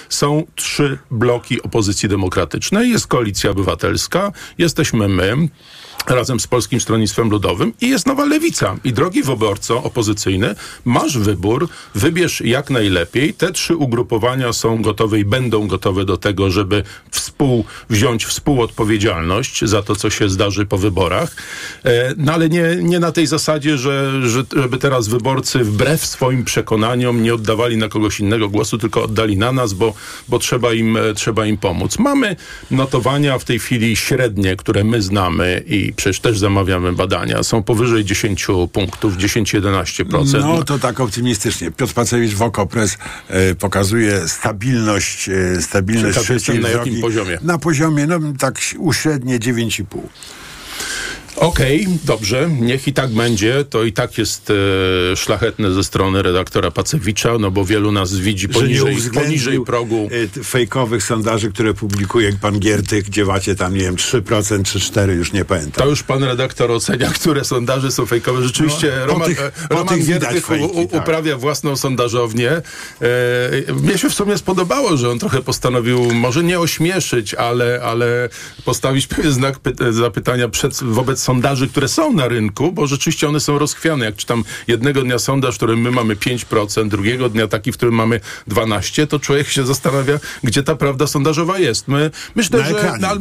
są 0.08 0.46
trzy 0.54 0.98
bloki 1.10 1.62
opozycji 1.62 2.08
demokratycznej. 2.08 2.90
Jest 2.90 3.06
koalicja 3.06 3.50
obywatelska, 3.50 4.32
jesteśmy 4.58 5.08
my 5.08 5.48
razem 6.06 6.40
z 6.40 6.46
Polskim 6.46 6.80
Stronnictwem 6.80 7.30
Ludowym 7.30 7.72
i 7.80 7.88
jest 7.88 8.06
nowa 8.06 8.24
lewica. 8.24 8.76
I 8.84 8.92
drogi 8.92 9.22
wyborco 9.22 9.82
opozycyjny, 9.82 10.54
masz 10.84 11.18
wybór, 11.18 11.68
wybierz 11.94 12.40
jak 12.40 12.70
najlepiej. 12.70 13.34
Te 13.34 13.52
trzy 13.52 13.76
ugrupowania 13.76 14.52
są 14.52 14.82
gotowe 14.82 15.18
i 15.18 15.24
będą 15.24 15.66
gotowe 15.66 16.04
do 16.04 16.16
tego, 16.16 16.50
żeby 16.50 16.82
współ, 17.10 17.64
wziąć 17.90 18.24
współodpowiedzialność 18.24 19.64
za 19.64 19.82
to, 19.82 19.96
co 19.96 20.10
się 20.10 20.28
zdarzy 20.28 20.66
po 20.66 20.78
wyborach. 20.78 21.36
E, 21.84 22.14
no 22.16 22.32
ale 22.32 22.48
nie, 22.48 22.76
nie 22.82 23.00
na 23.00 23.12
tej 23.12 23.26
zasadzie, 23.26 23.78
że, 23.78 24.28
że, 24.28 24.42
żeby 24.56 24.78
teraz 24.78 25.08
wyborcy 25.08 25.58
wbrew 25.58 26.06
swoim 26.06 26.44
przekonaniom 26.44 27.22
nie 27.22 27.34
oddawali 27.34 27.76
na 27.76 27.88
kogoś 27.88 28.20
innego 28.20 28.48
głosu, 28.48 28.78
tylko 28.78 29.02
oddali 29.02 29.36
na 29.36 29.52
nas, 29.52 29.72
bo, 29.72 29.94
bo 30.28 30.38
trzeba, 30.38 30.72
im, 30.72 30.96
e, 30.96 31.14
trzeba 31.14 31.46
im 31.46 31.56
pomóc. 31.56 31.98
Mamy 31.98 32.36
notowania 32.70 33.38
w 33.38 33.44
tej 33.44 33.58
chwili 33.58 33.96
średnie, 33.96 34.56
które 34.56 34.84
my 34.84 35.02
znamy 35.02 35.62
i 35.66 35.89
przecież 35.96 36.20
też 36.20 36.38
zamawiamy 36.38 36.92
badania. 36.92 37.42
Są 37.42 37.62
powyżej 37.62 38.04
10 38.04 38.46
punktów, 38.72 39.16
10-11%. 39.16 40.40
No 40.40 40.64
to 40.64 40.78
tak 40.78 41.00
optymistycznie. 41.00 41.70
Piotr 41.70 41.94
Pacewicz 41.94 42.34
w 42.34 42.42
Okopres 42.42 42.98
e, 43.28 43.54
pokazuje 43.54 44.28
stabilność, 44.28 45.28
e, 45.28 45.62
stabilność 45.62 46.14
Ciekaw 46.14 46.30
jestem, 46.30 46.38
trzeciej 46.38 46.62
na 46.62 46.68
jakim 46.68 47.00
poziomie? 47.00 47.38
Na 47.42 47.58
poziomie, 47.58 48.06
no 48.06 48.20
tak 48.38 48.60
uśrednie 48.78 49.38
9,5. 49.38 49.84
Okej, 51.36 51.82
okay, 51.82 51.98
dobrze, 52.04 52.48
niech 52.60 52.88
i 52.88 52.92
tak 52.92 53.10
będzie. 53.10 53.64
To 53.64 53.84
i 53.84 53.92
tak 53.92 54.18
jest 54.18 54.52
e, 55.12 55.16
szlachetne 55.16 55.72
ze 55.72 55.84
strony 55.84 56.22
redaktora 56.22 56.70
Pacewicza, 56.70 57.38
no 57.38 57.50
bo 57.50 57.64
wielu 57.64 57.92
nas 57.92 58.14
widzi 58.14 58.48
poniżej, 58.48 58.96
poniżej 59.14 59.60
progu. 59.64 60.08
E, 60.40 60.44
fejkowych 60.44 61.02
sondaży, 61.02 61.50
które 61.50 61.74
publikuje 61.74 62.32
pan 62.40 62.60
Giertych, 62.60 63.04
gdzie 63.04 63.24
macie 63.24 63.54
tam, 63.54 63.74
nie 63.74 63.80
wiem, 63.80 63.96
3% 63.96 64.62
czy 64.62 64.78
4%, 64.78 65.10
już 65.10 65.32
nie 65.32 65.44
pamiętam. 65.44 65.84
To 65.84 65.90
już 65.90 66.02
pan 66.02 66.24
redaktor 66.24 66.70
ocenia, 66.70 67.10
które 67.20 67.44
sondaże 67.44 67.90
są 67.92 68.06
fejkowe. 68.06 68.42
Rzeczywiście 68.42 68.92
no, 69.00 69.06
Roman, 69.06 69.28
tych, 69.28 69.52
Roman 69.70 70.00
Giertych 70.04 70.46
fejki, 70.46 70.64
u, 70.64 70.88
tak. 70.88 71.02
uprawia 71.02 71.36
własną 71.36 71.76
sondażownię. 71.76 72.50
E, 72.50 72.62
mnie 73.72 73.98
się 73.98 74.10
w 74.10 74.14
sumie 74.14 74.38
spodobało, 74.38 74.96
że 74.96 75.10
on 75.10 75.18
trochę 75.18 75.42
postanowił 75.42 76.14
może 76.14 76.42
nie 76.42 76.60
ośmieszyć, 76.60 77.34
ale, 77.34 77.80
ale 77.84 78.28
postawić 78.64 79.06
pewien 79.06 79.32
znak 79.40 79.58
zapytania 79.90 80.48
przed, 80.48 80.82
wobec 80.82 81.19
sondaży, 81.20 81.68
które 81.68 81.88
są 81.88 82.12
na 82.12 82.28
rynku, 82.28 82.72
bo 82.72 82.86
rzeczywiście 82.86 83.28
one 83.28 83.40
są 83.40 83.58
rozchwiane. 83.58 84.04
Jak 84.04 84.16
czytam 84.16 84.44
jednego 84.68 85.02
dnia 85.02 85.18
sondaż, 85.18 85.54
w 85.54 85.56
którym 85.56 85.80
my 85.80 85.90
mamy 85.90 86.16
5%, 86.16 86.88
drugiego 86.88 87.28
dnia 87.28 87.48
taki, 87.48 87.72
w 87.72 87.76
którym 87.76 87.94
mamy 87.94 88.20
12%, 88.48 89.06
to 89.06 89.18
człowiek 89.18 89.48
się 89.48 89.66
zastanawia, 89.66 90.18
gdzie 90.44 90.62
ta 90.62 90.74
prawda 90.76 91.06
sondażowa 91.06 91.58
jest. 91.58 91.88
My, 91.88 92.10
myślę, 92.34 92.58
na 92.58 92.64
że 92.64 92.98
na, 92.98 93.14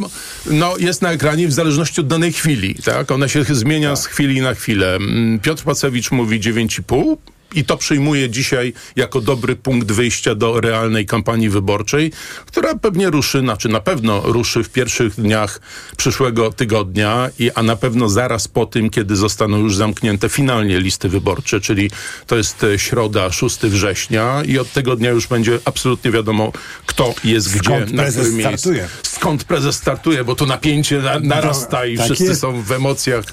no, 0.46 0.78
jest 0.78 1.02
na 1.02 1.12
ekranie 1.12 1.48
w 1.48 1.54
zależności 1.54 2.02
od 2.02 2.08
danej 2.08 2.34
chwili. 2.34 2.76
Tak? 2.76 3.12
Ona 3.12 3.28
się 3.28 3.44
zmienia 3.44 3.90
tak. 3.90 4.00
z 4.00 4.06
chwili 4.06 4.42
na 4.42 4.54
chwilę. 4.54 4.96
Mm, 4.96 5.40
Piotr 5.40 5.64
Pacewicz 5.64 6.12
mówi 6.12 6.40
9,5%, 6.40 7.18
i 7.56 7.66
to 7.66 7.78
przyjmuję 7.78 8.30
dzisiaj 8.30 8.74
jako 8.96 9.22
dobry 9.22 9.56
punkt 9.56 9.92
wyjścia 9.92 10.36
do 10.36 10.62
realnej 10.62 11.06
kampanii 11.06 11.50
wyborczej, 11.50 12.12
która 12.46 12.76
pewnie 12.76 13.10
ruszy, 13.10 13.40
znaczy 13.40 13.70
na 13.70 13.80
pewno 13.80 14.22
ruszy 14.26 14.64
w 14.64 14.70
pierwszych 14.70 15.16
dniach 15.16 15.62
przyszłego 15.98 16.52
tygodnia, 16.52 17.30
i, 17.40 17.52
a 17.56 17.64
na 17.64 17.76
pewno 17.76 18.10
zaraz 18.10 18.48
po 18.48 18.66
tym, 18.66 18.90
kiedy 18.90 19.16
zostaną 19.16 19.58
już 19.58 19.76
zamknięte 19.76 20.30
finalnie 20.30 20.80
listy 20.80 21.10
wyborcze, 21.10 21.62
czyli 21.62 21.92
to 22.28 22.36
jest 22.36 22.64
e, 22.64 22.80
środa, 22.80 23.32
6 23.32 23.60
września 23.60 24.44
i 24.46 24.60
od 24.60 24.72
tego 24.72 24.96
dnia 24.96 25.10
już 25.10 25.28
będzie 25.28 25.60
absolutnie 25.66 26.12
wiadomo, 26.12 26.52
kto 26.86 27.14
jest 27.24 27.58
Skąd 27.58 27.86
gdzie, 27.86 27.96
na 27.96 28.04
którym 28.06 28.36
miejscu. 28.36 28.70
Skąd 29.04 29.44
prezes 29.44 29.76
startuje, 29.76 30.24
bo 30.24 30.36
to 30.36 30.46
napięcie 30.46 31.00
na, 31.00 31.20
narasta 31.20 31.86
i 31.86 31.98
tak 31.98 32.06
wszyscy 32.06 32.24
jest. 32.24 32.42
są 32.42 32.62
w 32.62 32.72
emocjach. 32.72 33.26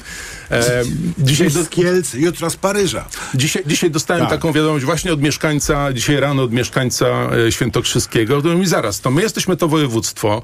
E, 0.51 0.83
dzisiaj 1.19 1.51
do... 1.51 1.65
z 1.65 1.69
Kielc, 1.69 2.15
jutro 2.15 2.51
z 2.51 2.57
Paryża. 2.57 3.09
Dzisiaj, 3.35 3.63
dzisiaj 3.67 3.91
dostałem 3.91 4.23
tak. 4.23 4.31
taką 4.31 4.53
wiadomość 4.53 4.85
właśnie 4.85 5.13
od 5.13 5.23
mieszkańca, 5.23 5.93
dzisiaj 5.93 6.17
rano 6.17 6.43
od 6.43 6.53
mieszkańca 6.53 7.07
e, 7.47 7.53
Świętokrzyskiego, 7.53 8.39
który 8.39 8.55
mówi 8.55 8.67
zaraz, 8.67 9.01
to 9.01 9.11
my 9.11 9.23
jesteśmy 9.23 9.57
to 9.57 9.69
województwo, 9.69 10.43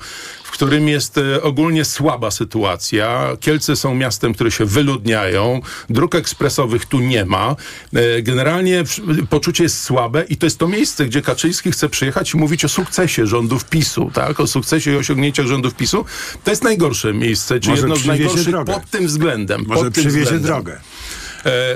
którym 0.52 0.88
jest 0.88 1.18
e, 1.18 1.42
ogólnie 1.42 1.84
słaba 1.84 2.30
sytuacja. 2.30 3.36
Kielce 3.40 3.76
są 3.76 3.94
miastem, 3.94 4.34
które 4.34 4.50
się 4.50 4.64
wyludniają, 4.64 5.60
dróg 5.90 6.14
ekspresowych 6.14 6.86
tu 6.86 7.00
nie 7.00 7.24
ma. 7.24 7.56
E, 7.94 8.22
generalnie 8.22 8.84
poczucie 9.30 9.62
jest 9.62 9.82
słabe 9.82 10.24
i 10.28 10.36
to 10.36 10.46
jest 10.46 10.58
to 10.58 10.68
miejsce, 10.68 11.06
gdzie 11.06 11.22
Kaczyński 11.22 11.72
chce 11.72 11.88
przyjechać 11.88 12.34
i 12.34 12.36
mówić 12.36 12.64
o 12.64 12.68
sukcesie 12.68 13.26
rządów 13.26 13.64
PiSu, 13.64 14.10
tak? 14.14 14.40
O 14.40 14.46
sukcesie 14.46 14.92
i 14.92 14.96
osiągnięciach 14.96 15.46
rządów 15.46 15.74
PiSu. 15.74 16.04
To 16.44 16.50
jest 16.50 16.64
najgorsze 16.64 17.14
miejsce, 17.14 17.60
czy 17.60 17.68
Może 17.68 17.82
jedno 17.82 17.96
z 17.96 18.06
najgorszych 18.06 18.50
drogę. 18.50 18.72
pod 18.74 18.90
tym 18.90 19.06
względem. 19.06 19.64
Może 19.66 19.90
przywiezie 19.90 20.38
drogę 20.38 20.80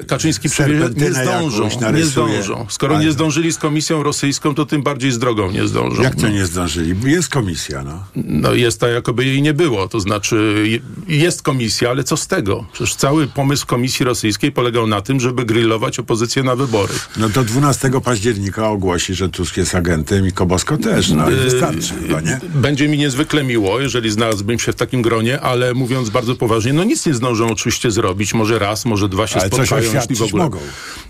Kaczyński 0.07 0.49
przywiezie, 0.49 0.89
nie 0.97 1.12
zdążą, 1.12 1.69
nie 1.95 2.05
zdążą. 2.05 2.67
Skoro 2.69 2.97
ale... 2.97 3.05
nie 3.05 3.12
zdążyli 3.12 3.53
z 3.53 3.59
komisją 3.59 4.03
rosyjską, 4.03 4.55
to 4.55 4.67
tym 4.67 4.83
bardziej 4.83 5.12
z 5.12 5.19
drogą 5.19 5.51
nie 5.51 5.69
zdążą. 5.69 6.03
Jak 6.03 6.14
to 6.14 6.29
nie 6.29 6.47
zdążyli? 6.47 7.11
Jest 7.11 7.29
komisja, 7.29 7.83
no. 7.83 8.05
No 8.17 8.55
jest 8.55 8.81
tak, 8.81 8.91
jakoby 8.91 9.25
jej 9.25 9.43
nie 9.43 9.55
było. 9.55 9.89
To 9.89 10.01
znaczy 10.01 10.64
jest 11.09 11.43
komisja, 11.43 11.91
ale 11.91 12.05
co 12.05 12.17
z 12.17 12.27
tego? 12.27 12.64
Przecież 12.73 12.95
cały 12.95 13.27
pomysł 13.27 13.67
komisji 13.67 14.05
rosyjskiej 14.05 14.53
polegał 14.53 14.87
na 14.87 15.01
tym, 15.01 15.21
żeby 15.21 15.45
grillować 15.45 15.99
opozycję 15.99 16.43
na 16.43 16.57
wybory. 16.57 16.95
No 17.17 17.29
to 17.29 17.45
12 17.45 17.91
października 18.05 18.69
ogłosi, 18.69 19.14
że 19.14 19.29
Tusk 19.29 19.57
jest 19.57 19.75
agentem 19.75 20.27
i 20.27 20.33
Kobosko 20.33 20.77
też, 20.77 21.11
no 21.11 21.31
i 21.31 21.35
e, 21.35 21.37
wystarczy 21.37 21.95
chyba, 22.03 22.21
nie? 22.21 22.41
Będzie 22.55 22.89
mi 22.89 22.99
niezwykle 22.99 23.45
miło, 23.45 23.81
jeżeli 23.81 24.11
znalazłbym 24.11 24.59
się 24.59 24.73
w 24.73 24.77
takim 24.77 25.03
gronie, 25.03 25.41
ale 25.41 25.75
mówiąc 25.75 26.11
bardzo 26.11 26.37
poważnie, 26.37 26.73
no 26.73 26.85
nic 26.85 27.07
nie 27.07 27.14
zdążą 27.14 27.51
oczywiście 27.51 27.91
zrobić. 27.91 28.35
Może 28.35 28.59
raz, 28.59 28.85
może 28.85 29.09
dwa 29.09 29.27
się 29.27 29.41
ale 29.41 29.51
spotkają, 29.57 29.95
jeśli 29.95 30.17
w 30.17 30.23
ogóle. 30.23 30.45
Mogą. 30.45 30.59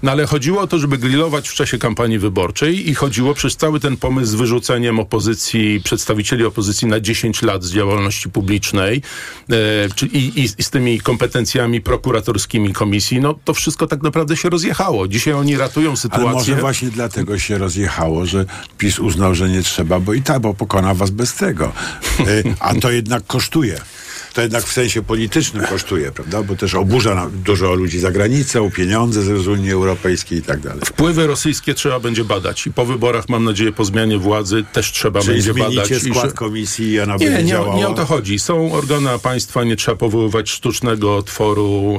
No 0.03 0.11
ale 0.11 0.27
chodziło 0.27 0.61
o 0.61 0.67
to, 0.67 0.79
żeby 0.79 0.99
grillować 0.99 1.49
w 1.49 1.55
czasie 1.55 1.79
kampanii 1.79 2.19
wyborczej 2.19 2.91
i 2.91 2.95
chodziło 2.95 3.35
przez 3.35 3.57
cały 3.57 3.81
ten 3.81 3.97
pomysł 3.97 4.27
z 4.27 4.35
wyrzuceniem 4.35 5.01
opozycji, 5.01 5.81
przedstawicieli 5.85 6.45
opozycji 6.45 6.89
na 6.89 7.01
10 7.01 7.43
lat 7.43 7.65
z 7.65 7.73
działalności 7.73 8.31
publicznej 8.31 9.03
e, 9.51 10.07
i, 10.13 10.33
i, 10.59 10.63
z 10.65 10.71
tymi 10.71 11.01
kompetencjami 11.01 11.81
prokuratorskimi 11.81 12.73
komisji, 12.73 13.21
no 13.21 13.35
to 13.45 13.55
wszystko 13.55 13.87
tak 13.87 14.03
naprawdę 14.03 14.37
się 14.37 14.51
rozjechało. 14.51 15.09
Dzisiaj 15.09 15.35
oni 15.35 15.57
ratują 15.57 15.97
sytuację. 15.97 16.27
Ale 16.27 16.35
może 16.35 16.57
właśnie 16.57 16.89
dlatego 16.89 17.39
się 17.39 17.59
rozjechało, 17.59 18.27
że 18.27 18.45
PiS 18.79 18.99
uznał, 18.99 19.35
że 19.35 19.49
nie 19.49 19.63
trzeba, 19.63 20.01
bo 20.01 20.15
i 20.15 20.23
tak, 20.23 20.41
bo 20.41 20.55
pokona 20.55 20.95
was 20.95 21.11
bez 21.11 21.35
tego. 21.35 21.73
E, 22.21 22.25
a 22.61 22.75
to 22.75 22.91
jednak 22.91 23.27
kosztuje 23.27 23.81
to 24.37 24.43
jednak 24.43 24.64
w 24.64 24.72
sensie 24.72 25.03
politycznym 25.03 25.66
kosztuje, 25.66 26.12
prawda? 26.12 26.43
Bo 26.43 26.57
też 26.57 26.74
oburza 26.74 27.30
dużo 27.45 27.74
ludzi 27.74 27.99
za 27.99 28.11
granicą, 28.11 28.70
pieniądze 28.70 29.22
z 29.22 29.49
Unii 29.49 29.72
Europejskiej 29.72 30.39
i 30.39 30.43
tak 30.43 30.61
dalej. 30.61 30.80
Wpływy 30.84 31.26
rosyjskie 31.26 31.74
trzeba 31.74 32.01
będzie 32.01 32.24
badać 32.24 32.66
i 32.66 32.72
po 32.72 32.87
wyborach, 32.87 33.28
mam 33.28 33.45
nadzieję, 33.45 33.72
po 33.72 33.84
zmianie 33.84 34.18
władzy 34.18 34.64
też 34.72 34.93
trzeba 34.93 35.20
Czyli 35.20 35.43
będzie 35.43 35.55
badać. 35.55 36.03
skład 36.03 36.32
komisji 36.32 36.91
i 36.91 37.01
ona 37.01 37.16
nie, 37.16 37.26
będzie 37.26 37.43
nie, 37.43 37.51
działała? 37.51 37.76
Nie 37.76 37.89
o 37.89 37.95
to 37.95 38.05
chodzi. 38.05 38.39
Są 38.39 38.72
organa 38.72 39.18
państwa, 39.18 39.64
nie 39.64 39.76
trzeba 39.76 39.97
powoływać 39.97 40.51
sztucznego 40.51 41.22
tworu, 41.22 41.99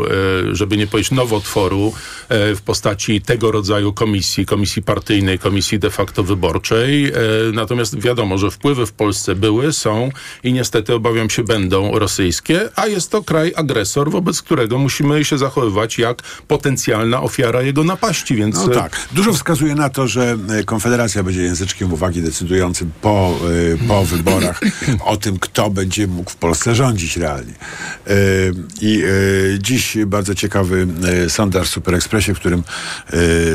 e, 0.51 0.55
żeby 0.55 0.77
nie 0.77 0.87
powiedzieć 0.87 1.11
nowotworu 1.11 1.93
e, 2.29 2.55
w 2.55 2.61
postaci 2.61 3.21
tego 3.21 3.51
rodzaju 3.51 3.93
komisji, 3.93 4.45
komisji 4.45 4.81
partyjnej, 4.81 5.39
komisji 5.39 5.79
de 5.79 5.89
facto 5.89 6.23
wyborczej. 6.23 7.05
E, 7.05 7.11
natomiast 7.53 7.99
wiadomo, 7.99 8.37
że 8.37 8.51
wpływy 8.51 8.85
w 8.85 8.91
Polsce 8.91 9.35
były, 9.35 9.73
są 9.73 10.09
i 10.43 10.53
niestety 10.53 10.93
obawiam 10.93 11.29
się 11.29 11.43
będą 11.43 11.99
rosyjskie 11.99 12.26
rosyjskie, 12.27 12.69
a 12.75 12.87
jest 12.87 13.11
to 13.11 13.23
kraj 13.23 13.53
agresor, 13.55 14.11
wobec 14.11 14.41
którego 14.41 14.77
musimy 14.77 15.25
się 15.25 15.37
zachowywać 15.37 15.97
jak 15.97 16.21
potencjalna 16.47 17.21
ofiara 17.21 17.61
jego 17.61 17.83
napaści, 17.83 18.35
więc... 18.35 18.55
No 18.55 18.67
tak. 18.67 19.07
Dużo 19.11 19.33
wskazuje 19.33 19.75
na 19.75 19.89
to, 19.89 20.07
że 20.07 20.37
e, 20.49 20.63
Konfederacja 20.63 21.23
będzie 21.23 21.41
języczkiem 21.41 21.93
uwagi 21.93 22.21
decydującym 22.21 22.91
po, 23.01 23.33
e, 23.83 23.87
po 23.87 24.05
wyborach 24.05 24.61
o 25.05 25.17
tym, 25.17 25.39
kto 25.39 25.69
będzie 25.69 26.07
mógł 26.07 26.31
w 26.31 26.35
Polsce 26.35 26.75
rządzić 26.75 27.17
realnie. 27.17 27.53
E, 28.07 28.13
I 28.81 29.03
dziś 29.59 29.97
bardzo 30.07 30.35
ciekawy 30.35 30.87
sondaż 31.29 31.67
w 31.67 31.71
Super 31.71 31.95
Expressie, 31.95 32.33
w 32.33 32.39
którym, 32.39 32.63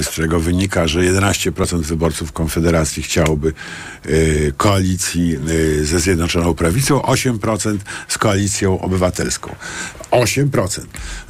z 0.02 0.08
którego 0.08 0.40
wynika, 0.40 0.88
że 0.88 1.00
11% 1.00 1.80
wyborców 1.82 2.32
Konfederacji 2.32 3.02
chciałoby 3.02 3.52
koalicji 4.56 5.38
ze 5.82 6.00
Zjednoczoną 6.00 6.54
Prawicą, 6.54 6.98
8% 6.98 7.78
z 8.08 8.18
koalicją 8.18 8.61
koalicją 8.62 8.80
obywatelską. 8.80 9.54
8%. 10.10 10.80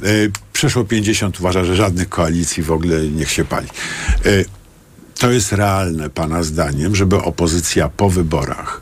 Y, 0.03 0.31
przeszło 0.53 0.83
50 0.83 1.39
uważa, 1.39 1.63
że 1.63 1.75
żadnych 1.75 2.09
koalicji 2.09 2.63
w 2.63 2.71
ogóle 2.71 3.01
niech 3.03 3.31
się 3.31 3.45
pali. 3.45 3.67
Y, 4.25 4.45
to 5.19 5.31
jest 5.31 5.51
realne, 5.51 6.09
Pana 6.09 6.43
zdaniem, 6.43 6.95
żeby 6.95 7.15
opozycja 7.15 7.89
po 7.89 8.09
wyborach 8.09 8.81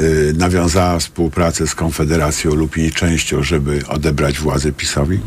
y, 0.00 0.34
nawiązała 0.36 0.98
współpracę 0.98 1.66
z 1.66 1.74
Konfederacją 1.74 2.54
lub 2.54 2.76
jej 2.76 2.92
częścią, 2.92 3.42
żeby 3.42 3.82
odebrać 3.88 4.38
władzę 4.38 4.72
PiSowi? 4.72 5.20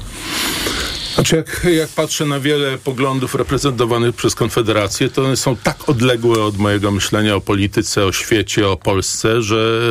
Znaczy, 1.19 1.35
jak, 1.35 1.67
jak 1.73 1.89
patrzę 1.89 2.25
na 2.25 2.39
wiele 2.39 2.77
poglądów 2.77 3.35
reprezentowanych 3.35 4.15
przez 4.15 4.35
Konfederację, 4.35 5.09
to 5.09 5.25
one 5.25 5.37
są 5.37 5.55
tak 5.55 5.89
odległe 5.89 6.43
od 6.43 6.57
mojego 6.57 6.91
myślenia 6.91 7.35
o 7.35 7.41
polityce, 7.41 8.05
o 8.05 8.11
świecie, 8.11 8.67
o 8.67 8.77
Polsce, 8.77 9.41
że 9.41 9.81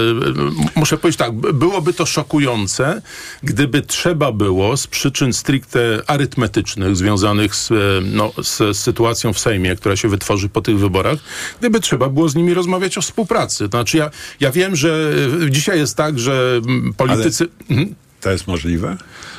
e, 0.77 0.81
muszę 0.81 0.99
powiedzieć 0.99 1.19
tak, 1.19 1.33
byłoby 1.33 1.93
to 1.93 2.07
szokujące, 2.07 3.03
gdyby 3.43 3.83
trzeba 3.83 4.33
było 4.33 4.77
z 4.77 4.87
przyczyn 4.87 5.33
stricte 5.33 6.03
arytmetycznych 6.07 6.97
związanych 6.97 7.55
z, 7.55 7.71
e, 7.71 7.75
no, 8.03 8.33
z 8.43 8.77
sytuacją 8.77 9.33
w 9.33 9.39
Sejmie, 9.39 9.77
która 9.77 9.97
się 9.97 10.09
wytworzy 10.09 10.49
po 10.49 10.61
tych 10.61 10.79
wyborach, 10.79 11.19
gdyby 11.59 11.81
trzeba 11.81 12.09
było 12.09 12.29
z 12.29 12.35
nimi 12.35 12.55
rozmawiać 12.55 12.99
o 12.99 13.03
współpracy. 13.03 13.69
To 13.69 13.79
znaczy, 13.79 13.97
ja, 13.97 14.11
ja 14.41 14.51
wiem, 14.51 14.77
że 14.77 15.15
dzisiaj 15.51 15.79
jest 15.79 15.97
tak, 15.97 16.19
że 16.19 16.61
politycy... 16.97 17.49
Ale 17.71 17.87
to 18.21 18.31
jest 18.31 18.47
możliwe? 18.47 18.97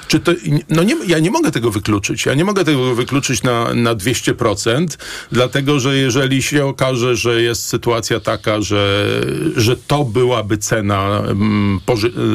Czy 0.10 0.20
to, 0.20 0.32
no 0.70 0.84
nie, 0.84 0.95
ja 1.07 1.20
nie 1.20 1.32
mogę 1.32 1.51
tego 1.51 1.72
wykluczyć. 1.72 2.26
Ja 2.26 2.34
nie 2.34 2.45
mogę 2.45 2.66
tego 2.66 2.95
wykluczyć 2.95 3.43
na, 3.43 3.74
na 3.74 3.95
200%, 3.95 4.88
dlatego 5.32 5.80
że 5.80 5.97
jeżeli 5.97 6.41
się 6.43 6.66
okaże, 6.66 7.16
że 7.16 7.41
jest 7.41 7.66
sytuacja 7.66 8.20
taka, 8.20 8.62
że, 8.62 9.16
że 9.55 9.78
to 9.78 10.05
byłaby 10.05 10.57
cena 10.57 11.20
mm, 11.20 11.80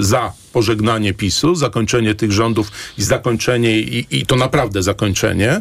za 0.00 0.32
pożegnanie 0.54 1.14
PiSu, 1.14 1.54
zakończenie 1.54 2.14
tych 2.14 2.32
rządów 2.32 2.70
i 2.98 3.02
zakończenie, 3.02 3.78
i, 3.80 4.06
i 4.10 4.26
to 4.26 4.36
naprawdę 4.36 4.82
zakończenie, 4.82 5.60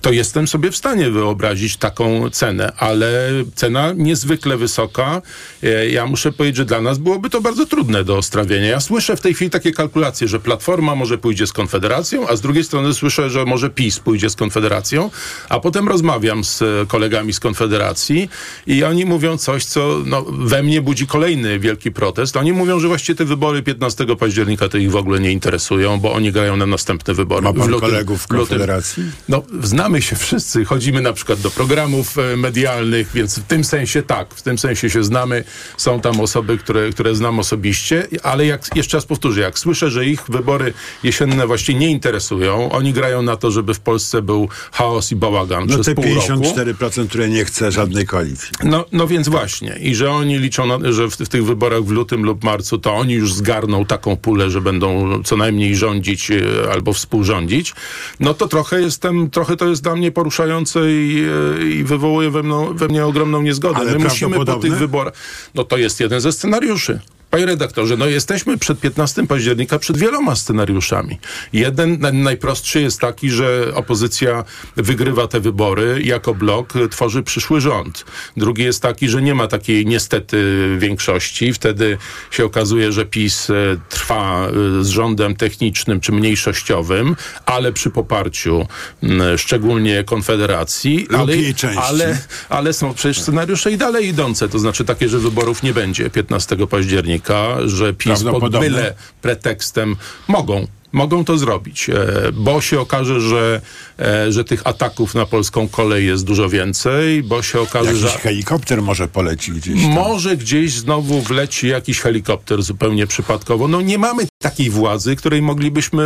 to 0.00 0.12
jestem 0.12 0.48
sobie 0.48 0.70
w 0.70 0.76
stanie 0.76 1.10
wyobrazić 1.10 1.76
taką 1.76 2.30
cenę, 2.30 2.72
ale 2.76 3.30
cena 3.54 3.92
niezwykle 3.96 4.56
wysoka. 4.56 5.22
E, 5.62 5.88
ja 5.88 6.06
muszę 6.06 6.32
powiedzieć, 6.32 6.56
że 6.56 6.64
dla 6.64 6.80
nas 6.80 6.98
byłoby 6.98 7.30
to 7.30 7.40
bardzo 7.40 7.66
trudne 7.66 8.04
do 8.04 8.16
ostrawienia. 8.16 8.66
Ja 8.66 8.80
słyszę 8.80 9.16
w 9.16 9.20
tej 9.20 9.34
chwili 9.34 9.50
takie 9.50 9.72
kalkulacje, 9.72 10.28
że 10.28 10.38
Platforma 10.40 10.94
może 10.94 11.18
pójdzie 11.18 11.46
z 11.46 11.52
Konfederacją, 11.52 12.28
a 12.28 12.36
z 12.36 12.40
drugiej 12.40 12.64
strony 12.64 12.94
słyszę, 12.94 13.30
że 13.30 13.44
może 13.44 13.70
PiS 13.70 13.98
pójdzie 13.98 14.30
z 14.30 14.36
Konfederacją, 14.36 15.10
a 15.48 15.60
potem 15.60 15.88
rozmawiam 15.88 16.44
z 16.44 16.62
e, 16.62 16.66
kolegami 16.88 17.32
z 17.32 17.40
Konfederacji 17.40 18.28
i 18.66 18.84
oni 18.84 19.04
mówią 19.04 19.38
coś, 19.38 19.64
co 19.64 20.02
no, 20.04 20.22
we 20.22 20.62
mnie 20.62 20.82
budzi 20.82 21.06
kolejny 21.06 21.58
wielki 21.58 21.90
protest. 21.92 22.36
Oni 22.36 22.52
mówią, 22.52 22.80
że 22.80 22.88
właściwie 22.88 23.16
te 23.16 23.24
wybory 23.24 23.62
15 23.62 24.06
października 24.16 24.33
to 24.70 24.78
ich 24.78 24.90
w 24.90 24.96
ogóle 24.96 25.20
nie 25.20 25.32
interesują, 25.32 26.00
bo 26.00 26.12
oni 26.12 26.32
grają 26.32 26.56
na 26.56 26.66
następne 26.66 27.14
wybory. 27.14 27.42
Ma 27.42 27.52
pan 27.52 27.68
lutym- 27.70 27.80
kolegów 27.80 28.22
w 28.22 28.26
w 28.26 28.30
lutym- 28.30 28.38
Konfederacji? 28.38 29.02
no, 29.28 29.42
znamy 29.62 30.02
się 30.02 30.16
wszyscy, 30.16 30.64
chodzimy 30.64 31.00
na 31.00 31.12
przykład 31.12 31.40
do 31.40 31.50
programów 31.50 32.18
e, 32.18 32.36
medialnych, 32.36 33.10
więc 33.14 33.38
w 33.38 33.42
tym 33.42 33.64
sensie 33.64 34.02
tak, 34.02 34.34
w 34.34 34.42
tym 34.42 34.58
sensie 34.58 34.90
się 34.90 35.04
znamy. 35.04 35.44
Są 35.76 36.00
tam 36.00 36.20
osoby, 36.20 36.58
które, 36.58 36.90
które 36.90 37.14
znam 37.14 37.38
osobiście, 37.38 38.06
ale 38.22 38.46
jak, 38.46 38.76
jeszcze 38.76 38.96
raz 38.96 39.06
powtórzę, 39.06 39.40
jak 39.40 39.58
słyszę, 39.58 39.90
że 39.90 40.06
ich 40.06 40.22
wybory 40.28 40.72
jesienne 41.02 41.46
właściwie 41.46 41.78
nie 41.78 41.90
interesują, 41.90 42.72
oni 42.72 42.92
grają 42.92 43.22
na 43.22 43.36
to, 43.36 43.50
żeby 43.50 43.74
w 43.74 43.80
Polsce 43.80 44.22
był 44.22 44.48
chaos 44.72 45.12
i 45.12 45.16
bałagan 45.16 45.66
No 45.66 45.74
przez 45.74 45.86
te 45.86 45.94
pół 45.94 46.04
roku. 46.04 46.42
54%, 46.42 47.08
które 47.08 47.28
nie 47.28 47.44
chce 47.44 47.72
żadnej 47.72 48.06
koalicji. 48.06 48.50
No, 48.64 48.84
no 48.92 49.06
więc 49.06 49.28
właśnie. 49.28 49.76
I 49.80 49.94
że 49.94 50.10
oni 50.10 50.38
liczą, 50.38 50.66
na, 50.78 50.92
że 50.92 51.08
w, 51.08 51.14
w 51.16 51.28
tych 51.28 51.44
wyborach 51.44 51.84
w 51.84 51.90
lutym 51.90 52.22
lub 52.24 52.44
marcu 52.44 52.78
to 52.78 52.94
oni 52.94 53.14
już 53.14 53.32
zgarną 53.34 53.84
taką 53.84 54.16
pulę, 54.24 54.50
że 54.50 54.60
będą 54.60 55.22
co 55.22 55.36
najmniej 55.36 55.76
rządzić 55.76 56.30
e, 56.30 56.42
albo 56.72 56.92
współrządzić. 56.92 57.74
No 58.20 58.34
to 58.34 58.48
trochę 58.48 58.80
jestem, 58.80 59.30
trochę 59.30 59.56
to 59.56 59.68
jest 59.68 59.82
dla 59.82 59.96
mnie 59.96 60.12
poruszające 60.12 60.80
i, 60.92 61.26
e, 61.60 61.64
i 61.64 61.84
wywołuje 61.84 62.30
we, 62.30 62.42
mną, 62.42 62.74
we 62.74 62.88
mnie 62.88 63.06
ogromną 63.06 63.42
niezgodę. 63.42 63.76
Ale 63.76 63.92
My 63.92 63.98
musimy 63.98 64.36
po 64.44 64.56
tych 64.56 64.74
wyborach... 64.74 65.14
No 65.54 65.64
to 65.64 65.76
jest 65.76 66.00
jeden 66.00 66.20
ze 66.20 66.32
scenariuszy. 66.32 67.00
Panie 67.34 67.46
redaktorze, 67.46 67.96
no 67.96 68.06
jesteśmy 68.06 68.58
przed 68.58 68.80
15 68.80 69.26
października 69.26 69.78
przed 69.78 69.96
wieloma 69.96 70.36
scenariuszami. 70.36 71.18
Jeden, 71.52 72.00
na- 72.00 72.12
najprostszy 72.12 72.80
jest 72.80 73.00
taki, 73.00 73.30
że 73.30 73.72
opozycja 73.74 74.44
wygrywa 74.76 75.28
te 75.28 75.40
wybory 75.40 76.02
jako 76.04 76.34
blok 76.34 76.76
y, 76.76 76.88
tworzy 76.88 77.22
przyszły 77.22 77.60
rząd. 77.60 78.04
Drugi 78.36 78.62
jest 78.62 78.82
taki, 78.82 79.08
że 79.08 79.22
nie 79.22 79.34
ma 79.34 79.46
takiej 79.46 79.86
niestety 79.86 80.36
większości. 80.78 81.52
Wtedy 81.52 81.98
się 82.30 82.44
okazuje, 82.44 82.92
że 82.92 83.04
PiS 83.04 83.50
y, 83.50 83.80
trwa 83.88 84.48
y, 84.80 84.84
z 84.84 84.88
rządem 84.88 85.36
technicznym 85.36 86.00
czy 86.00 86.12
mniejszościowym, 86.12 87.16
ale 87.46 87.72
przy 87.72 87.90
poparciu 87.90 88.66
mm, 89.02 89.38
szczególnie 89.38 90.04
Konfederacji. 90.04 91.06
Lub 91.10 91.20
ale, 91.20 91.36
jej 91.36 91.54
części. 91.54 91.82
ale, 91.82 92.18
ale 92.48 92.72
są 92.72 92.94
przecież 92.94 93.20
scenariusze 93.22 93.72
i 93.72 93.76
dalej 93.76 94.08
idące, 94.08 94.48
to 94.48 94.58
znaczy 94.58 94.84
takie, 94.84 95.08
że 95.08 95.18
wyborów 95.18 95.62
nie 95.62 95.74
będzie 95.74 96.10
15 96.10 96.66
października, 96.66 97.23
że 97.66 97.94
PiS 97.94 98.22
pod 98.22 98.58
byle 98.58 98.94
pretekstem 99.22 99.96
mogą. 100.28 100.66
Mogą 100.92 101.24
to 101.24 101.38
zrobić, 101.38 101.90
e, 101.90 102.32
bo 102.32 102.60
się 102.60 102.80
okaże, 102.80 103.20
że, 103.20 103.60
e, 103.98 104.32
że 104.32 104.44
tych 104.44 104.66
ataków 104.66 105.14
na 105.14 105.26
polską 105.26 105.68
kolej 105.68 106.06
jest 106.06 106.24
dużo 106.24 106.48
więcej, 106.48 107.22
bo 107.22 107.42
się 107.42 107.60
okaże, 107.60 107.86
Jakiś 107.86 108.02
że 108.02 108.08
helikopter 108.08 108.82
może 108.82 109.08
poleci 109.08 109.52
gdzieś 109.52 109.82
tam. 109.82 109.90
może 109.90 110.36
gdzieś 110.36 110.72
znowu 110.72 111.20
wleci 111.20 111.68
jakiś 111.68 112.00
helikopter 112.00 112.62
zupełnie 112.62 113.06
przypadkowo. 113.06 113.68
No 113.68 113.80
nie 113.80 113.98
mamy 113.98 114.26
takiej 114.44 114.70
władzy, 114.70 115.16
której 115.16 115.42
moglibyśmy 115.42 116.02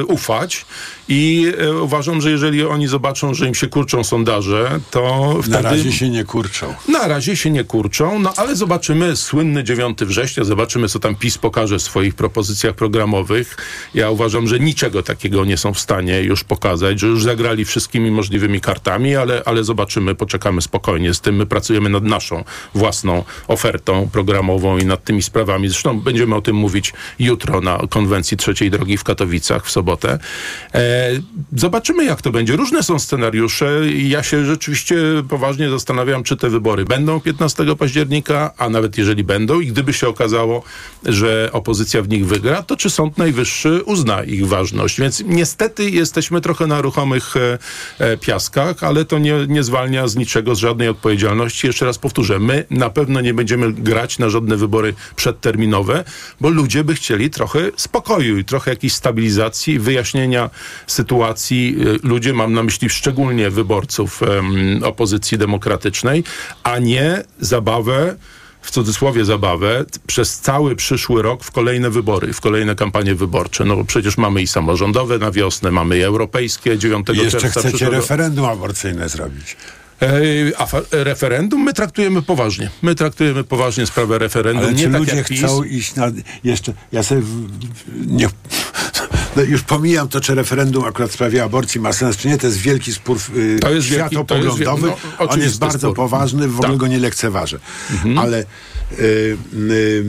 e, 0.00 0.04
ufać 0.04 0.66
i 1.08 1.52
e, 1.58 1.72
uważam, 1.72 2.20
że 2.20 2.30
jeżeli 2.30 2.66
oni 2.66 2.86
zobaczą, 2.86 3.34
że 3.34 3.46
im 3.46 3.54
się 3.54 3.66
kurczą 3.66 4.04
sondaże, 4.04 4.80
to 4.90 5.34
wtedy... 5.42 5.62
Na 5.62 5.70
razie 5.70 5.92
się 5.92 6.10
nie 6.10 6.24
kurczą. 6.24 6.74
Na 6.88 7.08
razie 7.08 7.36
się 7.36 7.50
nie 7.50 7.64
kurczą, 7.64 8.18
no 8.18 8.32
ale 8.36 8.56
zobaczymy 8.56 9.16
słynny 9.16 9.64
9 9.64 9.98
września, 9.98 10.44
zobaczymy, 10.44 10.88
co 10.88 10.98
tam 10.98 11.14
PiS 11.14 11.38
pokaże 11.38 11.78
w 11.78 11.82
swoich 11.82 12.14
propozycjach 12.14 12.74
programowych. 12.74 13.56
Ja 13.94 14.10
uważam, 14.10 14.46
że 14.46 14.60
niczego 14.60 15.02
takiego 15.02 15.44
nie 15.44 15.56
są 15.56 15.74
w 15.74 15.80
stanie 15.80 16.22
już 16.22 16.44
pokazać, 16.44 17.00
że 17.00 17.06
już 17.06 17.22
zagrali 17.22 17.64
wszystkimi 17.64 18.10
możliwymi 18.10 18.60
kartami, 18.60 19.16
ale, 19.16 19.42
ale 19.46 19.64
zobaczymy, 19.64 20.14
poczekamy 20.14 20.62
spokojnie 20.62 21.14
z 21.14 21.20
tym. 21.20 21.36
My 21.36 21.46
pracujemy 21.46 21.88
nad 21.90 22.04
naszą 22.04 22.44
własną 22.74 23.24
ofertą 23.48 24.08
programową 24.12 24.78
i 24.78 24.84
nad 24.84 25.04
tymi 25.04 25.22
sprawami. 25.22 25.68
Zresztą 25.68 26.00
będziemy 26.00 26.34
o 26.34 26.40
tym 26.40 26.56
mówić 26.56 26.92
jutro 27.18 27.60
na 27.60 27.79
konwencji 27.88 28.36
Trzeciej 28.36 28.70
Drogi 28.70 28.96
w 28.96 29.04
Katowicach 29.04 29.66
w 29.66 29.70
sobotę. 29.70 30.18
E, 30.74 31.10
zobaczymy, 31.56 32.04
jak 32.04 32.22
to 32.22 32.30
będzie. 32.30 32.56
Różne 32.56 32.82
są 32.82 32.98
scenariusze 32.98 33.80
ja 33.96 34.22
się 34.22 34.44
rzeczywiście 34.44 34.96
poważnie 35.28 35.70
zastanawiam, 35.70 36.22
czy 36.22 36.36
te 36.36 36.50
wybory 36.50 36.84
będą 36.84 37.20
15 37.20 37.76
października, 37.76 38.50
a 38.58 38.68
nawet 38.68 38.98
jeżeli 38.98 39.24
będą 39.24 39.60
i 39.60 39.66
gdyby 39.66 39.92
się 39.92 40.08
okazało, 40.08 40.62
że 41.04 41.48
opozycja 41.52 42.02
w 42.02 42.08
nich 42.08 42.26
wygra, 42.26 42.62
to 42.62 42.76
czy 42.76 42.90
Sąd 42.90 43.18
Najwyższy 43.18 43.82
uzna 43.84 44.24
ich 44.24 44.46
ważność. 44.46 45.00
Więc 45.00 45.22
niestety 45.26 45.90
jesteśmy 45.90 46.40
trochę 46.40 46.66
na 46.66 46.80
ruchomych 46.80 47.36
e, 47.36 47.58
e, 47.98 48.16
piaskach, 48.16 48.84
ale 48.84 49.04
to 49.04 49.18
nie, 49.18 49.34
nie 49.48 49.62
zwalnia 49.62 50.08
z 50.08 50.16
niczego, 50.16 50.54
z 50.54 50.58
żadnej 50.58 50.88
odpowiedzialności. 50.88 51.66
Jeszcze 51.66 51.86
raz 51.86 51.98
powtórzę, 51.98 52.38
my 52.38 52.64
na 52.70 52.90
pewno 52.90 53.20
nie 53.20 53.34
będziemy 53.34 53.72
grać 53.72 54.18
na 54.18 54.28
żadne 54.28 54.56
wybory 54.56 54.94
przedterminowe, 55.16 56.04
bo 56.40 56.48
ludzie 56.48 56.84
by 56.84 56.94
chcieli 56.94 57.30
trochę 57.30 57.69
spokoju 57.76 58.38
i 58.38 58.44
trochę 58.44 58.70
jakiejś 58.70 58.92
stabilizacji, 58.92 59.78
wyjaśnienia 59.78 60.50
sytuacji. 60.86 61.76
E, 62.04 62.08
Ludzie, 62.08 62.32
mam 62.32 62.52
na 62.52 62.62
myśli 62.62 62.90
szczególnie 62.90 63.50
wyborców 63.50 64.22
em, 64.22 64.80
opozycji 64.84 65.38
demokratycznej, 65.38 66.24
a 66.62 66.78
nie 66.78 67.22
zabawę 67.40 68.16
w 68.62 68.70
cudzysłowie 68.70 69.24
zabawę, 69.24 69.84
przez 70.06 70.38
cały 70.40 70.76
przyszły 70.76 71.22
rok 71.22 71.44
w 71.44 71.50
kolejne 71.50 71.90
wybory, 71.90 72.32
w 72.32 72.40
kolejne 72.40 72.74
kampanie 72.74 73.14
wyborcze. 73.14 73.64
No 73.64 73.76
bo 73.76 73.84
przecież 73.84 74.16
mamy 74.18 74.42
i 74.42 74.46
samorządowe 74.46 75.18
na 75.18 75.30
wiosnę, 75.30 75.70
mamy 75.70 75.98
i 75.98 76.02
europejskie 76.02 76.78
9 76.78 77.06
I 77.14 77.16
jeszcze 77.16 77.40
czerwca 77.40 77.60
chcecie 77.60 77.76
przyszłego- 77.76 77.92
referendum 77.96 78.44
aborcyjne 78.44 79.08
zrobić. 79.08 79.56
A 80.58 80.66
referendum 80.90 81.62
my 81.62 81.72
traktujemy 81.72 82.22
poważnie. 82.22 82.70
My 82.82 82.94
traktujemy 82.94 83.44
poważnie 83.44 83.86
sprawę 83.86 84.18
referendum. 84.18 84.64
Ale 84.64 84.72
nie 84.72 84.84
czy 84.84 84.90
tak 84.90 85.00
ludzie 85.00 85.16
jak 85.16 85.28
PiS. 85.28 85.38
chcą 85.38 85.62
iść 85.64 85.94
na... 85.94 86.06
Jeszcze, 86.44 86.72
ja 86.92 87.02
sobie... 87.02 87.22
Nie, 88.06 88.28
no 89.36 89.42
już 89.42 89.62
pomijam 89.62 90.08
to, 90.08 90.20
czy 90.20 90.34
referendum 90.34 90.84
akurat 90.84 91.10
w 91.10 91.14
sprawie 91.14 91.44
aborcji 91.44 91.80
ma 91.80 91.92
sens, 91.92 92.16
czy 92.16 92.28
nie. 92.28 92.38
To 92.38 92.46
jest 92.46 92.58
wielki 92.58 92.92
spór 92.92 93.18
y, 93.36 93.58
To 93.60 93.70
jest 93.70 93.86
światopoglądowy. 93.88 94.64
to 94.64 94.86
jest 94.88 95.02
no, 95.20 95.28
On 95.28 95.40
jest 95.40 95.58
bardzo 95.58 95.78
spór. 95.78 95.96
poważny, 95.96 96.48
w 96.48 96.54
ogóle 96.54 96.68
Tak. 96.68 96.78
go 96.78 96.86
nie 96.86 96.98
lekceważę. 96.98 97.58
Ale 98.18 98.44
y, 98.98 99.36
y, 99.70 100.04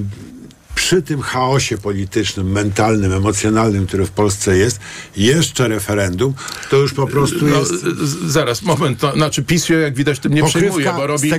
przy 0.82 1.02
tym 1.02 1.22
chaosie 1.22 1.78
politycznym, 1.78 2.52
mentalnym, 2.52 3.14
emocjonalnym, 3.14 3.88
który 3.88 4.06
w 4.06 4.12
Polsce 4.12 4.58
jest, 4.58 4.80
jeszcze 5.18 5.68
referendum, 5.68 6.34
to 6.70 6.78
już 6.78 6.94
po 6.94 7.08
prostu 7.08 7.46
No, 7.46 7.60
jest... 7.60 7.74
zaraz, 8.28 8.62
moment. 8.62 9.00
To, 9.00 9.12
znaczy 9.14 9.44
PiS 9.44 9.66
się, 9.66 9.74
jak 9.74 9.94
widać, 9.96 10.20
tym 10.20 10.34
nie 10.34 10.44
przejmuje, 10.44 10.94
bo 10.96 11.08
robi, 11.08 11.32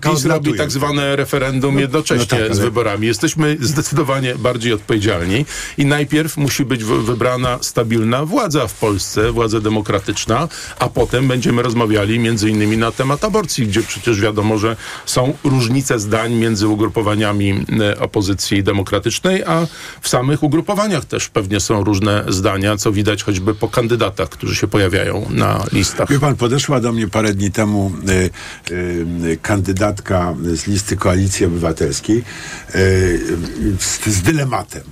PiS 0.00 0.24
robi 0.24 0.54
tak 0.54 0.70
zwane 0.70 1.16
referendum 1.16 1.78
jednocześnie 1.78 2.38
no 2.40 2.46
tak, 2.46 2.56
z 2.56 2.58
wyborami. 2.58 3.06
Jesteśmy 3.06 3.56
zdecydowanie 3.60 4.34
bardziej 4.34 4.72
odpowiedzialni 4.72 5.44
i 5.78 5.86
najpierw 5.86 6.36
musi 6.36 6.64
być 6.64 6.84
wy- 6.84 7.02
wybrana 7.02 7.58
stabilna 7.60 8.24
władza 8.24 8.66
w 8.66 8.74
Polsce, 8.74 9.32
władza 9.32 9.60
demokratyczna, 9.60 10.48
a 10.78 10.88
potem 10.88 11.28
będziemy 11.28 11.62
rozmawiali 11.62 12.18
między 12.18 12.50
innymi 12.50 12.76
na 12.76 12.92
temat 12.92 13.24
aborcji, 13.24 13.66
gdzie 13.66 13.82
przecież 13.82 14.20
wiadomo, 14.20 14.58
że 14.58 14.76
są 15.06 15.34
różnice 15.44 15.98
zdań 15.98 16.34
między 16.34 16.68
ugrupowaniami 16.68 17.64
e, 17.80 17.98
opozycji 18.00 18.62
demokratycznej, 18.88 19.44
a 19.44 19.66
w 20.00 20.08
samych 20.08 20.42
ugrupowaniach 20.42 21.04
też 21.04 21.28
pewnie 21.28 21.60
są 21.60 21.84
różne 21.84 22.24
zdania, 22.28 22.76
co 22.76 22.92
widać 22.92 23.22
choćby 23.22 23.54
po 23.54 23.68
kandydatach, 23.68 24.28
którzy 24.28 24.54
się 24.54 24.68
pojawiają 24.68 25.26
na 25.30 25.64
listach. 25.72 26.08
Wie 26.10 26.20
pan, 26.20 26.36
podeszła 26.36 26.80
do 26.80 26.92
mnie 26.92 27.08
parę 27.08 27.34
dni 27.34 27.50
temu 27.50 27.92
y, 28.08 28.30
y, 28.72 29.38
kandydatka 29.42 30.34
z 30.54 30.66
listy 30.66 30.96
Koalicji 30.96 31.46
Obywatelskiej 31.46 32.24
y, 32.74 33.36
z, 33.78 34.06
z 34.06 34.22
dylematem. 34.22 34.84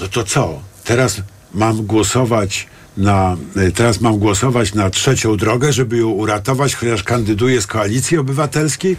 No 0.00 0.08
to 0.08 0.24
co? 0.24 0.60
Teraz 0.84 1.22
mam 1.54 1.86
głosować 1.86 2.66
na, 2.96 3.36
y, 3.56 3.72
teraz 3.72 4.00
mam 4.00 4.18
głosować 4.18 4.74
na 4.74 4.90
trzecią 4.90 5.36
drogę, 5.36 5.72
żeby 5.72 5.96
ją 5.96 6.08
uratować, 6.08 6.74
chociaż 6.74 7.02
kandyduję 7.02 7.62
z 7.62 7.66
Koalicji 7.66 8.18
Obywatelskiej. 8.18 8.96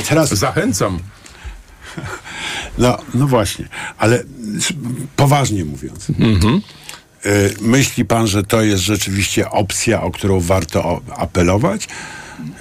I 0.00 0.02
teraz... 0.02 0.34
Zachęcam. 0.34 0.98
No, 2.78 2.98
no 3.14 3.26
właśnie, 3.26 3.68
ale 3.98 4.24
poważnie 5.16 5.64
mówiąc. 5.64 6.10
Mhm. 6.10 6.60
Y, 7.26 7.54
Myśli 7.60 8.04
pan, 8.04 8.26
że 8.26 8.42
to 8.42 8.62
jest 8.62 8.82
rzeczywiście 8.82 9.50
opcja, 9.50 10.02
o 10.02 10.10
którą 10.10 10.40
warto 10.40 11.00
apelować? 11.16 11.88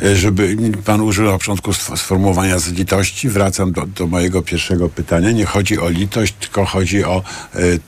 E, 0.04 0.16
żeby 0.16 0.58
pan 0.86 1.02
użył 1.02 1.26
na 1.26 1.32
początku 1.32 1.74
sformułowania 1.74 2.60
z 2.60 2.68
litości. 2.72 3.30
Wracam 3.30 3.72
do, 3.72 3.86
do 3.86 4.08
mojego 4.08 4.42
pierwszego 4.42 4.90
pytania. 4.90 5.32
Nie 5.32 5.46
chodzi 5.46 5.80
o 5.80 5.90
litość, 5.90 6.34
tylko 6.40 6.66
chodzi 6.66 7.04
o 7.04 7.24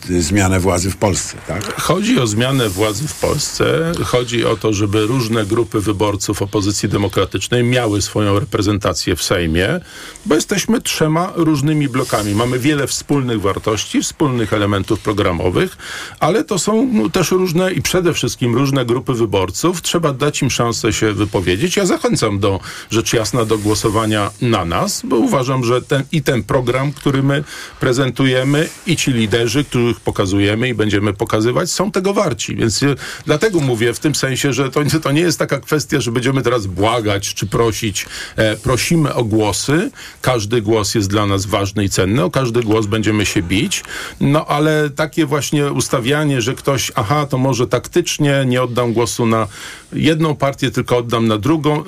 y, 0.09 0.21
zmianę 0.21 0.59
władzy 0.59 0.91
w 0.91 0.97
Polsce, 0.97 1.37
tak? 1.47 1.81
Chodzi 1.81 2.19
o 2.19 2.27
zmianę 2.27 2.69
władzy 2.69 3.07
w 3.07 3.15
Polsce. 3.15 3.91
Chodzi 4.05 4.45
o 4.45 4.57
to, 4.57 4.73
żeby 4.73 5.05
różne 5.05 5.45
grupy 5.45 5.81
wyborców 5.81 6.41
opozycji 6.41 6.89
demokratycznej 6.89 7.63
miały 7.63 8.01
swoją 8.01 8.39
reprezentację 8.39 9.15
w 9.15 9.23
Sejmie, 9.23 9.79
bo 10.25 10.35
jesteśmy 10.35 10.81
trzema 10.81 11.31
różnymi 11.35 11.89
blokami. 11.89 12.35
Mamy 12.35 12.59
wiele 12.59 12.87
wspólnych 12.87 13.41
wartości, 13.41 14.01
wspólnych 14.01 14.53
elementów 14.53 14.99
programowych, 14.99 15.77
ale 16.19 16.43
to 16.43 16.59
są 16.59 16.89
no, 16.93 17.09
też 17.09 17.31
różne 17.31 17.73
i 17.73 17.81
przede 17.81 18.13
wszystkim 18.13 18.55
różne 18.55 18.85
grupy 18.85 19.13
wyborców. 19.13 19.81
Trzeba 19.81 20.13
dać 20.13 20.41
im 20.41 20.49
szansę 20.49 20.93
się 20.93 21.13
wypowiedzieć. 21.13 21.76
Ja 21.77 21.85
zachęcam 21.85 22.39
do 22.39 22.59
rzecz 22.89 23.13
jasna 23.13 23.45
do 23.45 23.57
głosowania 23.57 24.31
na 24.41 24.65
nas, 24.65 25.01
bo 25.05 25.15
uważam, 25.15 25.63
że 25.63 25.81
ten 25.81 26.03
i 26.11 26.21
ten 26.21 26.43
program, 26.43 26.91
który 26.91 27.23
my 27.23 27.43
prezentujemy 27.79 28.69
i 28.87 28.95
ci 28.95 29.11
liderzy, 29.11 29.63
których 29.63 29.99
pokazujemy 29.99 30.69
i 30.69 30.73
będziemy 30.73 31.13
pokazywać, 31.13 31.71
są 31.71 31.91
tego 31.91 32.13
warci. 32.13 32.55
Więc 32.55 32.83
e, 32.83 32.95
dlatego 33.25 33.59
mówię 33.59 33.93
w 33.93 33.99
tym 33.99 34.15
sensie, 34.15 34.53
że 34.53 34.71
to, 34.71 34.81
to 35.03 35.11
nie 35.11 35.21
jest 35.21 35.39
taka 35.39 35.59
kwestia, 35.59 36.01
że 36.01 36.11
będziemy 36.11 36.41
teraz 36.41 36.67
błagać 36.67 37.33
czy 37.33 37.47
prosić. 37.47 38.05
E, 38.35 38.55
prosimy 38.55 39.13
o 39.13 39.23
głosy. 39.23 39.91
Każdy 40.21 40.61
głos 40.61 40.95
jest 40.95 41.09
dla 41.09 41.25
nas 41.25 41.45
ważny 41.45 41.83
i 41.83 41.89
cenny. 41.89 42.23
O 42.23 42.31
każdy 42.31 42.63
głos 42.63 42.85
będziemy 42.85 43.25
się 43.25 43.41
bić. 43.41 43.83
No 44.19 44.45
ale 44.45 44.89
takie 44.89 45.25
właśnie 45.25 45.71
ustawianie, 45.71 46.41
że 46.41 46.55
ktoś, 46.55 46.91
aha, 46.95 47.25
to 47.25 47.37
może 47.37 47.67
taktycznie 47.67 48.43
nie 48.47 48.61
oddam 48.61 48.93
głosu 48.93 49.25
na 49.25 49.47
jedną 49.93 50.35
partię, 50.35 50.71
tylko 50.71 50.97
oddam 50.97 51.27
na 51.27 51.37
drugą 51.37 51.83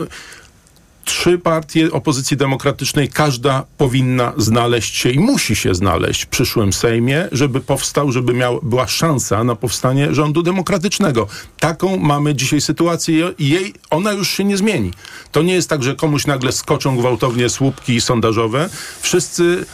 trzy 1.09 1.37
partie 1.37 1.91
opozycji 1.91 2.37
demokratycznej, 2.37 3.09
każda 3.09 3.63
powinna 3.77 4.33
znaleźć 4.37 4.95
się 4.95 5.09
i 5.09 5.19
musi 5.19 5.55
się 5.55 5.75
znaleźć 5.75 6.23
w 6.23 6.27
przyszłym 6.27 6.73
Sejmie, 6.73 7.27
żeby 7.31 7.61
powstał, 7.61 8.11
żeby 8.11 8.33
miał, 8.33 8.59
była 8.63 8.87
szansa 8.87 9.43
na 9.43 9.55
powstanie 9.55 10.13
rządu 10.15 10.43
demokratycznego. 10.43 11.27
Taką 11.59 11.97
mamy 11.97 12.35
dzisiaj 12.35 12.61
sytuację 12.61 13.33
i 13.39 13.49
jej, 13.49 13.73
ona 13.89 14.11
już 14.11 14.29
się 14.29 14.43
nie 14.43 14.57
zmieni. 14.57 14.91
To 15.31 15.41
nie 15.41 15.53
jest 15.53 15.69
tak, 15.69 15.83
że 15.83 15.95
komuś 15.95 16.27
nagle 16.27 16.51
skoczą 16.51 16.97
gwałtownie 16.97 17.49
słupki 17.49 18.01
sondażowe. 18.01 18.69
Wszyscy 19.01 19.65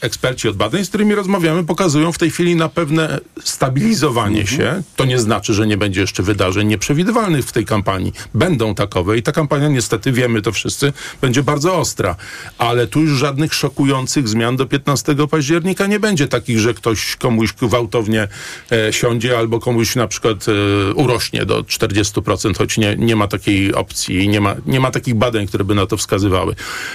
eksperci 0.00 0.48
od 0.48 0.56
badań, 0.56 0.84
z 0.84 0.88
którymi 0.88 1.14
rozmawiamy, 1.14 1.64
pokazują 1.64 2.12
w 2.12 2.18
tej 2.18 2.30
chwili 2.30 2.56
na 2.56 2.68
pewne 2.68 3.20
stabilizowanie 3.44 4.40
mhm. 4.40 4.58
się. 4.58 4.82
To 4.96 5.04
nie 5.04 5.18
znaczy, 5.18 5.54
że 5.54 5.66
nie 5.66 5.76
będzie 5.76 6.00
jeszcze 6.00 6.22
wydarzeń 6.22 6.68
nieprzewidywalnych 6.68 7.44
w 7.44 7.52
tej 7.52 7.64
kampanii. 7.64 8.12
Będą 8.34 8.74
takowe 8.74 9.18
i 9.18 9.22
ta 9.22 9.32
kampania 9.32 9.68
niestety, 9.68 10.12
wiemy 10.12 10.42
to 10.42 10.52
wszyscy, 10.52 10.92
będzie 11.20 11.42
bardzo 11.42 11.76
ostra. 11.76 12.16
Ale 12.58 12.86
tu 12.86 13.00
już 13.00 13.18
żadnych 13.18 13.54
szokujących 13.54 14.28
zmian 14.28 14.56
do 14.56 14.66
15 14.66 15.14
października 15.30 15.86
nie 15.86 16.00
będzie 16.00 16.28
takich, 16.28 16.58
że 16.58 16.74
ktoś 16.74 17.16
komuś 17.16 17.52
gwałtownie 17.52 18.28
e, 18.72 18.92
siądzie 18.92 19.38
albo 19.38 19.60
komuś 19.60 19.96
na 19.96 20.06
przykład 20.06 20.46
e, 20.48 20.94
urośnie 20.94 21.46
do 21.46 21.62
40%, 21.62 22.58
choć 22.58 22.78
nie, 22.78 22.96
nie 22.96 23.16
ma 23.16 23.28
takiej 23.28 23.74
opcji 23.74 24.24
i 24.24 24.28
nie 24.28 24.40
ma, 24.40 24.54
nie 24.66 24.80
ma 24.80 24.90
takich 24.90 25.14
badań, 25.14 25.46
które 25.46 25.64
by 25.64 25.74
na 25.74 25.86
to 25.86 25.96
wskazywały. 25.96 26.54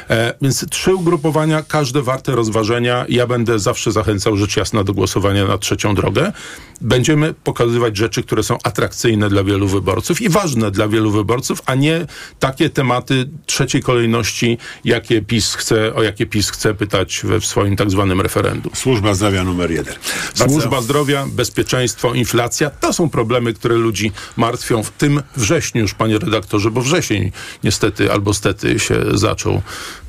E, 0.10 0.34
więc 0.42 0.66
trzy 0.70 0.96
ugrupowania, 0.96 1.64
każde 1.64 2.02
warte 2.02 2.32
rozwiązania 2.32 2.47
rozważenia. 2.48 3.06
Ja 3.10 3.28
będę 3.28 3.60
zawsze 3.60 3.92
zachęcał 3.92 4.38
rzecz 4.38 4.58
jasna 4.58 4.84
do 4.84 4.94
głosowania 4.94 5.48
na 5.48 5.58
trzecią 5.58 5.96
drogę. 5.96 6.32
Będziemy 6.82 7.34
pokazywać 7.34 7.98
rzeczy, 7.98 8.24
które 8.24 8.44
są 8.44 8.58
atrakcyjne 8.64 9.30
dla 9.30 9.44
wielu 9.44 9.68
wyborców 9.68 10.22
i 10.22 10.30
ważne 10.30 10.72
dla 10.72 10.88
wielu 10.88 11.12
wyborców, 11.12 11.62
a 11.66 11.76
nie 11.76 12.06
takie 12.40 12.70
tematy 12.70 13.30
trzeciej 13.46 13.82
kolejności, 13.82 14.58
jakie 14.86 15.22
PiS 15.22 15.56
chce, 15.56 15.96
o 15.96 16.04
jakie 16.04 16.26
PiS 16.26 16.50
chce 16.50 16.74
pytać 16.74 17.22
we 17.24 17.40
w 17.40 17.46
swoim 17.46 17.76
tak 17.76 17.92
zwanym 17.92 18.22
referendum. 18.22 18.72
Służba 18.76 19.14
zdrowia 19.14 19.44
numer 19.44 19.72
jeden. 19.72 19.96
Służba 20.34 20.82
zdrowia, 20.82 21.26
bezpieczeństwo, 21.28 22.14
inflacja 22.14 22.70
to 22.70 22.94
są 22.94 23.10
problemy, 23.10 23.54
które 23.54 23.76
ludzi 23.76 24.12
martwią 24.38 24.84
w 24.84 24.92
tym 24.92 25.22
wrześniu 25.36 25.82
już, 25.82 25.94
panie 25.94 26.20
redaktorze, 26.20 26.72
bo 26.72 26.82
wrzesień 26.82 27.32
niestety 27.64 28.12
albo 28.12 28.34
stety 28.34 28.80
się 28.80 28.96
zaczął. 29.14 29.62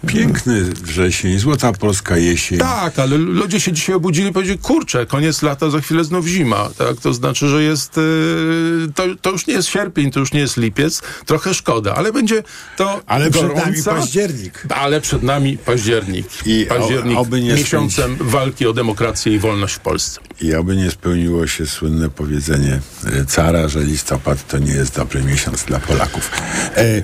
Piękny 0.06 0.64
wrzesień, 0.64 1.38
złota 1.38 1.72
polska 1.72 2.18
jesień. 2.28 2.58
Tak, 2.58 2.98
ale 2.98 3.16
ludzie 3.16 3.60
się 3.60 3.72
dzisiaj 3.72 3.94
obudzili 3.96 4.28
i 4.28 4.32
powiedzieli, 4.32 4.58
kurczę, 4.58 5.06
koniec 5.06 5.42
lata, 5.42 5.70
za 5.70 5.80
chwilę 5.80 6.04
znów 6.04 6.26
zima. 6.26 6.70
Tak? 6.78 6.96
To 6.96 7.14
znaczy, 7.14 7.48
że 7.48 7.62
jest, 7.62 7.96
yy, 7.96 8.92
to, 8.94 9.02
to 9.22 9.30
już 9.30 9.46
nie 9.46 9.54
jest 9.54 9.68
sierpień, 9.68 10.10
to 10.10 10.20
już 10.20 10.32
nie 10.32 10.40
jest 10.40 10.56
lipiec. 10.56 11.02
Trochę 11.26 11.54
szkoda, 11.54 11.94
ale 11.94 12.12
będzie 12.12 12.42
to 12.76 13.00
Ale 13.06 13.30
gorąca, 13.30 13.54
przed 13.54 13.86
nami 13.86 14.00
październik. 14.00 14.66
Ale 14.68 15.00
przed 15.00 15.22
nami 15.22 15.58
październik. 15.58 16.26
I 16.46 16.66
październik 16.68 17.18
oby 17.18 17.40
nie 17.40 17.54
miesiącem 17.54 18.16
walki 18.20 18.66
o 18.66 18.72
demokrację 18.72 19.34
i 19.34 19.38
wolność 19.38 19.74
w 19.74 19.80
Polsce. 19.80 20.20
I 20.40 20.54
oby 20.54 20.76
nie 20.76 20.90
spełniło 20.90 21.46
się 21.46 21.66
słynne 21.66 22.10
powiedzenie 22.10 22.80
e, 23.06 23.24
cara, 23.24 23.68
że 23.68 23.80
listopad 23.80 24.46
to 24.46 24.58
nie 24.58 24.72
jest 24.72 24.96
dobry 24.96 25.22
miesiąc 25.22 25.64
dla 25.64 25.78
Polaków. 25.78 26.30
E, 26.76 27.02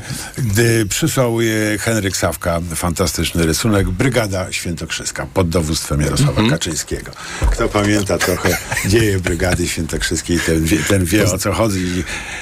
przysłał 0.88 1.40
je 1.40 1.78
Henryk 1.78 2.16
Sawka 2.16 2.60
fantastyczny 2.74 3.46
rysunek. 3.46 3.90
Brygada 3.90 4.52
Świętokrzyska 4.52 5.26
pod 5.34 5.48
dowództwem 5.48 6.00
Jarosława 6.00 6.32
mm 6.32 6.46
-hmm. 6.46 6.50
Kaczyńskiego. 6.50 7.12
Kto 7.50 7.68
pamięta 7.68 8.18
trochę 8.18 8.56
dzieje 8.90 9.20
Brygady 9.20 9.68
Świętokrzyskiej, 9.68 10.40
ten 10.40 10.64
wie, 10.64 10.78
ten 10.78 11.04
wie 11.04 11.24
o 11.24 11.38
co 11.38 11.52
chodzi. 11.52 12.04